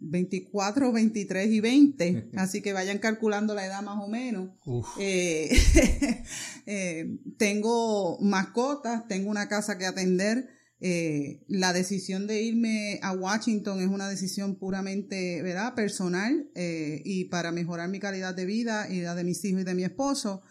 24, 0.00 0.92
23 0.92 1.50
y 1.50 1.60
20, 1.60 2.30
así 2.36 2.62
que 2.62 2.72
vayan 2.72 2.98
calculando 2.98 3.54
la 3.54 3.66
edad 3.66 3.82
más 3.82 4.02
o 4.02 4.08
menos. 4.08 4.50
Eh, 4.98 5.50
eh, 6.66 7.18
tengo 7.36 8.18
mascotas, 8.20 9.06
tengo 9.08 9.30
una 9.30 9.48
casa 9.48 9.78
que 9.78 9.86
atender. 9.86 10.48
Eh, 10.82 11.44
la 11.46 11.74
decisión 11.74 12.26
de 12.26 12.40
irme 12.40 12.98
a 13.02 13.12
Washington 13.12 13.82
es 13.82 13.88
una 13.88 14.08
decisión 14.08 14.58
puramente 14.58 15.42
¿verdad? 15.42 15.74
personal 15.74 16.50
y 16.54 17.26
para 17.26 17.52
mejorar 17.52 17.90
mi 17.90 18.00
calidad 18.00 18.34
de 18.34 18.46
vida 18.46 18.90
y 18.90 19.02
la 19.02 19.14
de 19.14 19.24
mis 19.24 19.44
hijos 19.44 19.60
y 19.60 19.64
de 19.64 19.74
mi 19.74 19.84
esposo. 19.84 20.42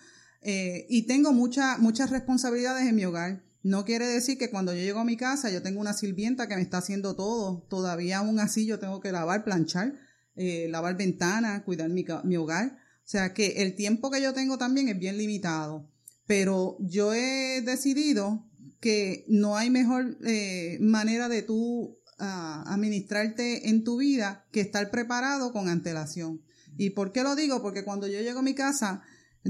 Y 0.44 1.08
tengo 1.08 1.34
mucha, 1.34 1.80
muchas 1.80 2.12
responsabilidades 2.12 2.88
en 2.88 2.96
mi 2.96 3.06
hogar. 3.06 3.49
No 3.62 3.84
quiere 3.84 4.08
decir 4.08 4.38
que 4.38 4.50
cuando 4.50 4.74
yo 4.74 4.80
llego 4.80 5.00
a 5.00 5.06
mi 5.06 5.18
casa 5.18 5.50
yo 5.50 5.62
tengo 5.62 5.82
una 5.82 5.94
sirvienta 5.94 6.48
que 6.48 6.56
me 6.56 6.62
está 6.62 6.78
haciendo 6.78 7.16
todo. 7.16 7.66
Todavía 7.70 8.20
aún 8.20 8.40
así 8.40 8.66
yo 8.66 8.80
tengo 8.80 9.02
que 9.02 9.12
lavar, 9.12 9.44
planchar, 9.44 9.94
eh, 10.36 10.68
lavar 10.70 10.96
ventanas, 10.96 11.64
cuidar 11.64 11.90
mi, 11.90 12.06
mi 12.24 12.38
hogar. 12.38 12.78
O 13.00 13.12
sea 13.12 13.34
que 13.34 13.64
el 13.64 13.76
tiempo 13.76 14.12
que 14.12 14.22
yo 14.22 14.34
tengo 14.34 14.58
también 14.58 14.88
es 14.88 14.98
bien 14.98 15.18
limitado. 15.18 15.90
Pero 16.26 16.78
yo 16.80 17.14
he 17.14 17.62
decidido 17.62 18.46
que 18.80 19.26
no 19.28 19.58
hay 19.58 19.70
mejor 19.70 20.18
eh, 20.24 20.78
manera 20.80 21.28
de 21.28 21.42
tú 21.42 22.00
ah, 22.18 22.64
administrarte 22.68 23.70
en 23.70 23.84
tu 23.84 23.98
vida 23.98 24.46
que 24.52 24.62
estar 24.62 24.90
preparado 24.92 25.52
con 25.52 25.68
antelación. 25.68 26.42
¿Y 26.78 26.92
por 26.92 27.12
qué 27.12 27.24
lo 27.24 27.36
digo? 27.36 27.62
Porque 27.62 27.84
cuando 27.84 28.08
yo 28.08 28.22
llego 28.22 28.40
a 28.40 28.44
mi 28.44 28.54
casa, 28.54 29.02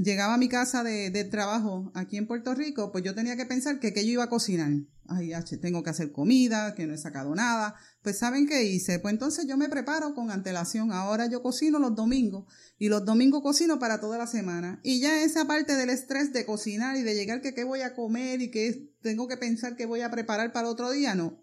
llegaba 0.02 0.34
a 0.34 0.38
mi 0.38 0.48
casa 0.48 0.82
de, 0.82 1.10
de 1.10 1.24
trabajo 1.24 1.90
aquí 1.94 2.16
en 2.16 2.26
Puerto 2.26 2.54
Rico, 2.54 2.92
pues 2.92 3.04
yo 3.04 3.14
tenía 3.14 3.36
que 3.36 3.46
pensar 3.46 3.78
que, 3.80 3.92
que 3.92 4.04
yo 4.04 4.12
iba 4.12 4.24
a 4.24 4.28
cocinar. 4.28 4.70
Ay, 5.12 5.32
H, 5.32 5.56
tengo 5.56 5.82
que 5.82 5.90
hacer 5.90 6.12
comida, 6.12 6.74
que 6.76 6.86
no 6.86 6.94
he 6.94 6.98
sacado 6.98 7.34
nada. 7.34 7.74
Pues 8.00 8.18
¿saben 8.18 8.46
qué 8.46 8.62
hice? 8.62 9.00
Pues 9.00 9.12
entonces 9.12 9.44
yo 9.48 9.56
me 9.56 9.68
preparo 9.68 10.14
con 10.14 10.30
antelación. 10.30 10.92
Ahora 10.92 11.26
yo 11.26 11.42
cocino 11.42 11.80
los 11.80 11.96
domingos 11.96 12.44
y 12.78 12.88
los 12.88 13.04
domingos 13.04 13.42
cocino 13.42 13.80
para 13.80 14.00
toda 14.00 14.18
la 14.18 14.28
semana. 14.28 14.78
Y 14.84 15.00
ya 15.00 15.24
esa 15.24 15.46
parte 15.46 15.74
del 15.74 15.90
estrés 15.90 16.32
de 16.32 16.46
cocinar 16.46 16.96
y 16.96 17.02
de 17.02 17.16
llegar 17.16 17.40
que 17.40 17.54
qué 17.54 17.64
voy 17.64 17.80
a 17.80 17.94
comer 17.94 18.40
y 18.40 18.52
que 18.52 18.94
tengo 19.02 19.26
que 19.26 19.36
pensar 19.36 19.74
que 19.74 19.84
voy 19.84 20.02
a 20.02 20.12
preparar 20.12 20.52
para 20.52 20.68
otro 20.68 20.92
día, 20.92 21.16
no. 21.16 21.42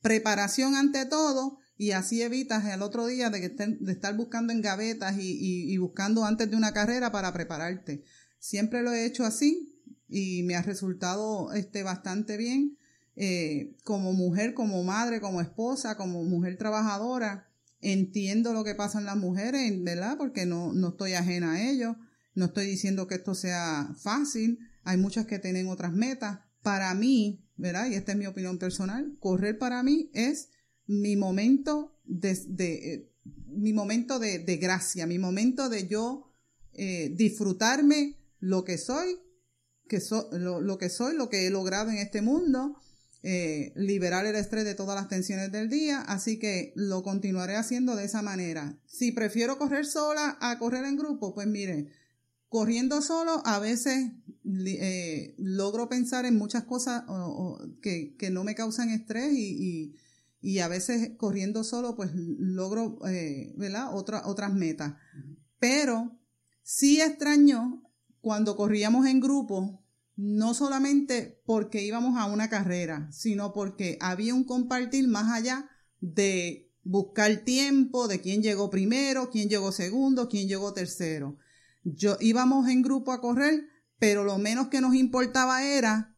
Preparación 0.00 0.74
ante 0.74 1.04
todo 1.04 1.58
y 1.82 1.90
así 1.92 2.22
evitas 2.22 2.64
el 2.66 2.80
otro 2.80 3.06
día 3.06 3.28
de, 3.28 3.40
que 3.40 3.46
estén- 3.56 3.78
de 3.80 3.90
estar 3.92 4.16
buscando 4.16 4.52
en 4.52 4.60
gavetas 4.62 5.18
y, 5.18 5.72
y- 5.72 5.76
buscando 5.78 6.24
antes 6.24 6.48
de 6.48 6.56
una 6.56 6.72
carrera 6.72 7.10
para 7.10 7.32
prepararte. 7.32 8.04
Siempre 8.38 8.82
lo 8.82 8.92
he 8.92 9.04
hecho 9.04 9.24
así 9.24 9.74
y 10.08 10.44
me 10.44 10.54
ha 10.54 10.62
resultado 10.62 11.52
este, 11.52 11.82
bastante 11.82 12.36
bien. 12.36 12.78
Eh, 13.16 13.74
como 13.82 14.12
mujer, 14.12 14.54
como 14.54 14.84
madre, 14.84 15.20
como 15.20 15.40
esposa, 15.40 15.96
como 15.96 16.22
mujer 16.22 16.56
trabajadora, 16.56 17.48
entiendo 17.80 18.52
lo 18.52 18.62
que 18.62 18.76
pasan 18.76 19.04
las 19.04 19.16
mujeres, 19.16 19.72
¿verdad? 19.82 20.16
Porque 20.18 20.46
no, 20.46 20.72
no 20.72 20.90
estoy 20.90 21.14
ajena 21.14 21.54
a 21.54 21.68
ello. 21.68 21.96
No 22.36 22.44
estoy 22.46 22.66
diciendo 22.66 23.06
que 23.08 23.16
esto 23.16 23.34
sea 23.34 23.88
fácil. 24.00 24.58
Hay 24.84 24.98
muchas 24.98 25.26
que 25.26 25.40
tienen 25.40 25.66
otras 25.68 25.92
metas. 25.92 26.38
Para 26.62 26.94
mí, 26.94 27.44
¿verdad? 27.56 27.88
Y 27.90 27.94
esta 27.94 28.12
es 28.12 28.18
mi 28.18 28.26
opinión 28.26 28.58
personal, 28.58 29.16
correr 29.18 29.58
para 29.58 29.82
mí 29.82 30.10
es 30.14 30.50
mi 30.86 31.16
momento 31.16 31.98
de, 32.04 32.32
eh, 32.58 33.12
mi 33.46 33.72
momento 33.72 34.18
de, 34.18 34.38
de 34.38 34.56
gracia, 34.56 35.06
mi 35.06 35.18
momento 35.18 35.68
de 35.68 35.86
yo 35.86 36.32
eh, 36.74 37.12
disfrutarme 37.14 38.16
lo 38.40 38.64
que 38.64 38.78
soy, 38.78 39.18
que 39.88 40.00
lo, 40.32 40.78
que 40.78 40.88
soy, 40.88 41.14
lo 41.14 41.28
que 41.28 41.46
he 41.46 41.50
logrado 41.50 41.90
en 41.90 41.98
este 41.98 42.22
mundo, 42.22 42.76
eh, 43.22 43.72
liberar 43.76 44.24
el 44.24 44.36
estrés 44.36 44.64
de 44.64 44.74
todas 44.74 44.96
las 44.96 45.08
tensiones 45.08 45.52
del 45.52 45.68
día, 45.68 46.00
así 46.00 46.38
que 46.38 46.72
lo 46.74 47.02
continuaré 47.02 47.56
haciendo 47.56 47.94
de 47.94 48.04
esa 48.04 48.22
manera. 48.22 48.78
Si 48.86 49.12
prefiero 49.12 49.58
correr 49.58 49.84
sola 49.84 50.38
a 50.40 50.58
correr 50.58 50.84
en 50.86 50.96
grupo, 50.96 51.34
pues 51.34 51.46
mire, 51.46 51.88
corriendo 52.48 53.02
solo 53.02 53.42
a 53.44 53.58
veces 53.58 54.12
eh, 54.44 55.34
logro 55.36 55.90
pensar 55.90 56.24
en 56.24 56.36
muchas 56.36 56.64
cosas 56.64 57.04
que, 57.82 58.16
no 58.32 58.44
me 58.44 58.54
causan 58.54 58.88
estrés 58.88 59.32
y, 59.34 59.94
a 60.58 60.68
veces 60.68 61.12
corriendo 61.16 61.64
solo 61.64 61.94
pues 61.94 62.10
logro 62.14 62.98
eh, 63.08 63.54
otras 64.24 64.52
metas. 64.54 64.94
Pero 65.58 66.18
sí 66.62 67.00
extraño 67.00 67.82
cuando 68.20 68.56
corríamos 68.56 69.06
en 69.06 69.20
grupo, 69.20 69.84
no 70.16 70.54
solamente 70.54 71.40
porque 71.46 71.82
íbamos 71.82 72.18
a 72.18 72.26
una 72.26 72.48
carrera, 72.48 73.08
sino 73.12 73.52
porque 73.52 73.98
había 74.00 74.34
un 74.34 74.44
compartir 74.44 75.08
más 75.08 75.32
allá 75.32 75.68
de 76.00 76.70
buscar 76.84 77.38
tiempo, 77.38 78.08
de 78.08 78.20
quién 78.20 78.42
llegó 78.42 78.70
primero, 78.70 79.30
quién 79.30 79.48
llegó 79.48 79.72
segundo, 79.72 80.28
quién 80.28 80.48
llegó 80.48 80.72
tercero. 80.72 81.38
Yo 81.84 82.16
íbamos 82.20 82.68
en 82.68 82.82
grupo 82.82 83.12
a 83.12 83.20
correr, 83.20 83.68
pero 83.98 84.24
lo 84.24 84.38
menos 84.38 84.68
que 84.68 84.80
nos 84.80 84.94
importaba 84.94 85.64
era 85.64 86.16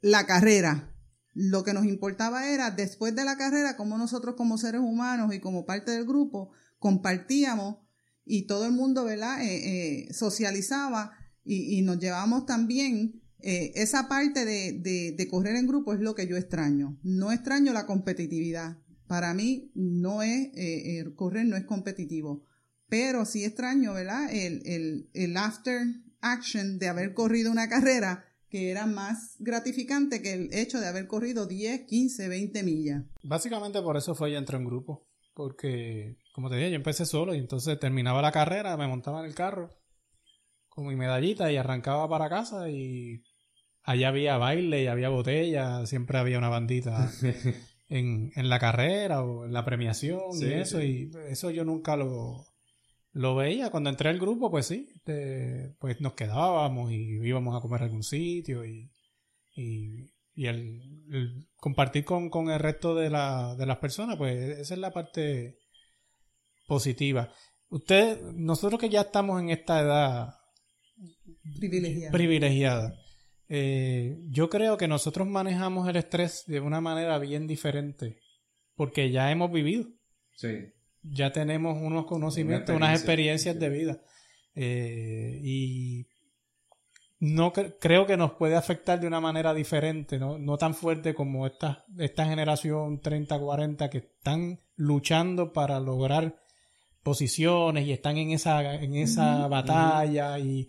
la 0.00 0.26
carrera. 0.26 0.91
Lo 1.34 1.64
que 1.64 1.72
nos 1.72 1.86
importaba 1.86 2.48
era 2.48 2.70
después 2.70 3.14
de 3.14 3.24
la 3.24 3.36
carrera, 3.36 3.76
como 3.76 3.98
nosotros 3.98 4.34
como 4.36 4.58
seres 4.58 4.80
humanos 4.80 5.34
y 5.34 5.40
como 5.40 5.64
parte 5.64 5.90
del 5.90 6.04
grupo 6.04 6.50
compartíamos 6.78 7.76
y 8.24 8.46
todo 8.46 8.66
el 8.66 8.72
mundo, 8.72 9.04
¿verdad? 9.04 9.42
Eh, 9.42 10.06
eh, 10.08 10.12
socializaba 10.12 11.12
y, 11.44 11.82
nos 11.82 11.98
llevamos 11.98 12.46
también 12.46 13.22
eh, 13.40 13.72
esa 13.74 14.08
parte 14.08 14.44
de, 14.44 15.14
de, 15.16 15.28
correr 15.28 15.56
en 15.56 15.66
grupo 15.66 15.92
es 15.92 16.00
lo 16.00 16.14
que 16.14 16.26
yo 16.26 16.36
extraño. 16.36 16.98
No 17.02 17.32
extraño 17.32 17.72
la 17.72 17.86
competitividad. 17.86 18.78
Para 19.06 19.34
mí 19.34 19.70
no 19.74 20.22
es 20.22 20.50
correr 21.16 21.46
no 21.46 21.56
es 21.56 21.64
competitivo 21.64 22.44
pero 22.92 23.24
sí 23.24 23.42
extraño, 23.42 23.94
¿verdad? 23.94 24.28
El, 24.30 25.08
el, 25.14 25.36
after 25.38 25.80
action 26.20 26.78
de 26.78 26.88
haber 26.88 27.14
corrido 27.14 27.50
una 27.50 27.66
carrera 27.66 28.26
que 28.52 28.70
era 28.70 28.84
más 28.84 29.36
gratificante 29.38 30.20
que 30.20 30.34
el 30.34 30.52
hecho 30.52 30.78
de 30.78 30.86
haber 30.86 31.06
corrido 31.06 31.46
10, 31.46 31.86
15, 31.86 32.28
20 32.28 32.62
millas. 32.62 33.02
Básicamente 33.22 33.80
por 33.80 33.96
eso 33.96 34.14
fue 34.14 34.30
ya 34.30 34.36
entré 34.36 34.58
en 34.58 34.66
grupo, 34.66 35.08
porque 35.32 36.18
como 36.34 36.50
te 36.50 36.56
dije, 36.56 36.68
yo 36.68 36.76
empecé 36.76 37.06
solo 37.06 37.34
y 37.34 37.38
entonces 37.38 37.80
terminaba 37.80 38.20
la 38.20 38.30
carrera, 38.30 38.76
me 38.76 38.86
montaba 38.86 39.20
en 39.20 39.24
el 39.24 39.34
carro 39.34 39.70
con 40.68 40.86
mi 40.86 40.96
medallita 40.96 41.50
y 41.50 41.56
arrancaba 41.56 42.06
para 42.10 42.28
casa 42.28 42.68
y 42.68 43.22
allá 43.84 44.08
había 44.08 44.36
baile 44.36 44.82
y 44.82 44.86
había 44.86 45.08
botella, 45.08 45.86
siempre 45.86 46.18
había 46.18 46.36
una 46.36 46.50
bandita 46.50 47.10
en, 47.88 48.32
en 48.36 48.48
la 48.50 48.58
carrera 48.58 49.24
o 49.24 49.46
en 49.46 49.54
la 49.54 49.64
premiación 49.64 50.20
y 50.38 50.44
eso, 50.52 50.82
y 50.82 51.10
eso 51.26 51.50
yo 51.50 51.64
nunca 51.64 51.96
lo, 51.96 52.44
lo 53.12 53.36
veía 53.36 53.70
cuando 53.70 53.90
entré 53.90 54.08
al 54.08 54.18
grupo, 54.18 54.50
pues 54.50 54.66
sí, 54.66 54.88
pues 55.78 56.00
nos 56.00 56.14
quedábamos 56.14 56.90
y 56.92 57.18
íbamos 57.22 57.56
a 57.56 57.60
comer 57.60 57.82
a 57.82 57.84
algún 57.84 58.02
sitio 58.02 58.64
y, 58.64 58.90
y, 59.54 60.08
el, 60.46 61.46
compartir 61.56 62.04
con, 62.04 62.30
con, 62.30 62.50
el 62.50 62.58
resto 62.58 62.94
de, 62.94 63.10
la, 63.10 63.54
de 63.56 63.66
las 63.66 63.78
personas, 63.78 64.16
pues 64.16 64.58
esa 64.58 64.74
es 64.74 64.80
la 64.80 64.92
parte 64.92 65.58
positiva. 66.66 67.30
Usted, 67.68 68.20
nosotros 68.34 68.80
que 68.80 68.88
ya 68.88 69.02
estamos 69.02 69.40
en 69.40 69.50
esta 69.50 69.80
edad 69.80 70.34
privilegiada, 71.58 72.12
privilegiada 72.12 72.94
eh, 73.48 74.18
yo 74.28 74.48
creo 74.48 74.76
que 74.76 74.88
nosotros 74.88 75.26
manejamos 75.26 75.88
el 75.88 75.96
estrés 75.96 76.44
de 76.46 76.60
una 76.60 76.80
manera 76.80 77.18
bien 77.18 77.46
diferente 77.46 78.20
porque 78.74 79.10
ya 79.10 79.30
hemos 79.30 79.52
vivido. 79.52 79.86
Sí 80.36 80.72
ya 81.02 81.32
tenemos 81.32 81.80
unos 81.80 82.06
conocimientos, 82.06 82.74
unas 82.74 82.98
experiencias 82.98 83.58
de 83.58 83.68
vida. 83.68 84.00
Eh, 84.54 85.40
y 85.42 86.06
no 87.20 87.52
creo 87.52 88.06
que 88.06 88.16
nos 88.16 88.32
puede 88.32 88.56
afectar 88.56 88.98
de 88.98 89.06
una 89.06 89.20
manera 89.20 89.54
diferente, 89.54 90.18
no, 90.18 90.38
no 90.38 90.58
tan 90.58 90.74
fuerte 90.74 91.14
como 91.14 91.46
esta, 91.46 91.84
esta 91.98 92.26
generación 92.26 93.00
30-40 93.00 93.88
que 93.88 93.98
están 93.98 94.60
luchando 94.76 95.52
para 95.52 95.78
lograr 95.78 96.36
posiciones 97.02 97.86
y 97.86 97.92
están 97.92 98.16
en 98.16 98.30
esa, 98.30 98.74
en 98.74 98.96
esa 98.96 99.46
batalla 99.48 100.38
y 100.38 100.68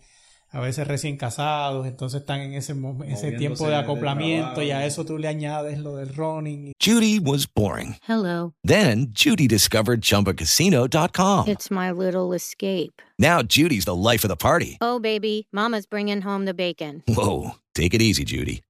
a 0.54 0.60
veces 0.60 0.86
recién 0.86 1.16
casados, 1.16 1.84
entonces 1.86 2.20
están 2.20 2.40
en 2.40 2.54
ese, 2.54 2.74
ese 3.08 3.32
tiempo 3.32 3.66
de 3.66 3.74
acoplamiento 3.74 4.62
y 4.62 4.70
a 4.70 4.86
eso 4.86 5.04
tú 5.04 5.18
le 5.18 5.26
añades 5.26 5.80
lo 5.80 5.96
del 5.96 6.14
running. 6.14 6.72
Judy 6.80 7.18
was 7.18 7.46
boring. 7.52 7.96
Hello. 8.06 8.54
Then 8.62 9.08
Judy 9.12 9.48
discovered 9.48 10.00
chumbacasino.com. 10.02 11.48
It's 11.48 11.72
my 11.72 11.90
little 11.90 12.32
escape. 12.32 13.02
Now 13.18 13.42
Judy's 13.42 13.84
the 13.84 13.96
life 13.96 14.22
of 14.22 14.28
the 14.28 14.36
party. 14.36 14.78
Oh 14.80 15.00
baby, 15.00 15.48
mama's 15.52 15.86
bringing 15.86 16.20
home 16.22 16.44
the 16.44 16.54
bacon. 16.54 17.02
Whoa, 17.08 17.56
take 17.74 17.92
it 17.92 18.00
easy 18.00 18.24
Judy. 18.24 18.62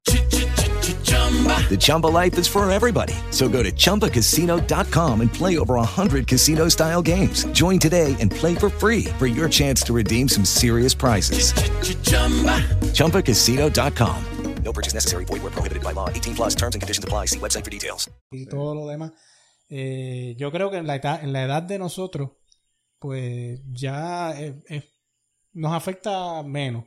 The 1.68 1.76
Chumba 1.76 2.06
life 2.06 2.38
is 2.38 2.46
for 2.46 2.70
everybody. 2.70 3.14
So 3.30 3.48
go 3.48 3.62
to 3.62 3.72
ChumbaCasino.com 3.72 5.20
and 5.20 5.32
play 5.32 5.58
over 5.58 5.74
100 5.74 6.28
casino 6.28 6.68
style 6.68 7.02
games. 7.02 7.44
Join 7.46 7.80
today 7.80 8.14
and 8.20 8.30
play 8.30 8.54
for 8.54 8.70
free 8.70 9.06
for 9.18 9.26
your 9.26 9.48
chance 9.48 9.82
to 9.82 9.92
redeem 9.92 10.28
some 10.28 10.44
serious 10.44 10.94
prizes. 10.94 11.52
Ch-ch-chumba. 11.52 12.62
ChumbaCasino.com. 12.94 14.24
No 14.64 14.72
purchase 14.72 14.94
necessary. 14.94 15.24
Void 15.24 15.42
where 15.42 15.50
prohibited 15.52 15.82
by 15.82 15.92
law. 15.92 16.08
18 16.08 16.34
plus 16.34 16.54
terms 16.54 16.74
and 16.74 16.82
conditions 16.82 17.04
apply. 17.04 17.26
See 17.26 17.38
website 17.38 17.64
for 17.64 17.70
details. 17.70 18.10
Y 18.32 18.46
todo 18.46 18.74
lo 18.74 18.86
demás. 18.88 19.12
Eh, 19.68 20.34
yo 20.38 20.50
creo 20.50 20.70
que 20.70 20.78
en 20.78 20.86
la, 20.86 20.96
edad, 20.96 21.22
en 21.22 21.32
la 21.32 21.44
edad 21.44 21.62
de 21.62 21.78
nosotros, 21.78 22.30
pues 22.98 23.60
ya 23.72 24.32
eh, 24.40 24.62
eh, 24.68 24.82
nos 25.52 25.72
afecta 25.72 26.42
menos. 26.42 26.84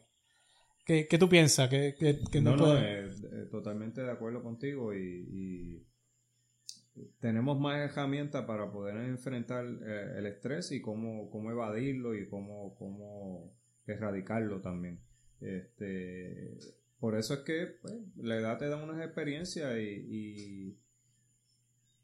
¿Qué, 0.87 1.05
qué 1.05 1.17
tú 1.17 1.27
piensas? 1.27 1.67
¿Qué, 1.69 1.95
qué, 2.31 2.39
no, 2.39 2.55
no, 2.55 2.77
eh, 2.77 3.09
eh, 3.09 3.47
totalmente 3.51 4.01
de 4.01 4.09
acuerdo 4.09 4.41
contigo 4.41 4.95
y, 4.95 5.85
tenemos 7.19 7.59
más 7.59 7.77
herramientas 7.77 8.45
para 8.45 8.71
poder 8.71 8.97
enfrentar 8.97 9.65
eh, 9.65 10.15
el 10.17 10.25
estrés 10.25 10.71
y 10.71 10.81
cómo, 10.81 11.29
cómo 11.29 11.51
evadirlo 11.51 12.15
y 12.15 12.27
cómo, 12.27 12.73
cómo 12.75 13.53
erradicarlo 13.85 14.61
también. 14.61 14.99
Este, 15.41 16.57
por 16.99 17.15
eso 17.15 17.35
es 17.35 17.39
que 17.41 17.67
pues, 17.81 17.93
la 18.15 18.37
edad 18.37 18.57
te 18.57 18.67
da 18.67 18.81
unas 18.81 19.05
experiencias 19.05 19.77
y, 19.77 20.79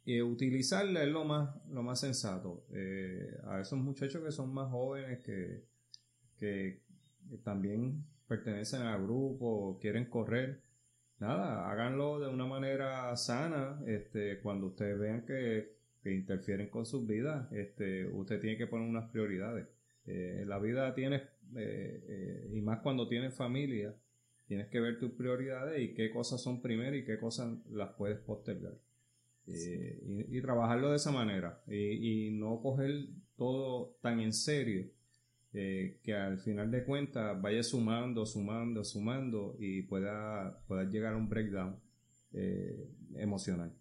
y, 0.06 0.22
utilizarla 0.22 1.04
es 1.04 1.10
lo 1.10 1.24
más, 1.24 1.56
lo 1.70 1.82
más 1.84 2.02
sensato. 2.02 2.66
a 3.46 3.62
esos 3.62 3.80
muchachos 3.80 4.22
que 4.22 4.32
son 4.32 4.54
más 4.54 4.70
jóvenes 4.70 5.24
que, 5.24 5.64
que 6.38 6.84
también 7.44 8.06
pertenecen 8.34 8.82
al 8.82 9.04
grupo 9.04 9.46
o 9.46 9.80
quieren 9.80 10.06
correr, 10.06 10.62
nada, 11.20 11.70
háganlo 11.70 12.20
de 12.20 12.30
una 12.30 12.46
manera 12.46 13.16
sana. 13.16 13.80
Este, 13.86 14.40
cuando 14.40 14.68
ustedes 14.68 14.98
vean 15.00 15.26
que, 15.26 15.74
interfieren 16.06 16.68
con 16.70 16.86
sus 16.86 17.08
vidas, 17.08 17.50
este, 17.54 18.06
usted 18.08 18.42
tiene 18.42 18.58
que 18.58 18.68
poner 18.68 18.90
unas 18.90 19.10
prioridades. 19.12 19.68
Eh, 20.06 20.44
la 20.46 20.60
vida 20.60 20.94
tiene, 20.94 21.18
eh, 21.56 22.04
eh, 22.10 22.50
y 22.52 22.62
más 22.62 22.82
cuando 22.82 23.08
tienes 23.08 23.34
familia, 23.36 23.96
tienes 24.48 24.68
que 24.68 24.82
ver 24.82 25.00
tus 25.00 25.12
prioridades 25.12 25.80
y 25.80 25.94
qué 25.94 26.12
cosas 26.12 26.42
son 26.42 26.62
primero 26.62 26.96
y 26.98 27.06
qué 27.06 27.18
cosas 27.20 27.58
las 27.70 27.94
puedes 27.94 28.18
postergar. 28.20 28.74
y, 29.46 30.42
trabajarlo 30.42 30.90
de 30.90 30.98
esa 30.98 31.12
manera 31.12 31.62
y, 31.68 32.28
y 32.28 32.32
no 32.32 32.62
coger 32.62 32.92
todo 33.38 33.96
tan 34.02 34.20
en 34.20 34.34
serio 34.34 34.90
eh, 35.54 35.99
que 36.04 36.16
al 36.16 36.39
final 36.39 36.72
de 36.72 36.84
cuentas 36.84 37.39
vaya 37.39 37.62
sumando, 37.62 38.26
sumando, 38.26 38.84
sumando 38.84 39.56
y 39.60 39.84
pueda, 39.84 40.60
pueda 40.68 40.84
llegar 40.86 41.14
a 41.14 41.18
un 41.18 41.30
breakdown 41.30 41.80
eh, 42.34 42.89
emocional. 43.16 43.72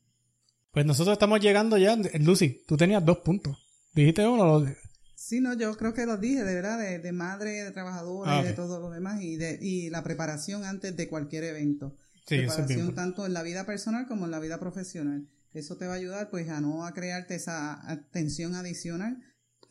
Pues 0.71 0.85
nosotros 0.85 1.15
estamos 1.15 1.41
llegando 1.41 1.79
ya, 1.79 1.97
Lucy, 2.21 2.63
tú 2.67 2.77
tenías 2.77 3.05
dos 3.05 3.19
puntos. 3.19 3.57
¿Dijiste 3.95 4.27
uno? 4.27 4.67
Sí, 5.15 5.41
no, 5.41 5.55
yo 5.55 5.75
creo 5.77 5.95
que 5.95 6.05
los 6.05 6.21
dije, 6.21 6.45
de 6.45 6.55
verdad, 6.55 6.79
de, 6.79 7.13
madre, 7.13 7.63
de 7.63 7.71
trabajadora 7.71 8.37
y 8.37 8.39
ah, 8.41 8.45
de 8.45 8.53
todo 8.53 8.81
lo 8.81 8.91
demás 8.91 9.23
y, 9.23 9.37
de, 9.37 9.59
y 9.61 9.89
la 9.89 10.03
preparación 10.03 10.65
antes 10.65 10.97
de 10.97 11.09
cualquier 11.09 11.45
evento. 11.45 11.97
Sí, 12.27 12.39
preparación 12.39 12.95
tanto 12.95 13.25
en 13.25 13.33
la 13.33 13.43
vida 13.43 13.65
personal 13.65 14.07
como 14.07 14.27
en 14.27 14.31
la 14.31 14.41
vida 14.41 14.59
profesional. 14.59 15.27
Eso 15.55 15.77
te 15.77 15.87
va 15.87 15.95
a 15.95 15.97
ayudar 15.97 16.31
pues 16.31 16.49
a 16.49 16.61
no 16.61 16.85
a 16.85 16.93
crearte 16.93 17.35
esa 17.35 18.07
tensión 18.11 18.55
adicional 18.55 19.23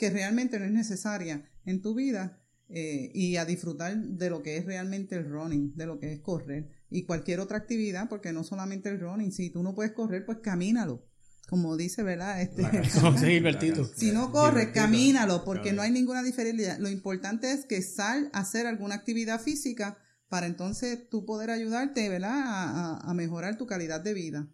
que 0.02 0.10
realmente 0.10 0.58
no 0.58 0.66
es 0.66 0.72
necesaria 0.72 1.48
en 1.64 1.80
tu 1.84 1.94
vida 1.94 2.42
eh, 2.70 3.12
y 3.14 3.36
a 3.36 3.46
disfrutar 3.46 3.96
de 3.96 4.32
lo 4.32 4.42
que 4.42 4.58
es 4.58 4.66
realmente 4.66 5.16
el 5.16 5.30
running, 5.30 5.76
de 5.76 5.86
lo 5.86 6.00
que 6.00 6.12
es 6.12 6.22
correr 6.22 6.70
y 6.90 7.04
cualquier 7.04 7.40
otra 7.40 7.60
actividad, 7.60 8.10
porque 8.10 8.34
no 8.34 8.44
solamente 8.44 8.90
el 8.90 9.00
running, 9.00 9.32
si 9.32 9.52
tú 9.52 9.62
no 9.62 9.76
puedes 9.76 9.92
correr, 9.92 10.26
pues 10.26 10.40
camínalo. 10.40 11.06
como 11.48 11.78
dice, 11.78 12.02
¿verdad? 12.02 12.42
Este, 12.42 12.64
si 13.96 14.12
no 14.12 14.32
corres, 14.32 14.70
camínalo, 14.74 15.46
porque 15.46 15.72
no 15.72 15.84
hay 15.84 15.92
ninguna 15.92 16.24
diferencia. 16.24 16.80
Lo 16.80 16.90
importante 16.90 17.52
es 17.52 17.68
que 17.68 17.84
sal 17.84 18.32
a 18.34 18.40
hacer 18.40 18.66
alguna 18.66 18.96
actividad 18.96 19.40
física 19.40 20.00
para 20.30 20.48
entonces 20.48 21.10
tú 21.12 21.26
poder 21.26 21.52
ayudarte, 21.52 22.10
¿verdad? 22.10 23.02
A, 23.08 23.14
mejorar 23.14 23.56
tu 23.56 23.68
calidad 23.68 24.02
de 24.02 24.16
vida, 24.16 24.48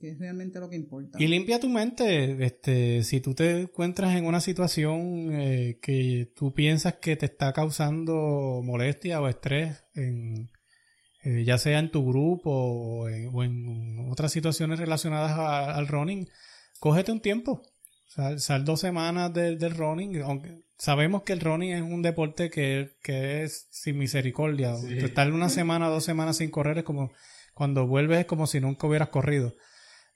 que 0.00 0.10
es 0.10 0.18
realmente 0.18 0.58
lo 0.58 0.70
que 0.70 0.76
importa. 0.76 1.22
Y 1.22 1.28
limpia 1.28 1.60
tu 1.60 1.68
mente, 1.68 2.44
este, 2.44 3.04
si 3.04 3.20
tú 3.20 3.34
te 3.34 3.60
encuentras 3.60 4.16
en 4.16 4.24
una 4.24 4.40
situación 4.40 5.30
eh, 5.32 5.78
que 5.82 6.32
tú 6.34 6.54
piensas 6.54 6.94
que 6.94 7.16
te 7.16 7.26
está 7.26 7.52
causando 7.52 8.62
molestia 8.64 9.20
o 9.20 9.28
estrés 9.28 9.84
en 9.94 10.50
eh, 11.22 11.44
ya 11.44 11.58
sea 11.58 11.78
en 11.78 11.90
tu 11.90 12.06
grupo 12.06 12.50
o 12.50 13.08
en, 13.08 14.08
otras 14.10 14.32
situaciones 14.32 14.78
relacionadas 14.78 15.38
al 15.38 15.86
running, 15.86 16.26
cógete 16.78 17.12
un 17.12 17.20
tiempo. 17.20 17.62
Sal, 18.38 18.64
dos 18.64 18.80
semanas 18.80 19.32
del 19.32 19.70
running, 19.76 20.22
aunque 20.22 20.64
sabemos 20.78 21.22
que 21.22 21.32
el 21.32 21.40
running 21.40 21.72
es 21.72 21.82
un 21.82 22.02
deporte 22.02 22.50
que, 22.50 22.96
es 23.04 23.68
sin 23.70 23.98
misericordia. 23.98 24.74
Estar 24.74 25.30
una 25.30 25.48
semana, 25.48 25.88
dos 25.88 26.04
semanas 26.04 26.38
sin 26.38 26.50
correr 26.50 26.78
es 26.78 26.84
como 26.84 27.12
cuando 27.54 27.86
vuelves 27.86 28.20
es 28.20 28.26
como 28.26 28.46
si 28.46 28.58
nunca 28.58 28.86
hubieras 28.86 29.10
corrido. 29.10 29.54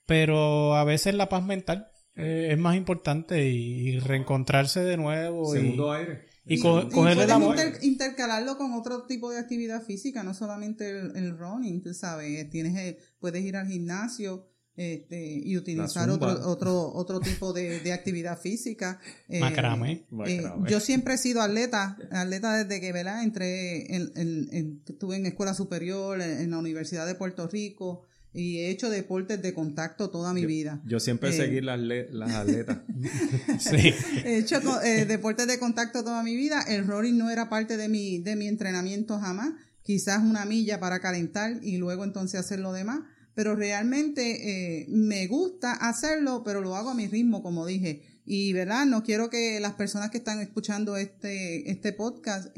Pero 0.05 0.75
a 0.75 0.83
veces 0.83 1.15
la 1.15 1.29
paz 1.29 1.43
mental 1.43 1.89
eh, 2.15 2.49
es 2.51 2.57
más 2.57 2.75
importante 2.75 3.49
y, 3.49 3.99
reencontrarse 3.99 4.81
de 4.81 4.97
nuevo. 4.97 5.51
Segundo 5.51 5.91
aire. 5.91 6.25
Y, 6.47 6.61
puedes 6.61 7.83
intercalarlo 7.83 8.57
con 8.57 8.73
otro 8.73 9.03
tipo 9.07 9.31
de 9.31 9.39
actividad 9.39 9.81
física, 9.81 10.23
no 10.23 10.35
solamente 10.35 10.87
el, 10.89 11.35
running, 11.37 11.81
tú 11.81 11.93
sabes, 11.95 12.47
tienes, 12.51 12.77
eh, 12.77 12.99
puedes 13.19 13.43
ir 13.43 13.57
al 13.57 13.67
gimnasio 13.67 14.45
este, 14.77 15.41
y 15.43 15.57
utilizar 15.57 16.09
otro, 16.09 16.27
otro, 16.47 16.91
otro 16.93 17.19
tipo 17.19 17.51
de, 17.51 17.91
actividad 17.91 18.37
física. 18.39 18.99
Eh, 19.27 19.39
Macrame. 19.39 20.05
Eh, 20.27 20.43
yo 20.67 20.79
siempre 20.79 21.15
he 21.15 21.17
sido 21.17 21.41
atleta, 21.41 21.97
atleta 22.11 22.63
desde 22.63 22.79
que, 22.79 22.91
¿verdad? 22.91 23.23
Entré, 23.23 23.95
en, 23.95 24.83
estuve 24.85 25.15
en 25.15 25.25
escuela 25.25 25.55
superior, 25.55 26.21
en 26.21 26.51
la 26.51 26.59
Universidad 26.59 27.07
de 27.07 27.15
Puerto 27.15 27.47
Rico, 27.47 28.03
y 28.35 28.59
he 28.59 28.69
hecho 28.69 28.89
deportes 28.89 29.41
de 29.41 29.53
contacto 29.53 30.09
toda 30.09 30.33
mi 30.33 30.45
vida. 30.45 30.81
Yo 30.85 30.99
siempre 30.99 31.29
eh, 31.29 31.33
seguí 31.33 31.61
las, 31.61 31.79
las 31.79 32.31
atletas. 32.35 32.79
sí. 33.59 33.93
He 34.25 34.37
hecho 34.37 34.59
eh, 34.83 35.05
deportes 35.05 35.47
de 35.47 35.57
contacto 35.57 36.03
toda 36.03 36.21
mi 36.21 36.35
vida. 36.35 36.61
El 36.67 36.85
rolling 36.85 37.17
no 37.17 37.29
era 37.29 37.49
parte 37.49 37.77
de 37.77 37.87
mi, 37.87 38.19
de 38.19 38.35
mi 38.35 38.47
entrenamiento 38.47 39.17
jamás. 39.19 39.53
Quizás 39.83 40.21
una 40.21 40.45
milla 40.45 40.79
para 40.79 40.99
calentar 40.99 41.59
y 41.63 41.77
luego 41.77 42.03
entonces 42.03 42.39
hacer 42.39 42.59
lo 42.59 42.73
demás. 42.73 42.99
Pero 43.35 43.55
realmente 43.55 44.81
eh, 44.81 44.85
me 44.89 45.27
gusta 45.27 45.73
hacerlo, 45.73 46.43
pero 46.43 46.61
lo 46.61 46.75
hago 46.75 46.89
a 46.89 46.95
mi 46.95 47.07
ritmo, 47.07 47.41
como 47.41 47.65
dije. 47.65 48.03
Y, 48.25 48.53
¿verdad? 48.53 48.85
No 48.85 49.03
quiero 49.03 49.29
que 49.29 49.59
las 49.59 49.73
personas 49.73 50.09
que 50.09 50.17
están 50.17 50.41
escuchando 50.41 50.97
este, 50.97 51.69
este 51.69 51.93
podcast 51.93 52.53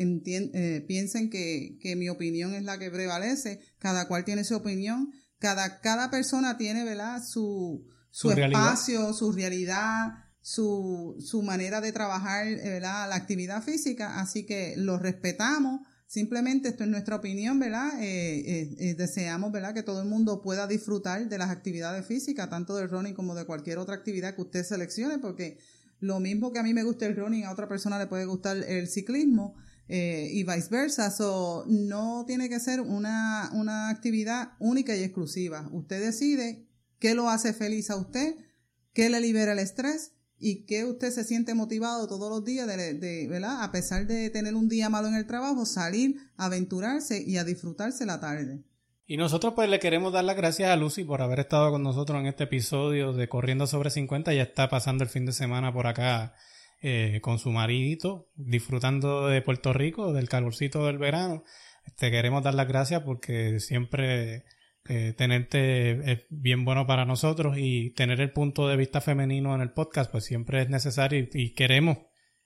piensen 0.88 1.30
que, 1.30 1.78
que 1.82 1.96
mi 1.96 2.10
opinión 2.10 2.54
es 2.54 2.64
la 2.64 2.80
que 2.80 2.90
prevalece. 2.90 3.60
Cada 3.78 4.08
cual 4.08 4.24
tiene 4.24 4.44
su 4.44 4.56
opinión 4.56 5.12
cada, 5.40 5.80
cada 5.82 6.10
persona 6.10 6.58
tiene, 6.58 6.84
¿verdad? 6.84 7.22
Su, 7.24 7.88
su, 8.10 8.32
espacio, 8.32 9.14
su 9.14 9.32
realidad, 9.32 10.14
su, 10.42 11.16
su 11.20 11.42
manera 11.44 11.82
de 11.82 11.92
trabajar, 11.92 12.48
¿verdad? 12.48 13.10
La 13.10 13.16
actividad 13.16 13.62
física, 13.62 14.20
así 14.20 14.46
que 14.46 14.76
lo 14.78 14.98
respetamos. 14.98 15.82
Simplemente 16.08 16.70
esto 16.70 16.86
es 16.86 16.90
nuestra 16.90 17.18
opinión, 17.18 17.60
¿verdad? 17.60 18.02
Eh, 18.02 18.40
eh, 18.40 18.76
eh, 18.80 18.96
deseamos, 18.96 19.52
¿verdad? 19.52 19.74
Que 19.74 19.84
todo 19.84 20.02
el 20.02 20.08
mundo 20.08 20.42
pueda 20.42 20.66
disfrutar 20.66 21.28
de 21.28 21.38
las 21.38 21.50
actividades 21.50 22.06
físicas, 22.06 22.50
tanto 22.50 22.78
del 22.78 22.90
running 22.90 23.14
como 23.14 23.36
de 23.36 23.46
cualquier 23.46 23.78
otra 23.78 23.96
actividad 23.96 24.34
que 24.34 24.42
usted 24.42 24.64
seleccione, 24.64 25.20
porque 25.20 25.58
lo 26.00 26.22
mismo 26.22 26.54
que 26.54 26.60
a 26.60 26.64
mí 26.64 26.74
me 26.74 26.84
gusta 26.84 27.06
el 27.08 27.16
running, 27.18 27.44
a 27.44 27.52
otra 27.52 27.68
persona 27.68 28.00
le 28.00 28.08
puede 28.08 28.26
gustar 28.26 28.56
el 28.56 28.88
ciclismo. 28.88 29.56
Eh, 29.90 30.30
y 30.34 30.44
viceversa. 30.44 31.12
So, 31.12 31.64
no 31.68 32.26
tiene 32.28 32.50
que 32.50 32.60
ser 32.60 32.82
una, 32.82 33.50
una 33.54 33.90
actividad 33.90 34.54
única 34.60 34.96
y 34.96 35.04
exclusiva. 35.04 35.70
Usted 35.72 36.02
decide 36.02 36.68
qué 37.00 37.16
lo 37.16 37.30
hace 37.30 37.54
feliz 37.54 37.90
a 37.90 37.96
usted, 37.96 38.36
qué 38.94 39.10
le 39.10 39.22
libera 39.22 39.54
el 39.54 39.60
estrés 39.60 40.12
y 40.40 40.66
qué 40.66 40.84
usted 40.84 41.12
se 41.12 41.24
siente 41.24 41.54
motivado 41.54 42.08
todos 42.08 42.30
los 42.30 42.44
días 42.44 42.68
de, 42.68 42.96
de, 42.96 43.28
¿verdad? 43.28 43.64
A 43.64 43.72
pesar 43.72 44.06
de 44.08 44.30
tener 44.30 44.56
un 44.56 44.68
día 44.68 44.90
malo 44.90 45.08
en 45.08 45.16
el 45.16 45.26
trabajo, 45.26 45.66
salir, 45.66 46.18
aventurarse 46.36 47.24
y 47.26 47.38
a 47.38 47.46
disfrutarse 47.46 48.06
la 48.06 48.20
tarde. 48.20 48.64
Y 49.06 49.16
nosotros 49.16 49.54
pues 49.56 49.70
le 49.70 49.80
queremos 49.80 50.12
dar 50.12 50.26
las 50.26 50.36
gracias 50.36 50.70
a 50.70 50.76
Lucy 50.76 51.06
por 51.06 51.22
haber 51.22 51.40
estado 51.40 51.72
con 51.72 51.82
nosotros 51.82 52.20
en 52.20 52.28
este 52.28 52.44
episodio 52.44 53.14
de 53.14 53.30
Corriendo 53.30 53.66
sobre 53.66 53.90
50. 53.90 54.34
Ya 54.34 54.44
está 54.44 54.68
pasando 54.68 55.06
el 55.06 55.10
fin 55.10 55.26
de 55.26 55.32
semana 55.32 55.72
por 55.72 55.88
acá 55.88 56.36
eh, 56.82 57.20
con 57.22 57.40
su 57.40 57.52
maridito, 57.52 58.30
disfrutando 58.36 59.28
de 59.28 59.42
Puerto 59.42 59.74
Rico, 59.74 60.14
del 60.14 60.30
calorcito 60.30 60.86
del 60.86 61.00
verano. 61.00 61.44
Te 61.98 62.12
queremos 62.12 62.44
dar 62.44 62.54
las 62.54 62.68
gracias 62.68 63.02
porque 63.02 63.60
siempre 63.60 64.44
eh, 64.88 65.14
tenerte 65.18 66.12
es 66.12 66.26
bien 66.30 66.66
bueno 66.66 66.86
para 66.86 67.06
nosotros 67.06 67.58
y 67.58 67.92
tener 67.96 68.22
el 68.22 68.32
punto 68.32 68.68
de 68.68 68.78
vista 68.78 69.02
femenino 69.02 69.56
en 69.56 69.62
el 69.62 69.72
podcast 69.72 70.12
pues 70.12 70.26
siempre 70.26 70.62
es 70.62 70.70
necesario 70.70 71.28
y, 71.34 71.54
queremos 71.56 71.98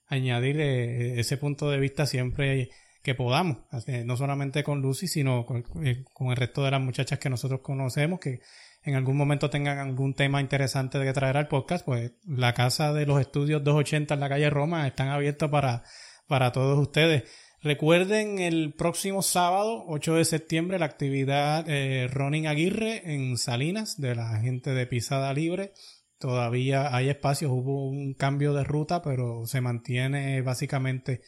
añadir 0.05 0.61
eh, 0.61 1.19
ese 1.19 1.37
punto 1.37 1.69
de 1.69 1.79
vista 1.79 2.05
siempre 2.05 2.69
que 3.03 3.15
podamos, 3.15 3.57
no 4.05 4.15
solamente 4.15 4.63
con 4.63 4.81
Lucy, 4.81 5.07
sino 5.07 5.45
con, 5.45 5.63
con, 5.63 6.29
el 6.29 6.35
resto 6.35 6.63
de 6.63 6.71
las 6.71 6.81
muchachas 6.81 7.17
que 7.17 7.31
nosotros 7.31 7.61
conocemos, 7.61 8.19
que 8.19 8.41
en 8.83 8.95
algún 8.95 9.15
momento 9.15 9.49
tengan 9.49 9.77
algún 9.77 10.13
tema 10.13 10.41
interesante 10.41 10.97
de 10.97 11.05
que 11.05 11.13
traer 11.13 11.37
al 11.37 11.47
podcast, 11.47 11.85
pues 11.85 12.13
la 12.25 12.53
casa 12.53 12.93
de 12.93 13.05
los 13.05 13.19
estudios 13.21 13.63
280 13.63 14.13
en 14.13 14.19
la 14.19 14.29
calle 14.29 14.49
Roma 14.49 14.87
están 14.87 15.09
abiertos 15.09 15.49
para, 15.49 15.83
para 16.27 16.51
todos 16.51 16.79
ustedes. 16.79 17.23
Recuerden 17.63 18.39
el 18.39 18.73
próximo 18.73 19.21
sábado, 19.21 19.83
8 19.87 20.15
de 20.15 20.25
septiembre, 20.25 20.79
la 20.79 20.87
actividad 20.87 21.63
eh, 21.67 22.07
Running 22.07 22.47
Aguirre 22.47 23.13
en 23.13 23.37
Salinas 23.37 24.01
de 24.01 24.15
la 24.15 24.39
gente 24.39 24.71
de 24.71 24.87
Pisada 24.87 25.31
Libre. 25.31 25.73
Todavía 26.17 26.95
hay 26.95 27.09
espacios, 27.09 27.51
hubo 27.51 27.87
un 27.87 28.15
cambio 28.15 28.53
de 28.53 28.63
ruta, 28.63 29.03
pero 29.03 29.45
se 29.45 29.61
mantiene 29.61 30.41
básicamente 30.41 31.21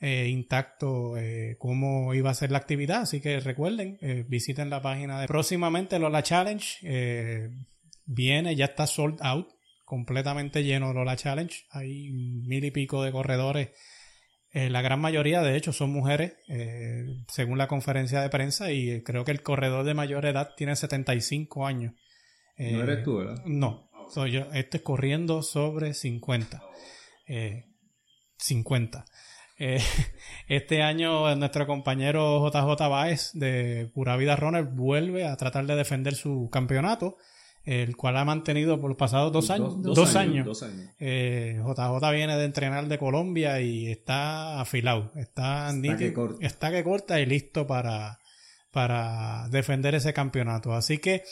eh, 0.00 0.28
intacto 0.28 1.18
eh, 1.18 1.56
cómo 1.58 2.14
iba 2.14 2.30
a 2.30 2.34
ser 2.34 2.50
la 2.50 2.58
actividad. 2.58 3.02
Así 3.02 3.20
que 3.20 3.38
recuerden, 3.40 3.98
eh, 4.00 4.24
visiten 4.26 4.70
la 4.70 4.80
página 4.80 5.20
de 5.20 5.26
próximamente 5.26 5.98
Lola 5.98 6.22
Challenge. 6.22 6.78
Eh, 6.82 7.50
viene, 8.06 8.56
ya 8.56 8.66
está 8.66 8.86
sold 8.86 9.18
out, 9.20 9.48
completamente 9.84 10.64
lleno 10.64 10.94
Lola 10.94 11.16
Challenge. 11.16 11.54
Hay 11.70 12.10
mil 12.12 12.64
y 12.64 12.70
pico 12.70 13.02
de 13.02 13.12
corredores. 13.12 13.70
la 14.52 14.82
gran 14.82 15.00
mayoría, 15.00 15.42
de 15.42 15.56
hecho, 15.56 15.72
son 15.72 15.92
mujeres, 15.92 16.32
según 17.28 17.56
la 17.56 17.68
conferencia 17.68 18.20
de 18.20 18.30
prensa, 18.30 18.72
y 18.72 19.00
creo 19.04 19.24
que 19.24 19.30
el 19.30 19.42
corredor 19.42 19.84
de 19.84 19.94
mayor 19.94 20.26
edad 20.26 20.54
tiene 20.56 20.74
75 20.74 21.66
años. 21.66 21.94
no 22.58 22.82
eres 22.82 23.04
tú, 23.04 23.18
¿verdad? 23.18 23.44
No, 23.44 23.88
soy 24.08 24.32
yo. 24.32 24.48
Este 24.52 24.78
es 24.78 24.82
corriendo 24.82 25.42
sobre 25.42 25.94
50. 25.94 26.62
50. 28.38 29.04
Eh, 29.60 29.78
este 30.48 30.82
año 30.82 31.36
nuestro 31.36 31.66
compañero 31.66 32.44
JJ 32.48 32.88
Baez 32.88 33.30
de 33.34 33.90
Pura 33.94 34.16
Vida 34.16 34.34
Runner 34.34 34.64
vuelve 34.64 35.26
a 35.26 35.36
tratar 35.36 35.66
de 35.66 35.76
defender 35.76 36.14
su 36.14 36.48
campeonato, 36.50 37.18
el 37.64 37.94
cual 37.94 38.16
ha 38.16 38.24
mantenido 38.24 38.80
por 38.80 38.88
los 38.88 38.96
pasados 38.96 39.32
dos 39.32 39.50
años. 39.50 39.80
Dos, 39.82 40.16
años. 40.16 40.46
JJ 40.46 40.64
eh, 40.98 41.60
viene 42.12 42.36
de 42.38 42.44
entrenar 42.46 42.88
de 42.88 42.98
Colombia 42.98 43.60
y 43.60 43.88
está 43.88 44.62
afilado. 44.62 45.12
Está, 45.14 45.70
está, 45.70 45.96
que, 45.96 46.12
corta. 46.14 46.46
está 46.46 46.70
que 46.70 46.82
corta 46.82 47.20
y 47.20 47.26
listo 47.26 47.66
para, 47.66 48.18
para 48.70 49.46
defender 49.50 49.94
ese 49.94 50.14
campeonato. 50.14 50.72
Así 50.72 50.96
que 50.96 51.22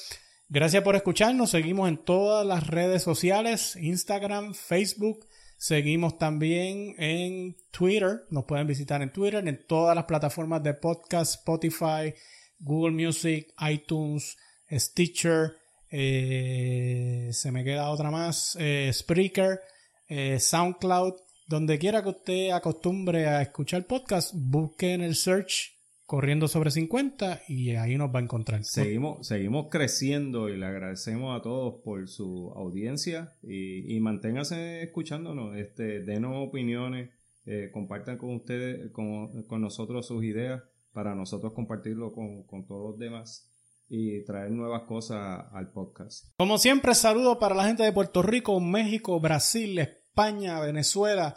gracias 0.51 0.83
por 0.83 0.97
escucharnos. 0.97 1.49
Seguimos 1.49 1.89
en 1.89 1.97
todas 1.97 2.47
las 2.47 2.67
redes 2.67 3.03
sociales, 3.03 3.75
Instagram, 3.77 4.53
Facebook. 4.53 5.27
Seguimos 5.61 6.19
también 6.19 6.95
en 6.99 7.57
Twitter, 7.73 8.23
nos 8.31 8.45
pueden 8.45 8.69
visitar 8.69 9.03
en 9.03 9.13
Twitter, 9.13 9.47
en 9.49 9.67
todas 9.67 9.97
las 9.97 10.05
plataformas 10.05 10.63
de 10.63 10.75
podcast, 10.75 11.35
Spotify, 11.35 12.15
Google 12.61 12.93
Music, 12.93 13.53
iTunes, 13.69 14.37
Stitcher, 14.71 15.57
eh, 15.91 17.31
se 17.33 17.51
me 17.51 17.65
queda 17.65 17.91
otra 17.91 18.13
más, 18.13 18.57
eh, 18.61 18.89
Spreaker, 18.93 19.61
eh, 20.07 20.39
SoundCloud, 20.39 21.15
donde 21.49 21.77
quiera 21.81 22.05
que 22.05 22.11
usted 22.11 22.51
acostumbre 22.51 23.27
a 23.27 23.43
escuchar 23.43 23.85
podcast, 23.85 24.35
busque 24.37 24.93
en 24.93 25.03
el 25.03 25.17
search 25.17 25.78
corriendo 26.09 26.49
sobre 26.49 26.71
50 26.71 27.43
y 27.49 27.73
ahí 27.73 27.99
nos 27.99 28.09
va 28.15 28.21
a 28.21 28.23
encontrar. 28.23 28.65
Seguimos, 28.65 29.27
seguimos 29.27 29.67
creciendo 29.71 30.49
y 30.49 30.57
le 30.57 30.65
agradecemos 30.65 31.39
a 31.39 31.43
todos 31.43 31.83
por 31.85 32.09
su 32.09 32.51
audiencia 32.57 33.35
y, 33.43 33.95
y 33.95 34.01
manténganse 34.01 34.83
escuchándonos, 34.83 35.55
este, 35.59 36.01
denos 36.01 36.49
opiniones, 36.49 37.11
eh, 37.45 37.69
compartan 37.75 38.17
con 38.17 38.35
ustedes, 38.37 38.91
con, 38.91 39.43
con, 39.43 39.61
nosotros 39.61 40.07
sus 40.07 40.25
ideas 40.25 40.63
para 40.95 41.15
nosotros 41.15 41.53
compartirlo 41.53 42.11
con, 42.15 42.45
con 42.45 42.67
todos 42.67 42.93
los 42.93 42.99
demás. 42.99 43.47
y 43.91 44.25
traer 44.25 44.51
nuevas 44.51 44.85
cosas 44.85 45.45
al 45.53 45.71
podcast. 45.73 46.25
Como 46.39 46.57
siempre, 46.57 46.95
saludo 46.95 47.39
para 47.39 47.55
la 47.55 47.67
gente 47.67 47.83
de 47.83 47.93
Puerto 47.93 48.23
Rico, 48.23 48.59
México, 48.61 49.21
Brasil, 49.21 49.79
España, 49.79 50.59
Venezuela, 50.61 51.37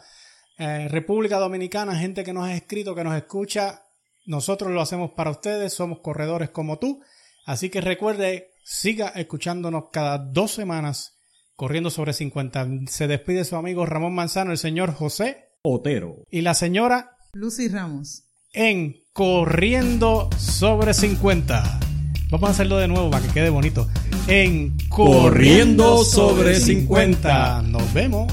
eh, 0.58 0.88
República 0.88 1.38
Dominicana, 1.38 1.94
gente 1.94 2.24
que 2.24 2.32
nos 2.32 2.44
ha 2.44 2.54
escrito, 2.54 2.94
que 2.94 3.04
nos 3.04 3.14
escucha. 3.16 3.82
Nosotros 4.24 4.70
lo 4.72 4.80
hacemos 4.80 5.10
para 5.12 5.30
ustedes, 5.30 5.72
somos 5.72 6.00
corredores 6.00 6.50
como 6.50 6.78
tú. 6.78 7.00
Así 7.44 7.70
que 7.70 7.80
recuerde, 7.80 8.50
siga 8.64 9.08
escuchándonos 9.08 9.84
cada 9.92 10.18
dos 10.18 10.52
semanas, 10.52 11.18
corriendo 11.56 11.90
sobre 11.90 12.12
50. 12.12 12.68
Se 12.86 13.08
despide 13.08 13.44
su 13.44 13.56
amigo 13.56 13.84
Ramón 13.86 14.14
Manzano, 14.14 14.52
el 14.52 14.58
señor 14.58 14.94
José 14.94 15.48
Otero. 15.62 16.24
y 16.30 16.42
la 16.42 16.54
señora 16.54 17.16
Lucy 17.32 17.68
Ramos. 17.68 18.24
en 18.52 18.96
Corriendo 19.12 20.30
sobre 20.38 20.94
50. 20.94 21.80
Vamos 22.30 22.48
a 22.48 22.52
hacerlo 22.52 22.78
de 22.78 22.88
nuevo 22.88 23.10
para 23.10 23.26
que 23.26 23.32
quede 23.32 23.50
bonito. 23.50 23.86
En 24.26 24.76
Corriendo 24.88 26.02
sobre 26.04 26.58
50. 26.58 27.62
Nos 27.62 27.92
vemos. 27.92 28.32